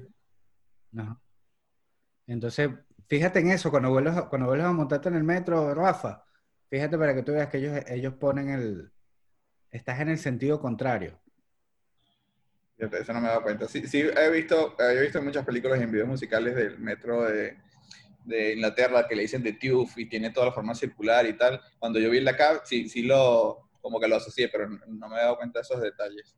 Entonces, 2.28 2.70
fíjate 3.08 3.40
en 3.40 3.52
eso, 3.52 3.70
cuando 3.72 3.90
vuelves, 3.90 4.16
a- 4.18 4.30
cuando 4.30 4.48
vuelves 4.48 4.66
a 4.68 4.74
montarte 4.74 5.10
en 5.10 5.16
el 5.16 5.24
metro, 5.24 5.74
Rafa, 5.74 6.24
fíjate 6.70 6.98
para 6.98 7.14
que 7.14 7.24
tú 7.24 7.34
veas 7.34 7.50
que 7.50 7.58
ellos, 7.58 7.80
ellos 7.88 8.14
ponen 8.16 8.50
el, 8.50 8.92
estás 9.72 10.00
en 10.02 10.10
el 10.10 10.18
sentido 10.20 10.60
contrario. 10.62 11.20
Eso 12.78 13.14
no 13.14 13.22
me 13.22 13.28
he 13.28 13.30
dado 13.30 13.44
cuenta. 13.44 13.68
Sí, 13.68 13.88
sí 13.88 14.02
he 14.02 14.30
visto, 14.30 14.76
he 14.80 15.02
visto 15.02 15.22
muchas 15.22 15.46
películas 15.46 15.80
y 15.80 15.84
en 15.84 15.92
videos 15.92 16.10
musicales 16.10 16.56
del 16.56 16.78
metro 16.80 17.24
de, 17.24 17.58
de 18.26 18.54
Inglaterra 18.54 19.08
que 19.08 19.16
le 19.16 19.22
dicen 19.24 19.44
The 19.44 19.54
Tube 19.54 19.90
y 19.96 20.10
tiene 20.10 20.32
toda 20.32 20.48
la 20.48 20.52
forma 20.52 20.76
circular 20.76 21.26
y 21.26 21.38
tal. 21.38 21.62
Cuando 21.80 22.00
yo 22.00 22.10
vi 22.10 22.20
de 22.22 22.30
acá, 22.30 22.62
sí, 22.66 22.90
sí 22.90 23.04
lo, 23.04 23.70
como 23.82 24.00
que 24.00 24.08
lo 24.08 24.18
asocié, 24.18 24.50
pero 24.50 24.68
no, 24.70 25.08
me 25.10 25.16
he 25.16 25.20
dado 25.20 25.38
cuenta 25.38 25.60
de 25.60 25.64
esos 25.64 25.82
detalles. 25.82 26.36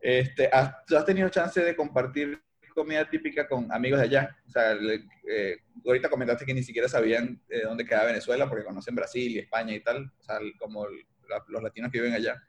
Este, 0.00 0.48
¿has, 0.52 0.84
¿Tú 0.86 0.96
has 0.96 1.04
tenido 1.04 1.28
chance 1.28 1.60
de 1.60 1.74
compartir 1.74 2.40
comida 2.74 3.08
típica 3.10 3.48
con 3.48 3.70
amigos 3.72 3.98
de 3.98 4.04
allá? 4.06 4.36
O 4.46 4.50
sea, 4.50 4.74
le- 4.74 5.04
eh, 5.28 5.56
ahorita 5.84 6.08
comentaste 6.08 6.44
que 6.46 6.54
ni 6.54 6.62
siquiera 6.62 6.88
sabían 6.88 7.42
eh, 7.48 7.62
dónde 7.64 7.84
quedaba 7.84 8.06
Venezuela 8.06 8.48
porque 8.48 8.64
conocen 8.64 8.94
Brasil 8.94 9.32
y 9.32 9.38
España 9.40 9.74
y 9.74 9.80
tal, 9.80 10.12
o 10.16 10.22
sea, 10.22 10.38
como 10.60 10.86
la- 10.86 11.44
los 11.48 11.62
latinos 11.62 11.90
que 11.90 11.98
viven 12.00 12.14
allá. 12.14 12.40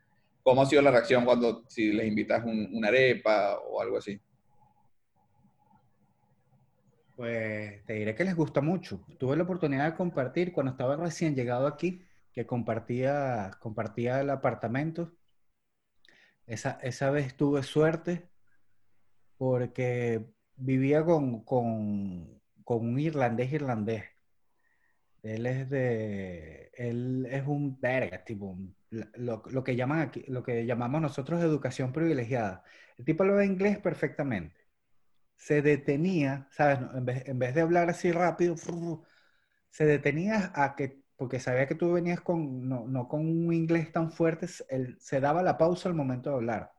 ¿Cómo 0.43 0.61
ha 0.61 0.65
sido 0.65 0.81
la 0.81 0.91
reacción 0.91 1.25
cuando 1.25 1.63
si 1.67 1.91
les 1.91 2.07
invitas 2.07 2.43
un- 2.45 2.69
una 2.73 2.87
arepa 2.87 3.57
o 3.59 3.81
algo 3.81 3.97
así? 3.97 4.19
Pues 7.15 7.85
te 7.85 7.93
diré 7.93 8.15
que 8.15 8.23
les 8.23 8.35
gusta 8.35 8.61
mucho. 8.61 9.01
Tuve 9.19 9.35
la 9.35 9.43
oportunidad 9.43 9.85
de 9.91 9.97
compartir 9.97 10.53
cuando 10.53 10.71
estaba 10.71 10.95
recién 10.95 11.35
llegado 11.35 11.67
aquí, 11.67 12.01
que 12.31 12.45
compartía, 12.45 13.51
compartía 13.59 14.21
el 14.21 14.29
apartamento. 14.29 15.11
Esa, 16.47 16.79
esa 16.81 17.11
vez 17.11 17.35
tuve 17.35 17.61
suerte 17.63 18.29
porque 19.37 20.25
vivía 20.55 21.03
con, 21.03 21.43
con, 21.43 22.41
con 22.63 22.87
un 22.87 22.99
irlandés 22.99 23.51
irlandés. 23.53 24.05
Él 25.21 25.45
es 25.45 25.69
de, 25.69 26.71
él 26.75 27.27
es 27.29 27.45
un 27.45 27.79
verga, 27.79 28.23
tipo, 28.23 28.45
un- 28.45 28.75
lo, 28.89 29.43
lo 29.49 29.63
que 29.63 29.75
llaman 29.75 29.99
aquí, 29.99 30.23
lo 30.27 30.43
que 30.43 30.65
llamamos 30.65 31.01
nosotros 31.01 31.41
educación 31.41 31.93
privilegiada. 31.93 32.63
El 32.97 33.05
tipo 33.05 33.23
habla 33.23 33.45
inglés 33.45 33.77
perfectamente 33.79 34.59
se 35.39 35.61
detenía, 35.61 36.47
¿sabes? 36.51 36.79
En 36.93 37.05
vez, 37.05 37.27
en 37.27 37.39
vez 37.39 37.55
de 37.55 37.61
hablar 37.61 37.89
así 37.89 38.11
rápido, 38.11 38.55
se 39.69 39.85
detenía 39.85 40.51
a 40.53 40.75
que, 40.75 41.01
porque 41.15 41.39
sabía 41.39 41.65
que 41.65 41.75
tú 41.75 41.93
venías 41.93 42.19
con, 42.19 42.67
no, 42.67 42.85
no 42.87 43.07
con 43.07 43.21
un 43.21 43.53
inglés 43.53 43.89
tan 43.91 44.11
fuerte, 44.11 44.47
él, 44.67 44.97
se 44.99 45.21
daba 45.21 45.41
la 45.41 45.57
pausa 45.57 45.87
al 45.87 45.95
momento 45.95 46.29
de 46.29 46.35
hablar. 46.35 46.71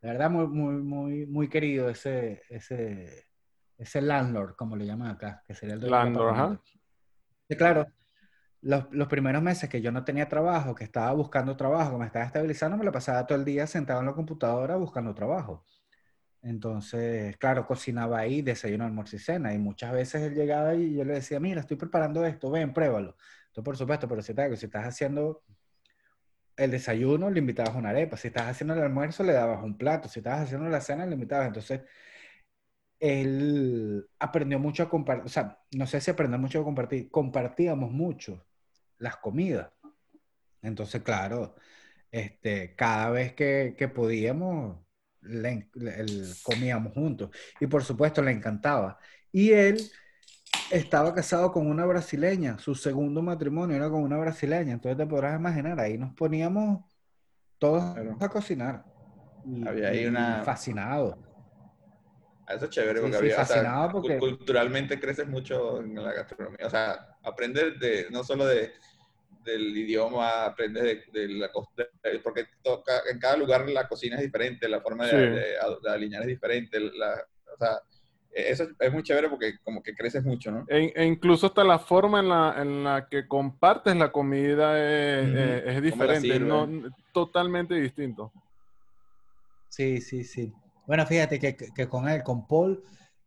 De 0.00 0.08
verdad, 0.08 0.30
muy, 0.30 0.46
muy, 0.46 0.74
muy, 0.82 1.26
muy 1.26 1.48
querido 1.50 1.90
ese, 1.90 2.42
ese, 2.48 3.26
ese 3.76 4.00
landlord, 4.00 4.56
como 4.56 4.74
le 4.74 4.86
llaman 4.86 5.10
acá, 5.10 5.44
que 5.46 5.54
sería 5.54 5.74
el 5.74 5.90
Landlord, 5.90 6.30
apartamento. 6.30 6.64
Y 7.46 7.56
claro, 7.56 7.86
los, 8.62 9.08
primeros 9.08 9.42
meses 9.42 9.68
que 9.68 9.80
yo 9.82 9.92
no 9.92 10.04
tenía 10.04 10.28
trabajo, 10.28 10.74
que 10.74 10.84
estaba 10.84 11.12
buscando 11.12 11.56
trabajo, 11.56 11.92
que 11.92 11.98
me 11.98 12.06
estaba 12.06 12.24
estabilizando, 12.24 12.76
me 12.76 12.84
la 12.84 12.92
pasaba 12.92 13.26
todo 13.26 13.38
el 13.38 13.44
día 13.44 13.66
sentado 13.66 14.00
en 14.00 14.06
la 14.06 14.14
computadora 14.14 14.76
buscando 14.76 15.14
trabajo. 15.14 15.64
Entonces, 16.42 17.36
claro, 17.38 17.66
cocinaba 17.66 18.18
ahí, 18.20 18.42
desayuno, 18.42 18.84
almuerzo 18.84 19.16
y 19.16 19.18
cena. 19.20 19.54
Y 19.54 19.58
muchas 19.58 19.92
veces 19.92 20.22
él 20.22 20.34
llegaba 20.34 20.74
y 20.74 20.94
yo 20.94 21.04
le 21.04 21.14
decía, 21.14 21.40
mira, 21.40 21.60
estoy 21.60 21.76
preparando 21.76 22.24
esto, 22.26 22.50
ven, 22.50 22.72
pruébalo. 22.72 23.16
Entonces, 23.46 23.64
por 23.64 23.76
supuesto, 23.76 24.08
pero 24.08 24.22
si, 24.22 24.34
si 24.56 24.66
estás 24.66 24.86
haciendo 24.86 25.42
el 26.56 26.70
desayuno, 26.70 27.30
le 27.30 27.40
invitabas 27.40 27.74
una 27.76 27.90
arepa. 27.90 28.16
Si 28.16 28.28
estás 28.28 28.48
haciendo 28.48 28.74
el 28.74 28.82
almuerzo, 28.82 29.24
le 29.24 29.32
dabas 29.32 29.62
un 29.64 29.76
plato. 29.78 30.08
Si 30.08 30.20
estabas 30.20 30.42
haciendo 30.42 30.68
la 30.68 30.80
cena, 30.80 31.06
le 31.06 31.14
invitabas. 31.14 31.48
Entonces, 31.48 31.82
él 33.00 34.08
aprendió 34.18 34.58
mucho 34.58 34.84
a 34.84 34.88
compartir. 34.90 35.26
O 35.26 35.28
sea, 35.28 35.58
no 35.72 35.86
sé 35.86 36.00
si 36.00 36.10
aprendió 36.10 36.38
mucho 36.38 36.60
a 36.60 36.64
compartir. 36.64 37.10
Compartíamos 37.10 37.90
mucho 37.90 38.44
las 39.02 39.16
comidas. 39.16 39.68
Entonces, 40.62 41.02
claro, 41.02 41.56
este, 42.10 42.74
cada 42.76 43.10
vez 43.10 43.34
que, 43.34 43.74
que 43.76 43.88
podíamos, 43.88 44.78
le- 45.22 45.68
le- 45.74 46.00
el- 46.00 46.32
comíamos 46.42 46.92
juntos. 46.94 47.30
Y 47.60 47.66
por 47.66 47.82
supuesto, 47.82 48.22
le 48.22 48.30
encantaba. 48.30 48.98
Y 49.32 49.50
él 49.52 49.80
estaba 50.70 51.12
casado 51.14 51.50
con 51.52 51.66
una 51.66 51.84
brasileña. 51.84 52.58
Su 52.58 52.74
segundo 52.74 53.22
matrimonio 53.22 53.76
era 53.76 53.90
con 53.90 54.02
una 54.02 54.18
brasileña. 54.18 54.72
Entonces 54.74 54.96
te 54.98 55.06
podrás 55.06 55.38
imaginar, 55.38 55.80
ahí 55.80 55.98
nos 55.98 56.14
poníamos 56.14 56.84
todos 57.58 57.94
Claro. 57.94 58.16
a 58.20 58.28
cocinar. 58.28 58.84
Y, 59.44 59.66
Había 59.66 59.88
ahí 59.88 60.06
una- 60.06 60.42
fascinados. 60.44 61.16
Ah, 62.46 62.54
Eso 62.54 62.64
es 62.66 62.70
chévere, 62.70 63.00
porque 63.00 63.12
sí, 63.14 63.18
había, 63.18 63.34
o 63.34 63.36
sea, 63.36 63.46
fascinado 63.46 63.92
porque- 63.92 64.18
culturalmente 64.18 65.00
creces 65.00 65.26
mucho 65.26 65.80
en 65.80 65.94
la 65.94 66.12
gastronomía. 66.12 66.66
O 66.66 66.70
sea, 66.70 67.16
aprendes 67.22 67.78
de, 67.80 68.06
no 68.10 68.22
solo 68.24 68.46
de, 68.46 68.72
del 69.44 69.76
idioma, 69.76 70.44
aprendes 70.46 70.82
de, 71.12 71.20
de 71.20 71.28
la 71.34 71.50
costa, 71.50 71.84
porque 72.22 72.46
toca, 72.62 72.92
en 73.10 73.18
cada 73.18 73.36
lugar 73.36 73.68
la 73.68 73.88
cocina 73.88 74.16
es 74.16 74.22
diferente, 74.22 74.68
la 74.68 74.80
forma 74.80 75.06
de, 75.06 75.10
Sí. 75.12 75.16
de- 75.16 75.56
de 75.82 75.90
alinear 75.90 76.22
es 76.22 76.28
diferente. 76.28 76.78
La, 76.80 77.14
o 77.54 77.58
sea, 77.58 77.80
eso 78.30 78.62
es, 78.64 78.70
es 78.78 78.92
muy 78.92 79.02
chévere 79.02 79.28
porque 79.28 79.58
como 79.62 79.82
que 79.82 79.94
creces 79.94 80.24
mucho, 80.24 80.50
¿no? 80.50 80.64
E, 80.68 80.92
e 80.96 81.04
incluso 81.04 81.46
hasta 81.48 81.64
la 81.64 81.78
forma 81.78 82.20
en 82.20 82.28
la, 82.28 82.54
en 82.58 82.84
la 82.84 83.08
que 83.10 83.28
compartes 83.28 83.94
la 83.96 84.10
comida 84.10 84.78
es, 84.78 85.28
Ujú. 85.28 85.36
es- 85.38 85.62
es 85.84 85.90
¿Cómo 85.90 86.04
la 86.04 86.18
diferente, 86.18 86.40
no, 86.40 86.68
totalmente 87.12 87.74
distinto. 87.74 88.32
Sí, 89.68 90.00
sí, 90.00 90.24
sí. 90.24 90.52
Bueno, 90.86 91.06
fíjate 91.06 91.38
que, 91.38 91.56
que- 91.56 91.72
que 91.74 91.88
con 91.88 92.08
él, 92.08 92.22
con 92.22 92.46
Paul, 92.46 92.82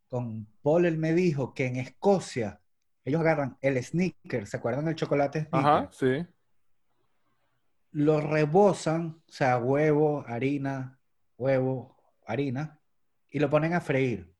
con 0.07 0.47
Paul, 0.61 0.85
él 0.85 0.97
me 0.97 1.13
dijo 1.13 1.53
que 1.53 1.65
en 1.67 1.77
Escocia 1.77 2.61
ellos 3.05 3.21
agarran 3.21 3.57
el 3.61 3.81
sneaker, 3.83 4.47
¿se 4.47 4.57
acuerdan 4.57 4.85
del 4.85 4.95
chocolate 4.95 5.45
sneaker? 5.45 5.59
Ajá, 5.59 5.89
sí. 5.91 6.25
Lo 7.91 8.19
rebosan, 8.19 9.21
o 9.27 9.31
sea, 9.31 9.57
huevo, 9.57 10.25
harina, 10.27 10.99
huevo, 11.37 11.95
harina, 12.25 12.79
y 13.29 13.39
lo 13.39 13.49
ponen 13.49 13.73
a 13.73 13.79
freír. 13.81 14.33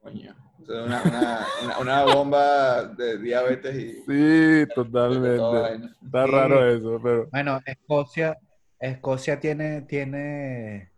Coño. 0.00 0.34
O 0.60 0.64
sea, 0.64 0.84
una, 0.84 1.02
una, 1.02 1.46
una, 1.64 1.78
una 1.78 2.04
bomba 2.14 2.84
de 2.84 3.18
diabetes 3.18 3.74
y 3.76 3.92
Sí, 4.02 4.66
totalmente. 4.74 5.84
Está 6.04 6.26
Sí. 6.26 6.32
raro 6.32 6.66
eso, 6.66 7.00
pero 7.02 7.28
Bueno, 7.30 7.60
Escocia, 7.64 8.38
Escocia 8.78 9.40
tiene, 9.40 9.82
tiene 9.82 10.92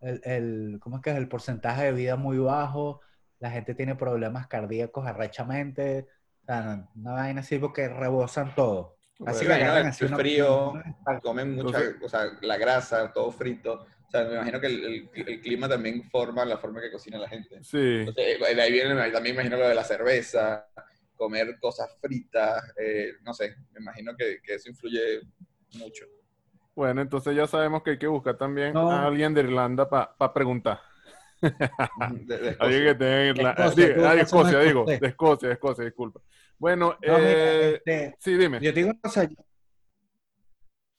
el, 0.00 0.20
el- 0.24 0.78
¿cómo 0.80 0.96
es 0.96 1.02
que 1.02 1.10
es? 1.10 1.16
El 1.16 1.28
porcentaje 1.28 1.84
de 1.84 1.92
vida 1.92 2.16
muy 2.16 2.38
bajo, 2.38 3.00
la 3.38 3.50
gente 3.50 3.74
tiene 3.74 3.94
problemas 3.96 4.46
cardíacos 4.48 5.06
arrechamente, 5.06 6.06
o 6.42 6.46
sea, 6.46 6.88
una 6.94 7.12
vaina 7.12 7.40
así 7.40 7.58
porque 7.58 7.88
rebosan 7.88 8.54
todo. 8.54 8.98
Así 9.26 9.40
Sí, 9.40 9.46
que 9.46 9.52
agarran 9.54 9.82
que 9.84 9.88
así 9.88 10.06
frío, 10.08 10.70
una- 10.72 11.20
comen 11.20 11.54
mucha, 11.56 11.78
o 12.02 12.08
sea, 12.08 12.26
la 12.42 12.56
grasa, 12.58 13.12
todo 13.12 13.32
frito. 13.32 13.86
O 14.06 14.10
sea, 14.10 14.24
me 14.24 14.34
imagino 14.34 14.60
que 14.60 14.66
el, 14.66 14.84
el- 14.84 15.28
el 15.28 15.40
clima 15.40 15.68
también 15.68 16.08
forma 16.10 16.44
la 16.44 16.58
forma 16.58 16.80
que 16.80 16.90
cocina 16.92 17.18
la 17.18 17.28
gente. 17.28 17.56
sí. 17.62 17.76
Entonces, 17.78 18.38
eh, 18.40 18.54
de 18.54 18.62
ahí 18.62 18.72
viene, 18.72 18.94
también 19.10 19.34
me 19.36 19.42
imagino 19.42 19.56
lo 19.56 19.68
de 19.68 19.74
la 19.74 19.84
cerveza, 19.84 20.68
comer 21.16 21.58
cosas 21.58 21.96
fritas, 22.00 22.62
eh, 22.78 23.12
no 23.22 23.32
sé, 23.34 23.56
me 23.72 23.80
imagino 23.80 24.14
que, 24.16 24.38
que 24.42 24.54
eso 24.54 24.68
influye 24.68 25.20
mucho. 25.78 26.04
Bueno, 26.74 27.00
entonces 27.00 27.34
ya 27.34 27.46
sabemos 27.46 27.82
que 27.82 27.90
hay 27.90 27.98
que 27.98 28.06
buscar 28.06 28.36
también 28.36 28.74
No. 28.74 28.90
a 28.90 29.06
alguien 29.06 29.32
de 29.34 29.40
Irlanda 29.40 29.88
para 29.88 30.32
preguntar. 30.34 30.80
De- 32.26 32.38
que 32.38 32.48
Escocia. 32.50 33.84
Digo, 33.84 33.94
tú 33.94 34.04
ah, 34.06 34.14
de 34.14 34.20
Escocia, 34.22 34.60
digo. 34.60 34.84
De 34.86 35.06
Escocia, 35.06 35.48
de 35.48 35.54
Escocia, 35.54 35.84
disculpa. 35.84 36.20
Bueno, 36.58 36.96
No, 37.06 37.18
mira, 37.18 37.30
eh, 37.30 37.74
este, 37.74 38.16
sí, 38.18 38.36
dime. 38.36 38.60
yo 38.62 38.72
te 38.72 38.80
digo 38.80 38.90
una 38.90 39.00
cosa, 39.00 39.28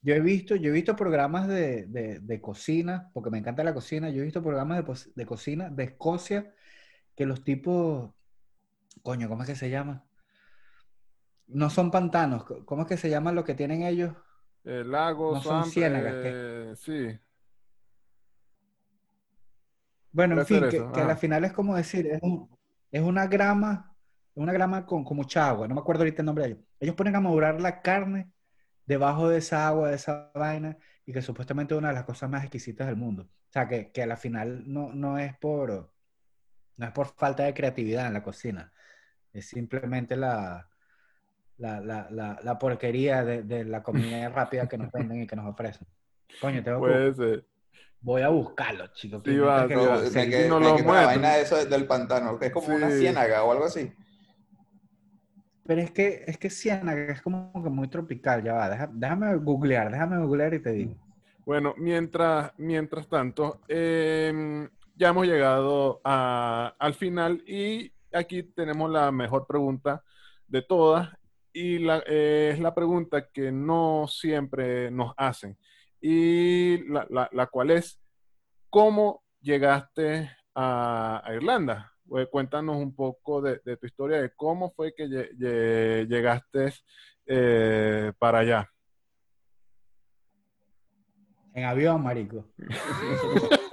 Yo 0.01 0.13
he 0.13 0.19
visto, 0.21 0.55
yo 0.55 0.69
he 0.69 0.73
visto 0.73 0.95
programas 0.95 1.47
de, 1.47 1.85
de- 1.87 2.19
de 2.19 2.41
cocina, 2.41 3.09
porque 3.13 3.29
me 3.29 3.39
encanta 3.39 3.63
la 3.63 3.73
cocina. 3.73 4.09
Yo 4.09 4.21
he 4.21 4.25
visto 4.25 4.41
programas 4.41 4.85
de, 4.85 5.11
de 5.15 5.25
cocina 5.25 5.69
de 5.69 5.83
Escocia 5.85 6.53
que 7.15 7.25
los 7.25 7.43
tipos, 7.43 8.11
coño, 9.01 9.27
¿cómo 9.27 9.41
es 9.43 9.49
que 9.49 9.55
se 9.55 9.69
llama? 9.69 10.05
No 11.47 11.69
son 11.69 11.91
pantanos, 11.91 12.45
¿cómo 12.65 12.83
es 12.83 12.87
que 12.87 12.97
se 12.97 13.09
llama 13.09 13.31
lo 13.31 13.43
que 13.43 13.55
tienen 13.55 13.83
ellos? 13.83 14.13
Eh, 14.65 14.83
lago, 14.85 15.33
No 15.33 15.41
son 15.41 15.63
ciénagas, 15.65 16.13
eh, 16.23 16.73
sí. 16.75 17.19
Bueno, 20.17 20.35
en 20.35 20.43
fin, 20.43 20.67
que, 20.67 20.91
que 20.91 21.01
a 21.01 21.05
ajá. 21.05 21.05
la 21.05 21.17
final 21.17 21.45
es 21.45 21.53
como 21.53 21.75
decir, 21.75 22.07
es, 22.07 22.19
un- 22.23 22.49
es 22.91 23.01
una 23.01 23.27
grama, 23.27 23.95
una 24.33 24.51
grama 24.53 24.85
con, 24.85 25.03
con 25.03 25.17
mucha 25.17 25.47
agua, 25.49 25.67
no 25.67 25.75
me 25.75 25.81
acuerdo 25.81 26.01
ahorita 26.03 26.21
el 26.21 26.25
nombre 26.25 26.45
de 26.45 26.51
ellos. 26.51 26.65
Ellos 26.79 26.95
ponen 26.95 27.15
a 27.15 27.21
madurar 27.21 27.61
la 27.61 27.81
carne 27.81 28.31
debajo 28.85 29.29
de 29.29 29.37
esa 29.39 29.67
agua, 29.67 29.89
de 29.89 29.95
esa 29.95 30.31
vaina, 30.35 30.77
y 31.05 31.13
que 31.13 31.21
supuestamente 31.21 31.73
es 31.73 31.79
una 31.79 31.89
de 31.89 31.95
las 31.95 32.05
cosas 32.05 32.29
más 32.29 32.43
exquisitas 32.43 32.87
del 32.87 32.95
mundo. 32.97 33.23
O 33.23 33.51
sea, 33.51 33.67
que, 33.67 33.91
que 33.91 34.03
a 34.03 34.07
la 34.07 34.17
final 34.17 34.63
no, 34.71 34.93
no 34.93 35.19
es 35.19 35.37
por, 35.37 35.91
no 36.77 36.85
es 36.87 36.91
por 36.93 37.07
falta 37.15 37.43
de 37.43 37.53
creatividad 37.53 38.07
en 38.07 38.13
la 38.13 38.23
cocina, 38.23 38.73
es 39.33 39.47
simplemente 39.47 40.15
la, 40.17 40.69
la, 41.57 41.81
la, 41.81 42.07
la, 42.11 42.39
la 42.43 42.59
porquería 42.59 43.23
de, 43.25 43.43
de 43.43 43.65
la 43.65 43.83
comida 43.83 44.29
rápida 44.29 44.67
que 44.69 44.77
nos 44.79 44.91
venden 44.91 45.23
y 45.23 45.27
que 45.27 45.35
nos 45.37 45.47
ofrecen. 45.47 45.87
Coño, 46.39 46.63
tengo 46.63 46.83
que- 46.85 46.95
Puede 46.95 47.13
ser. 47.13 47.45
Voy 48.01 48.21
a 48.21 48.29
buscarlo, 48.29 48.87
chicos. 48.93 49.21
Sí, 49.25 49.37
va, 49.37 49.67
que- 49.67 49.75
No, 49.75 49.99
me 50.01 50.29
quedé, 50.29 50.49
no 50.49 50.59
me 50.59 50.65
lo 50.67 50.75
con 50.83 50.95
la 50.95 51.05
vaina 51.05 51.33
de 51.35 51.41
eso 51.41 51.65
del 51.65 51.85
pantano, 51.87 52.37
que 52.39 52.47
es 52.47 52.51
como 52.53 52.75
una 52.75 52.89
ciénaga 52.91 53.43
o 53.43 53.51
algo 53.51 53.65
así. 53.65 53.91
Pero 55.65 55.81
es 55.81 55.91
que, 55.91 56.23
es 56.25 56.37
que 56.37 56.49
Ciénaga 56.49 57.11
es 57.11 57.21
como 57.21 57.51
que 57.61 57.69
muy 57.69 57.89
tropical, 57.89 58.41
ya 58.43 58.53
va. 58.53 58.69
deja- 58.69 58.89
déjame 58.93 59.35
googlear, 59.35 59.91
déjame 59.91 60.17
googlear 60.25 60.53
y 60.53 60.61
te 60.61 60.71
digo. 60.71 60.95
Bueno, 61.45 61.73
mientras, 61.77 62.53
mientras 62.57 63.07
tanto, 63.07 63.59
em, 63.67 64.69
ya 64.95 65.09
hemos 65.09 65.25
llegado 65.27 65.99
a- 66.03 66.73
al 66.79 66.93
final 66.93 67.43
y 67.45 67.91
aquí 68.13 68.43
tenemos 68.43 68.89
la 68.89 69.11
mejor 69.11 69.45
pregunta 69.45 70.03
de 70.47 70.61
todas 70.61 71.09
y 71.51 71.79
la, 71.79 72.01
eh, 72.07 72.51
es 72.53 72.59
la 72.59 72.73
pregunta 72.73 73.27
que 73.29 73.51
no 73.51 74.07
siempre 74.07 74.89
nos 74.91 75.13
hacen 75.17 75.57
y 76.01 76.77
la, 76.89 77.05
la- 77.09 77.29
la 77.31 77.47
cual 77.47 77.71
es, 77.71 77.99
¿cómo 78.69 79.23
llegaste 79.41 80.29
a, 80.55 81.21
a 81.25 81.33
Irlanda? 81.33 81.91
Pues, 82.07 82.27
cuéntanos 82.29 82.77
un 82.77 82.95
poco 82.95 83.41
de, 83.41 83.59
de 83.65 83.77
tu 83.77 83.85
historia, 83.85 84.21
de 84.21 84.31
cómo 84.35 84.71
fue 84.71 84.93
que 84.95 85.07
lle- 85.07 85.31
lle- 85.37 86.07
llegaste 86.07 86.73
eh, 87.25 88.13
para 88.17 88.39
allá. 88.39 88.69
En 91.53 91.65
avión, 91.65 92.01
marico. 92.03 92.45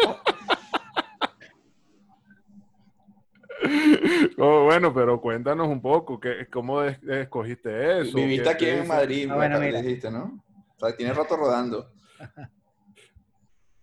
Oh, 4.39 4.65
bueno, 4.65 4.93
pero 4.93 5.21
cuéntanos 5.21 5.69
un 5.69 5.81
poco, 5.81 6.19
que, 6.21 6.47
¿cómo 6.53 6.83
es- 6.83 7.03
escogiste 7.05 8.01
eso? 8.01 8.17
Viviste 8.17 8.43
¿Qué 8.45 8.49
aquí 8.51 8.67
en? 8.67 8.87
Madrid, 8.87 9.27
Ah, 9.31 9.37
bueno, 9.37 9.59
me 9.59 9.73
dijiste, 9.73 10.11
¿no? 10.11 10.43
O 10.77 10.79
sea, 10.79 10.95
tiene 10.97 11.13
rato 11.15 11.37
rodando. 11.37 11.93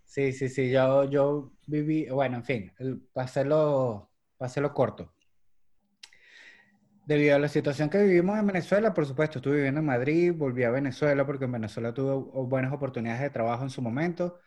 Sí, 0.03 0.33
sí, 0.33 0.49
sí, 0.49 0.69
yo, 0.71 1.05
yo 1.09 1.53
viví, 1.67 2.07
bueno, 2.09 2.37
en 2.37 2.43
fin, 2.43 2.71
para 3.13 3.25
hacerlo 3.25 4.73
corto. 4.73 5.13
Debido 7.05 7.35
a 7.35 7.39
la 7.39 7.47
situación 7.49 7.89
que 7.89 7.97
vivimos 8.03 8.37
en 8.39 8.45
Venezuela, 8.47 8.93
por 8.93 9.05
supuesto, 9.05 9.39
estuve 9.39 9.55
viviendo 9.55 9.79
en 9.79 9.85
Madrid, 9.87 10.33
volví 10.35 10.63
a 10.63 10.69
Venezuela 10.71 11.25
porque 11.25 11.45
en 11.45 11.51
Venezuela 11.53 11.93
tuve 11.93 12.13
buenas 12.47 12.71
oportunidades 12.73 13.21
de 13.21 13.29
trabajo 13.31 13.63
en 13.63 13.69
su 13.71 13.81
momento. 13.81 14.39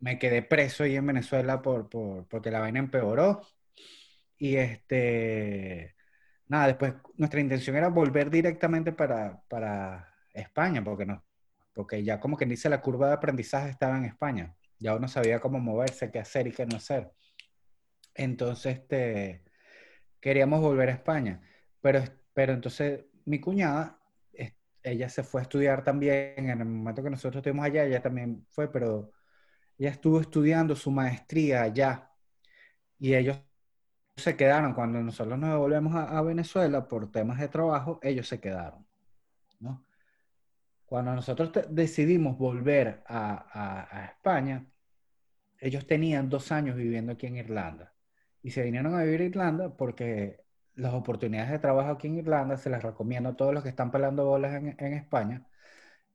Me 0.00 0.18
quedé 0.18 0.42
preso 0.42 0.84
ahí 0.84 0.96
en 0.96 1.06
Venezuela 1.06 1.62
por, 1.62 1.88
por- 1.90 2.26
porque 2.28 2.50
la 2.52 2.60
vaina 2.60 2.80
empeoró. 2.80 3.42
Y 4.38 4.56
este, 4.56 5.96
nada, 6.48 6.68
después 6.68 6.94
nuestra 7.16 7.40
intención 7.40 7.76
era 7.76 7.88
volver 7.88 8.30
directamente 8.30 8.92
para, 8.92 9.42
para 9.48 10.14
España, 10.34 10.84
porque 10.84 11.06
no, 11.06 11.24
porque 11.74 12.02
ya 12.04 12.20
como 12.20 12.36
que 12.36 12.46
dice 12.46 12.68
la 12.68 12.80
curva 12.82 13.08
de 13.08 13.14
aprendizaje 13.14 13.70
estaba 13.70 13.96
en 13.98 14.04
España. 14.04 14.56
Ya 14.78 14.94
uno 14.96 15.08
sabía 15.08 15.40
cómo 15.40 15.58
moverse, 15.60 16.10
qué 16.10 16.18
hacer 16.20 16.46
y 16.46 16.52
qué 16.52 16.66
no 16.66 16.76
hacer. 16.76 17.12
Entonces, 18.14 18.78
este, 18.78 19.44
queríamos 20.20 20.60
volver 20.60 20.88
a 20.90 20.92
España. 20.92 21.42
Pero, 21.80 22.02
pero 22.34 22.52
entonces 22.52 23.04
mi 23.24 23.40
cuñada, 23.40 24.00
ella 24.82 25.08
se 25.08 25.22
fue 25.22 25.40
a 25.40 25.44
estudiar 25.44 25.84
también 25.84 26.34
en 26.36 26.60
el 26.60 26.64
momento 26.66 27.02
que 27.02 27.10
nosotros 27.10 27.40
estuvimos 27.40 27.66
allá, 27.66 27.84
ella 27.84 28.00
también 28.02 28.46
fue, 28.48 28.70
pero 28.72 29.12
ella 29.78 29.90
estuvo 29.90 30.20
estudiando 30.20 30.76
su 30.76 30.90
maestría 30.90 31.62
allá 31.62 32.10
y 32.98 33.14
ellos 33.14 33.38
se 34.16 34.36
quedaron. 34.36 34.74
Cuando 34.74 35.00
nosotros 35.02 35.38
nos 35.38 35.58
volvemos 35.58 35.94
a, 35.96 36.20
Venezuela 36.22 36.86
por 36.88 37.10
temas 37.10 37.38
de 37.40 37.48
trabajo, 37.48 37.98
ellos 38.02 38.28
se 38.28 38.40
quedaron. 38.40 38.86
Cuando 40.90 41.14
nosotros 41.14 41.52
decidimos 41.70 42.36
volver 42.36 43.04
a, 43.06 43.46
a- 43.52 43.98
a 44.00 44.04
España, 44.06 44.66
ellos 45.60 45.86
tenían 45.86 46.28
dos 46.28 46.50
años 46.50 46.74
viviendo 46.74 47.12
aquí 47.12 47.28
en 47.28 47.36
Irlanda 47.36 47.94
y 48.42 48.50
se 48.50 48.64
vinieron 48.64 48.96
a 48.96 49.04
vivir 49.04 49.20
a 49.20 49.24
Irlanda 49.24 49.76
porque 49.76 50.40
las 50.74 50.92
oportunidades 50.92 51.52
de 51.52 51.60
trabajo 51.60 51.90
aquí 51.92 52.08
en 52.08 52.16
Irlanda 52.16 52.56
se 52.56 52.70
las 52.70 52.82
recomiendo 52.82 53.28
a 53.28 53.36
todos 53.36 53.54
los 53.54 53.62
que 53.62 53.68
están 53.68 53.92
pelando 53.92 54.24
bolas 54.24 54.52
en, 54.56 54.74
en 54.80 54.94
España 54.94 55.46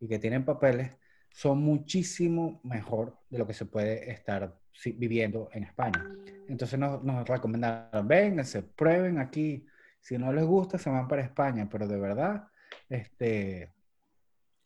y 0.01 0.09
que 0.09 0.19
tienen 0.19 0.43
papeles, 0.43 0.91
son 1.29 1.59
muchísimo 1.59 2.59
mejor 2.65 3.17
de 3.29 3.37
lo 3.37 3.47
que 3.47 3.53
se 3.53 3.65
puede 3.65 4.11
estar 4.11 4.57
viviendo 4.97 5.49
en 5.53 5.63
España. 5.63 6.03
Entonces 6.49 6.77
nos, 6.77 7.01
nos 7.01 7.25
recomendaron, 7.29 8.07
vénganse, 8.09 8.61
prueben 8.63 9.19
aquí. 9.19 9.65
Si 10.01 10.17
no 10.17 10.33
les 10.33 10.43
gusta, 10.43 10.77
se 10.77 10.89
van 10.89 11.07
para 11.07 11.21
España, 11.23 11.69
pero 11.71 11.87
de 11.87 11.97
verdad, 11.97 12.49
este, 12.89 13.74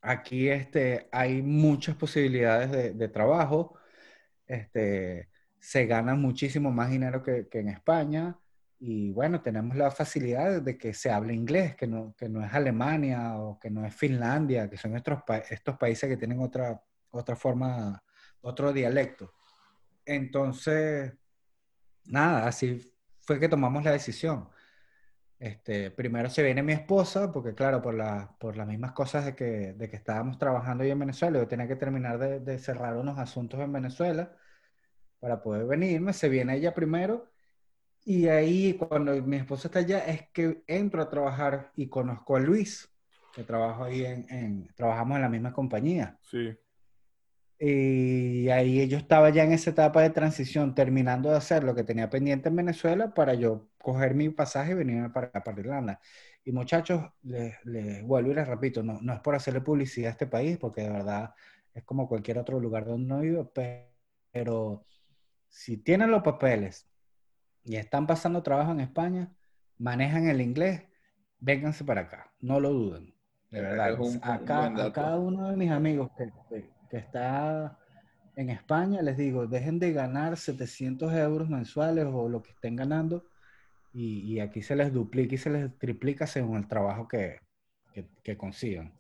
aquí 0.02 0.50
este, 0.50 1.08
hay 1.12 1.41
muchas 1.41 1.95
posibilidades 1.95 2.97
de, 2.97 3.08
trabajo. 3.10 3.78
Este, 4.47 5.30
se 5.60 5.86
gana 5.86 6.16
muchísimo 6.16 6.72
más 6.72 6.89
dinero 6.89 7.24
que, 7.24 7.47
en 7.52 7.70
España. 7.70 8.38
Y 8.80 9.12
bueno, 9.12 9.41
tenemos 9.41 9.76
la 9.76 9.91
facilidad 9.91 10.62
de 10.62 10.78
que 10.78 10.93
se 10.93 11.12
hable 11.12 11.34
inglés, 11.34 11.76
que 11.76 11.88
no, 11.88 12.16
que 12.18 12.30
no 12.30 12.43
es 12.43 12.54
Alemania 12.54 13.38
o 13.38 13.60
que 13.60 13.70
no 13.70 13.86
es 13.86 13.93
Finlandia, 13.93 14.70
que 14.70 14.78
son 14.78 14.95
estos, 14.95 15.20
estos 15.50 15.78
países 15.78 16.10
que 16.10 16.18
tienen 16.18 16.39
otra, 16.39 16.82
otra 17.12 17.36
forma, 17.36 18.02
otro 18.41 18.72
dialecto. 18.72 19.34
Entonces, 20.06 21.14
nada, 22.06 22.47
así 22.47 22.93
fue 23.22 23.39
que 23.39 23.50
tomamos 23.50 23.84
la 23.84 23.91
decisión. 23.91 24.50
Este, 25.40 25.90
primero 25.92 26.30
se 26.30 26.44
viene 26.44 26.62
mi 26.64 26.74
esposa, 26.74 27.32
porque 27.32 27.56
claro, 27.56 27.82
por, 27.82 27.94
la- 27.94 28.36
por 28.40 28.58
las 28.58 28.68
mismas 28.68 28.92
cosas 28.92 29.26
de 29.26 29.36
que, 29.36 29.74
de 29.74 29.90
que 29.90 29.96
estábamos 29.96 30.38
trabajando 30.38 30.84
ahí 30.84 30.92
en 30.92 31.00
Venezuela, 31.00 31.40
yo 31.40 31.48
tenía 31.48 31.68
que 31.68 31.78
terminar 31.78 32.20
de, 32.20 32.60
cerrar 32.60 32.98
unos 32.98 33.18
asuntos 33.18 33.60
en 33.62 33.72
Venezuela 33.72 34.36
para 35.20 35.42
poder 35.42 35.66
venirme. 35.66 36.14
Se 36.14 36.30
viene 36.30 36.56
ella 36.58 36.74
primero 36.74 37.30
y 38.06 38.28
ahí 38.28 38.76
cuando 38.76 39.14
mi 39.24 39.38
esposa 39.38 39.70
está 39.70 39.80
allá 39.80 40.00
es 40.08 40.30
que 40.32 40.64
entro 40.68 41.02
a 41.02 41.10
trabajar 41.10 41.72
y 41.76 41.90
conozco 41.90 42.36
a 42.36 42.40
Luis, 42.40 42.90
que 43.34 43.44
trabajo 43.44 43.86
ahí 43.86 44.06
en- 44.06 44.68
trabajamos 44.76 45.18
en 45.18 45.22
la 45.22 45.30
misma 45.30 45.54
compañía. 45.54 46.18
Sí. 46.22 46.58
Y 47.62 48.49
ahí 48.49 48.88
yo 48.88 48.97
estaba 48.97 49.30
ya 49.32 49.43
en 49.43 49.51
esa 49.51 49.72
etapa 49.72 50.01
de 50.01 50.12
transición, 50.12 50.74
terminando 50.76 51.30
de 51.32 51.38
hacer 51.38 51.64
lo 51.66 51.76
que 51.76 51.84
tenía 51.84 52.10
pendiente 52.10 52.49
en 52.49 52.55
Venezuela 52.55 53.14
para 53.14 53.34
yo 53.34 53.70
coger 53.82 54.16
mi 54.16 54.30
pasaje 54.30 54.72
y 54.72 54.76
venirme 54.76 55.10
para, 55.10 55.32
para 55.32 55.60
Irlanda. 55.60 55.99
Y 56.45 56.51
muchachos, 56.53 57.03
les, 57.24 57.55
les 57.66 58.01
vuelvo 58.03 58.32
y 58.32 58.36
les 58.36 58.47
repito, 58.47 58.82
no, 58.84 59.01
no 59.01 59.14
es 59.14 59.20
por 59.20 59.36
hacerle 59.36 59.62
publicidad 59.62 60.07
a 60.10 60.12
este 60.12 60.28
país, 60.28 60.57
porque 60.57 60.82
de 60.84 60.89
verdad 60.89 61.34
es 61.74 61.84
como 61.84 62.07
cualquier 62.07 62.38
otro 62.39 62.60
lugar 62.62 62.86
donde 62.86 63.05
uno 63.14 63.20
vive, 63.22 63.43
pe- 63.45 63.89
pero 64.32 64.86
si 65.49 65.78
tienen 65.78 66.12
los 66.12 66.24
papeles 66.24 66.88
y 67.64 67.76
están 67.78 68.07
pasando 68.07 68.43
trabajo 68.43 68.72
en 68.72 68.80
España, 68.82 69.32
manejan 69.78 70.28
el 70.30 70.41
inglés, 70.41 70.84
vénganse 71.39 71.84
para 71.86 72.01
acá, 72.01 72.34
no 72.41 72.60
lo 72.60 72.70
duden. 72.72 73.16
De 73.51 73.62
verdad, 73.62 73.99
un- 73.99 74.07
un 74.10 74.22
a, 74.24 74.38
buen 74.38 74.45
ca- 74.45 74.86
a 74.86 74.93
cada 74.93 75.18
uno 75.20 75.49
de 75.49 75.57
mis 75.57 75.72
amigos 75.72 76.12
que, 76.18 76.32
que- 76.90 76.98
está 76.98 77.78
en 78.36 78.50
España, 78.50 79.02
les 79.02 79.18
digo, 79.18 79.48
dejen 79.48 79.80
de 79.80 79.92
ganar 79.92 80.38
700 80.38 81.14
euros 81.14 81.50
mensuales 81.50 82.06
o 82.12 82.30
lo 82.30 82.42
que 82.42 82.52
estén 82.52 82.76
ganando 82.76 83.26
y, 83.94 84.22
y 84.34 84.40
aquí 84.40 84.62
se 84.62 84.76
les 84.76 84.94
duplica 84.94 85.36
y 85.36 85.38
se 85.38 85.50
les 85.50 85.78
triplica 85.78 86.26
según 86.28 86.58
el 86.58 86.68
trabajo 86.68 87.08
que, 87.08 87.40
que, 87.94 88.06
que 88.24 88.38
consigan. 88.38 88.94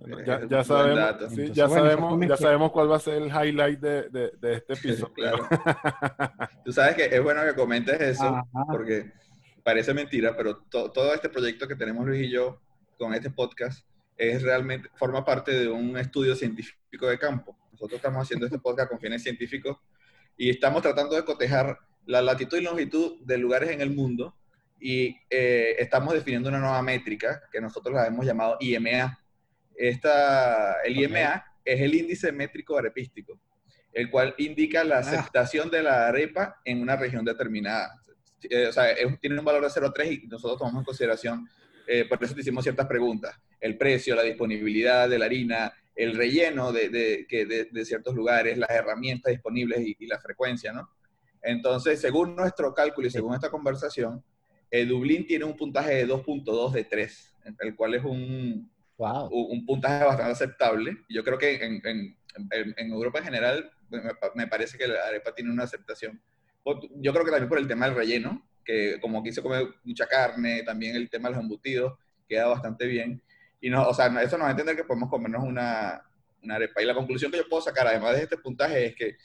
Bueno, 0.00 0.18
Eh, 0.18 0.24
ya, 0.26 0.44
ya 0.48 0.64
sabemos, 0.64 0.98
sí, 0.98 1.12
Entonces, 1.12 1.52
ya, 1.52 1.66
bueno, 1.68 1.84
sabemos 1.84 2.28
ya 2.28 2.36
sabemos 2.36 2.72
cuál 2.72 2.90
va 2.90 2.96
a 2.96 3.00
ser 3.00 3.22
el 3.22 3.28
highlight 3.28 3.78
de, 3.78 4.08
de- 4.10 4.32
de 4.40 4.54
este 4.54 4.72
episodio. 4.72 5.14
Claro. 5.14 5.46
Tú 6.64 6.72
sabes 6.72 6.96
que 6.96 7.04
es 7.04 7.22
bueno 7.22 7.42
que 7.44 7.54
comentes 7.54 8.00
eso, 8.00 8.24
Ajá. 8.24 8.44
porque 8.72 9.12
parece 9.62 9.94
mentira, 9.94 10.34
pero 10.36 10.56
to- 10.68 10.90
todo 10.90 11.14
este 11.14 11.28
proyecto 11.28 11.68
que 11.68 11.76
tenemos 11.76 12.04
Luis 12.04 12.26
y 12.26 12.30
yo 12.32 12.60
con 12.98 13.14
este 13.14 13.30
podcast 13.30 13.86
es 14.16 14.42
realmente, 14.42 14.88
forma 14.94 15.24
parte 15.24 15.52
de 15.52 15.68
un 15.68 15.96
estudio 15.98 16.34
científico 16.34 17.06
de 17.06 17.18
campo. 17.18 17.56
Nosotros 17.72 17.98
estamos 17.98 18.22
haciendo 18.22 18.46
este 18.46 18.58
podcast 18.58 18.90
con 18.90 19.00
fines 19.00 19.22
científicos 19.22 19.78
y 20.36 20.50
estamos 20.50 20.82
tratando 20.82 21.16
de 21.16 21.24
cotejar 21.24 21.78
la 22.06 22.22
latitud 22.22 22.58
y 22.58 22.62
longitud 22.62 23.20
de 23.24 23.38
lugares 23.38 23.70
en 23.70 23.80
el 23.80 23.90
mundo 23.90 24.36
y 24.78 25.16
eh, 25.30 25.76
estamos 25.78 26.14
definiendo 26.14 26.48
una 26.48 26.58
nueva 26.58 26.82
métrica 26.82 27.42
que 27.50 27.60
nosotros 27.60 27.94
la 27.94 28.06
hemos 28.06 28.26
llamado 28.26 28.56
IMA. 28.60 29.18
Esta, 29.74 30.82
el 30.82 31.00
IMA 31.00 31.44
es 31.64 31.80
el 31.80 31.94
índice 31.94 32.30
métrico 32.32 32.76
arepístico, 32.76 33.40
el 33.92 34.10
cual 34.10 34.34
indica 34.38 34.84
la 34.84 34.96
ah. 34.96 35.00
aceptación 35.00 35.70
de 35.70 35.82
la 35.82 36.08
arepa 36.08 36.60
en 36.64 36.82
una 36.82 36.96
región 36.96 37.24
determinada. 37.24 38.00
Eh, 38.42 38.66
o 38.66 38.72
sea, 38.72 38.94
tiene 39.20 39.38
un 39.38 39.44
valor 39.44 39.62
de 39.62 39.68
0,3 39.68 40.22
y 40.24 40.26
nosotros 40.26 40.58
tomamos 40.58 40.80
en 40.80 40.84
consideración, 40.84 41.48
eh, 41.86 42.06
por 42.08 42.22
eso 42.22 42.34
te 42.34 42.40
hicimos 42.40 42.64
ciertas 42.64 42.86
preguntas, 42.86 43.38
el 43.60 43.76
precio, 43.76 44.14
la 44.14 44.22
disponibilidad 44.22 45.08
de 45.08 45.18
la 45.18 45.26
harina, 45.26 45.72
el 45.94 46.16
relleno 46.16 46.72
de, 46.72 46.88
de, 46.88 47.68
de, 47.70 47.84
ciertos 47.84 48.14
lugares, 48.14 48.58
las 48.58 48.70
herramientas 48.70 49.30
disponibles 49.30 49.80
y, 49.80 49.96
y, 49.98 50.06
la 50.06 50.18
frecuencia, 50.18 50.72
¿no? 50.72 50.90
Entonces, 51.42 52.00
según 52.00 52.34
nuestro 52.34 52.74
cálculo 52.74 53.06
y 53.06 53.10
según 53.10 53.34
esta 53.34 53.50
conversación, 53.50 54.24
eh, 54.70 54.86
Dublín 54.86 55.26
tiene 55.26 55.44
un 55.44 55.56
puntaje 55.56 55.94
de 55.94 56.08
2.2 56.08 56.72
de 56.72 56.84
3, 56.84 57.34
el 57.60 57.76
cual 57.76 57.94
es 57.94 58.04
un, 58.04 58.70
un, 58.96 59.66
puntaje 59.66 60.04
bastante 60.04 60.32
aceptable. 60.32 60.96
Yo 61.08 61.22
creo 61.22 61.38
que 61.38 61.54
en, 61.64 61.80
en, 61.84 62.16
en 62.50 62.90
Europa 62.90 63.18
en 63.18 63.24
general 63.24 63.70
me, 64.34 64.46
parece 64.46 64.78
que 64.78 64.88
la 64.88 65.06
arepa 65.06 65.34
tiene 65.34 65.50
una 65.50 65.64
aceptación. 65.64 66.20
Yo 66.96 67.12
creo 67.12 67.24
que 67.24 67.30
también 67.30 67.48
por 67.48 67.58
el 67.58 67.68
tema 67.68 67.86
del 67.86 67.94
relleno, 67.94 68.46
que 68.64 68.98
como 69.00 69.20
aquí 69.20 69.32
se 69.32 69.42
come 69.42 69.68
mucha 69.84 70.06
carne, 70.06 70.62
también 70.62 70.96
el 70.96 71.10
tema 71.10 71.28
de 71.28 71.34
los 71.34 71.44
embutidos 71.44 71.98
queda 72.28 72.46
bastante 72.46 72.86
bien. 72.86 73.22
Y 73.60 73.70
no, 73.70 73.86
o 73.88 73.94
sea, 73.94 74.06
eso 74.22 74.36
nos 74.36 74.44
va 74.44 74.48
a 74.48 74.50
entender 74.52 74.76
que 74.76 74.84
podemos 74.84 75.08
comernos 75.08 75.42
una, 75.44 76.02
una 76.42 76.56
arepa. 76.56 76.82
Y 76.82 76.86
la 76.86 76.94
conclusión 76.94 77.30
que 77.30 77.38
yo 77.38 77.48
puedo 77.48 77.62
sacar, 77.62 77.86
además 77.86 78.16
de 78.16 78.22
este 78.22 78.36
puntaje, 78.36 78.86
es 78.86 78.94
que 78.94 79.16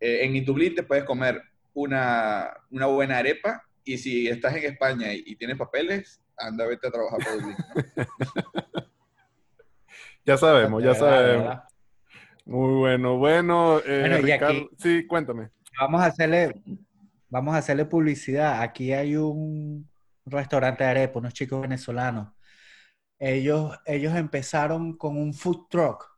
eh, 0.00 0.24
en 0.24 0.44
Dublín 0.44 0.74
te 0.74 0.82
puedes 0.82 1.04
comer 1.04 1.42
una, 1.74 2.50
una 2.70 2.86
buena 2.86 3.18
arepa 3.18 3.62
y 3.84 3.98
si 3.98 4.28
estás 4.28 4.54
en 4.56 4.64
España 4.64 5.12
y, 5.12 5.36
tienes 5.36 5.56
papeles, 5.56 6.20
anda, 6.36 6.66
vete 6.66 6.88
a 6.88 6.90
trabajar 6.90 7.18
por 7.18 7.40
Dublín. 7.40 7.56
ya 10.24 10.36
sabemos, 10.36 10.82
ya 10.82 10.94
sabemos. 10.94 11.58
Muy 12.44 12.78
bueno, 12.78 13.16
bueno. 13.16 13.80
Eh, 13.84 14.18
Ricardo, 14.20 14.70
sí, 14.78 15.06
cuéntame. 15.06 15.50
Vamos 15.78 16.00
a 16.02 16.06
hacerle, 16.06 16.52
vamos 17.30 17.54
a 17.54 17.58
hacerle 17.58 17.86
publicidad. 17.86 18.62
Aquí 18.62 18.92
hay 18.92 19.16
un 19.16 19.90
restaurante 20.26 20.84
de 20.84 20.90
arepa, 20.90 21.18
unos 21.20 21.34
chicos 21.34 21.62
venezolanos. 21.62 22.32
Ellos, 23.18 23.78
ellos 23.86 24.14
empezaron 24.16 24.96
con 24.96 25.16
un 25.16 25.34
food 25.34 25.68
truck 25.70 26.08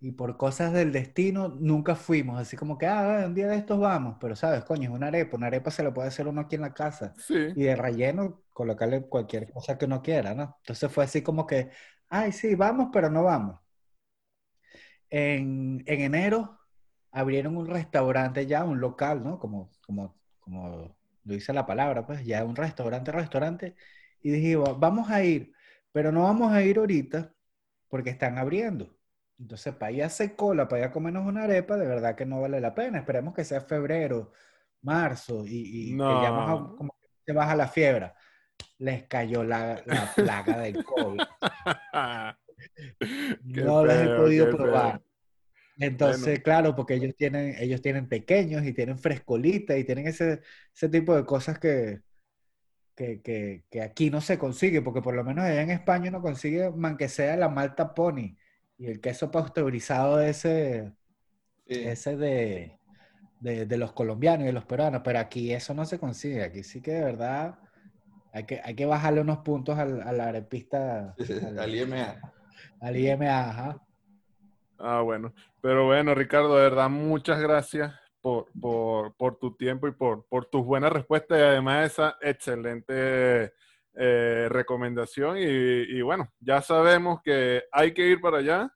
y 0.00 0.12
por 0.12 0.36
cosas 0.36 0.72
del 0.72 0.92
destino 0.92 1.48
nunca 1.48 1.94
fuimos, 1.94 2.40
así 2.40 2.56
como 2.56 2.78
que, 2.78 2.86
ah, 2.86 3.24
un 3.26 3.34
día 3.34 3.48
de 3.48 3.56
estos 3.56 3.78
vamos, 3.78 4.16
pero 4.20 4.34
sabes, 4.34 4.64
coño, 4.64 4.84
es 4.90 4.94
una 4.96 5.08
arepa, 5.08 5.36
una 5.36 5.48
arepa 5.48 5.70
se 5.70 5.82
la 5.82 5.92
puede 5.92 6.08
hacer 6.08 6.26
uno 6.26 6.40
aquí 6.42 6.56
en 6.56 6.62
la 6.62 6.72
casa 6.74 7.14
y 7.54 7.64
de 7.64 7.76
relleno 7.76 8.42
colocarle 8.52 9.02
cualquier 9.08 9.52
cosa 9.52 9.76
que 9.78 9.84
uno 9.84 10.02
quiera, 10.02 10.34
¿no? 10.34 10.56
Entonces 10.62 10.90
fue 10.92 11.04
así 11.04 11.22
como 11.22 11.46
que, 11.46 11.70
ay, 12.08 12.32
sí, 12.32 12.54
vamos, 12.54 12.88
pero 12.92 13.10
no 13.10 13.24
vamos. 13.24 13.60
En, 15.10 15.82
en 15.86 16.00
enero 16.00 16.59
abrieron 17.12 17.56
un 17.56 17.66
restaurante 17.66 18.46
ya, 18.46 18.64
un 18.64 18.80
local, 18.80 19.22
¿no? 19.24 19.38
Como, 19.38 19.70
como, 19.86 20.16
como 20.40 20.96
lo 21.24 21.34
dice 21.34 21.52
la 21.52 21.66
palabra, 21.66 22.06
pues 22.06 22.24
ya 22.24 22.44
un 22.44 22.56
restaurante, 22.56 23.12
restaurante, 23.12 23.76
y 24.22 24.30
dije, 24.30 24.56
vamos 24.56 25.10
a 25.10 25.22
ir, 25.22 25.52
pero 25.92 26.12
no 26.12 26.24
vamos 26.24 26.52
a 26.52 26.62
ir 26.62 26.78
ahorita 26.78 27.32
porque 27.88 28.10
están 28.10 28.38
abriendo. 28.38 28.96
Entonces, 29.38 29.74
para 29.74 29.92
ir 29.92 30.02
a 30.02 30.06
hacer 30.06 30.36
cola, 30.36 30.68
para 30.68 30.80
ir 30.80 30.88
a 30.88 30.92
comernos 30.92 31.26
una 31.26 31.44
arepa, 31.44 31.76
de 31.76 31.86
verdad 31.86 32.14
que 32.14 32.26
no 32.26 32.40
vale 32.42 32.60
la 32.60 32.74
pena. 32.74 32.98
Esperemos 32.98 33.34
que 33.34 33.44
sea 33.44 33.62
febrero, 33.62 34.32
marzo 34.82 35.44
y, 35.46 35.92
que 35.92 35.96
ya 35.96 36.30
más 36.30 36.58
como 36.76 36.94
que 37.00 37.08
se 37.24 37.32
baja 37.32 37.56
la 37.56 37.68
fiebre. 37.68 38.12
Les 38.78 39.04
cayó 39.06 39.42
la, 39.42 39.82
plaga 40.14 40.58
del 40.58 40.84
COVID. 40.84 41.20
no 43.44 43.86
les 43.86 44.06
he 44.06 44.16
podido 44.16 44.50
probar. 44.50 45.02
Entonces, 45.80 46.40
claro, 46.40 46.76
porque 46.76 46.94
ellos 46.94 47.14
tienen, 47.16 47.56
ellos 47.58 47.80
tienen 47.80 48.06
pequeños 48.06 48.64
y 48.66 48.74
tienen 48.74 48.98
frescolita 48.98 49.78
y 49.78 49.84
tienen 49.84 50.06
ese, 50.06 50.42
ese 50.74 50.88
tipo 50.90 51.16
de 51.16 51.24
cosas 51.24 51.58
que, 51.58 52.02
que, 52.94 53.22
que, 53.22 53.64
que, 53.70 53.80
aquí 53.80 54.10
no 54.10 54.20
se 54.20 54.38
consigue, 54.38 54.82
porque 54.82 55.00
por 55.00 55.14
lo 55.14 55.24
menos 55.24 55.46
allá 55.46 55.62
en 55.62 55.70
España 55.70 56.10
no 56.10 56.20
consigue, 56.20 56.70
man 56.70 56.98
que 56.98 57.08
sea 57.08 57.34
la 57.38 57.48
malta 57.48 57.94
pony 57.94 58.36
y 58.76 58.88
el 58.88 59.00
queso 59.00 59.30
pasteurizado 59.30 60.20
ese, 60.20 60.92
ese 61.64 62.16
de, 62.18 62.78
de, 63.40 63.76
los 63.78 63.92
colombianos 63.94 64.44
y 64.44 64.48
de 64.48 64.52
los 64.52 64.66
peruanos, 64.66 65.00
pero 65.02 65.18
aquí 65.18 65.50
eso 65.54 65.72
no 65.72 65.86
se 65.86 65.98
consigue, 65.98 66.42
aquí 66.42 66.62
sí 66.62 66.82
que 66.82 66.92
de 66.92 67.04
verdad 67.04 67.58
hay 68.34 68.44
que, 68.44 68.60
hay 68.62 68.74
que 68.74 68.84
bajarle 68.84 69.22
unos 69.22 69.38
puntos 69.38 69.78
al, 69.78 70.02
a 70.02 70.12
la 70.12 70.28
arepista. 70.28 71.16
al, 71.58 71.74
IMA. 71.74 72.20
Al 72.80 72.96
IMA, 72.98 73.48
ajá. 73.48 73.86
Ah, 74.82 75.02
bueno. 75.02 75.34
Pero 75.60 75.86
bueno, 75.86 76.14
Ricardo, 76.14 76.56
de 76.56 76.62
verdad, 76.62 76.88
muchas 76.88 77.38
gracias 77.40 77.94
por, 78.22 78.46
por, 78.58 79.14
por 79.16 79.36
tu 79.36 79.54
tiempo 79.54 79.86
y 79.88 79.92
por, 79.92 80.26
por 80.26 80.46
tus 80.46 80.64
buenas 80.64 80.90
respuestas. 80.90 81.38
Y 81.38 81.42
además 81.42 81.92
esa 81.92 82.16
excelente 82.22 83.52
eh, 83.94 84.46
recomendación. 84.48 85.36
Y, 85.38 86.00
bueno, 86.00 86.32
ya 86.40 86.62
sabemos 86.62 87.20
que 87.22 87.64
hay 87.70 87.92
que 87.92 88.06
ir 88.06 88.20
para 88.20 88.38
allá, 88.38 88.74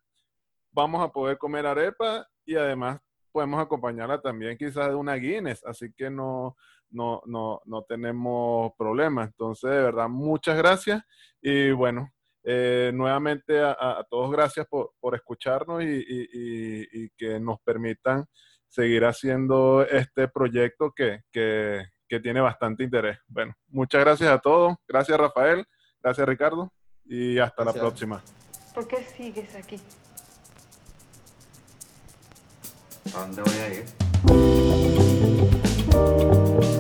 vamos 0.73 1.03
a 1.03 1.11
poder 1.11 1.39
comer 1.39 1.67
arepa 1.67 2.29
y 2.45 2.57
además 2.57 3.01
podemos 3.33 3.61
acompañarla 3.61 4.21
también 4.21 4.59
quizás 4.59 4.89
de 4.89 4.95
una 4.95 5.15
Guinness, 5.15 5.65
así 5.65 5.93
que 5.93 6.11
no, 6.11 6.57
no, 6.91 7.23
no, 7.25 7.63
no 7.65 7.83
tenemos 7.83 8.73
problema. 8.77 9.25
Entonces, 9.25 9.71
de 9.71 9.83
verdad, 9.83 10.09
muchas 10.09 10.59
gracias. 10.59 11.03
Y 11.41 11.71
bueno, 11.73 12.13
eh, 12.47 12.93
nuevamente 12.93 13.59
a, 13.59 14.05
todos 14.11 14.31
gracias 14.31 14.67
por, 14.67 14.93
por 15.01 15.15
escucharnos 15.15 15.83
y, 15.83 16.05
y, 16.07 17.09
que 17.17 17.41
nos 17.41 17.59
permitan 17.61 18.27
seguir 18.69 19.07
haciendo 19.07 19.83
este 19.83 20.29
proyecto 20.29 20.93
que, 20.95 21.23
que, 21.33 21.87
que 22.07 22.21
tiene 22.21 22.41
bastante 22.41 22.85
interés. 22.85 23.19
Bueno, 23.27 23.55
muchas 23.69 24.03
gracias 24.03 24.31
a 24.31 24.39
todos. 24.39 24.77
Gracias 24.87 25.19
Rafael, 25.19 25.65
gracias 26.03 26.29
Ricardo 26.29 26.71
y 27.07 27.39
hasta 27.39 27.65
la 27.65 27.73
próxima. 27.73 28.23
¿Por 28.75 28.87
qué 28.89 29.03
sigues 29.05 29.55
aquí? 29.55 29.81
¿A 33.17 33.21
dónde 33.21 33.43
voy 33.43 33.59
a 33.59 33.69
ir? 36.61 36.74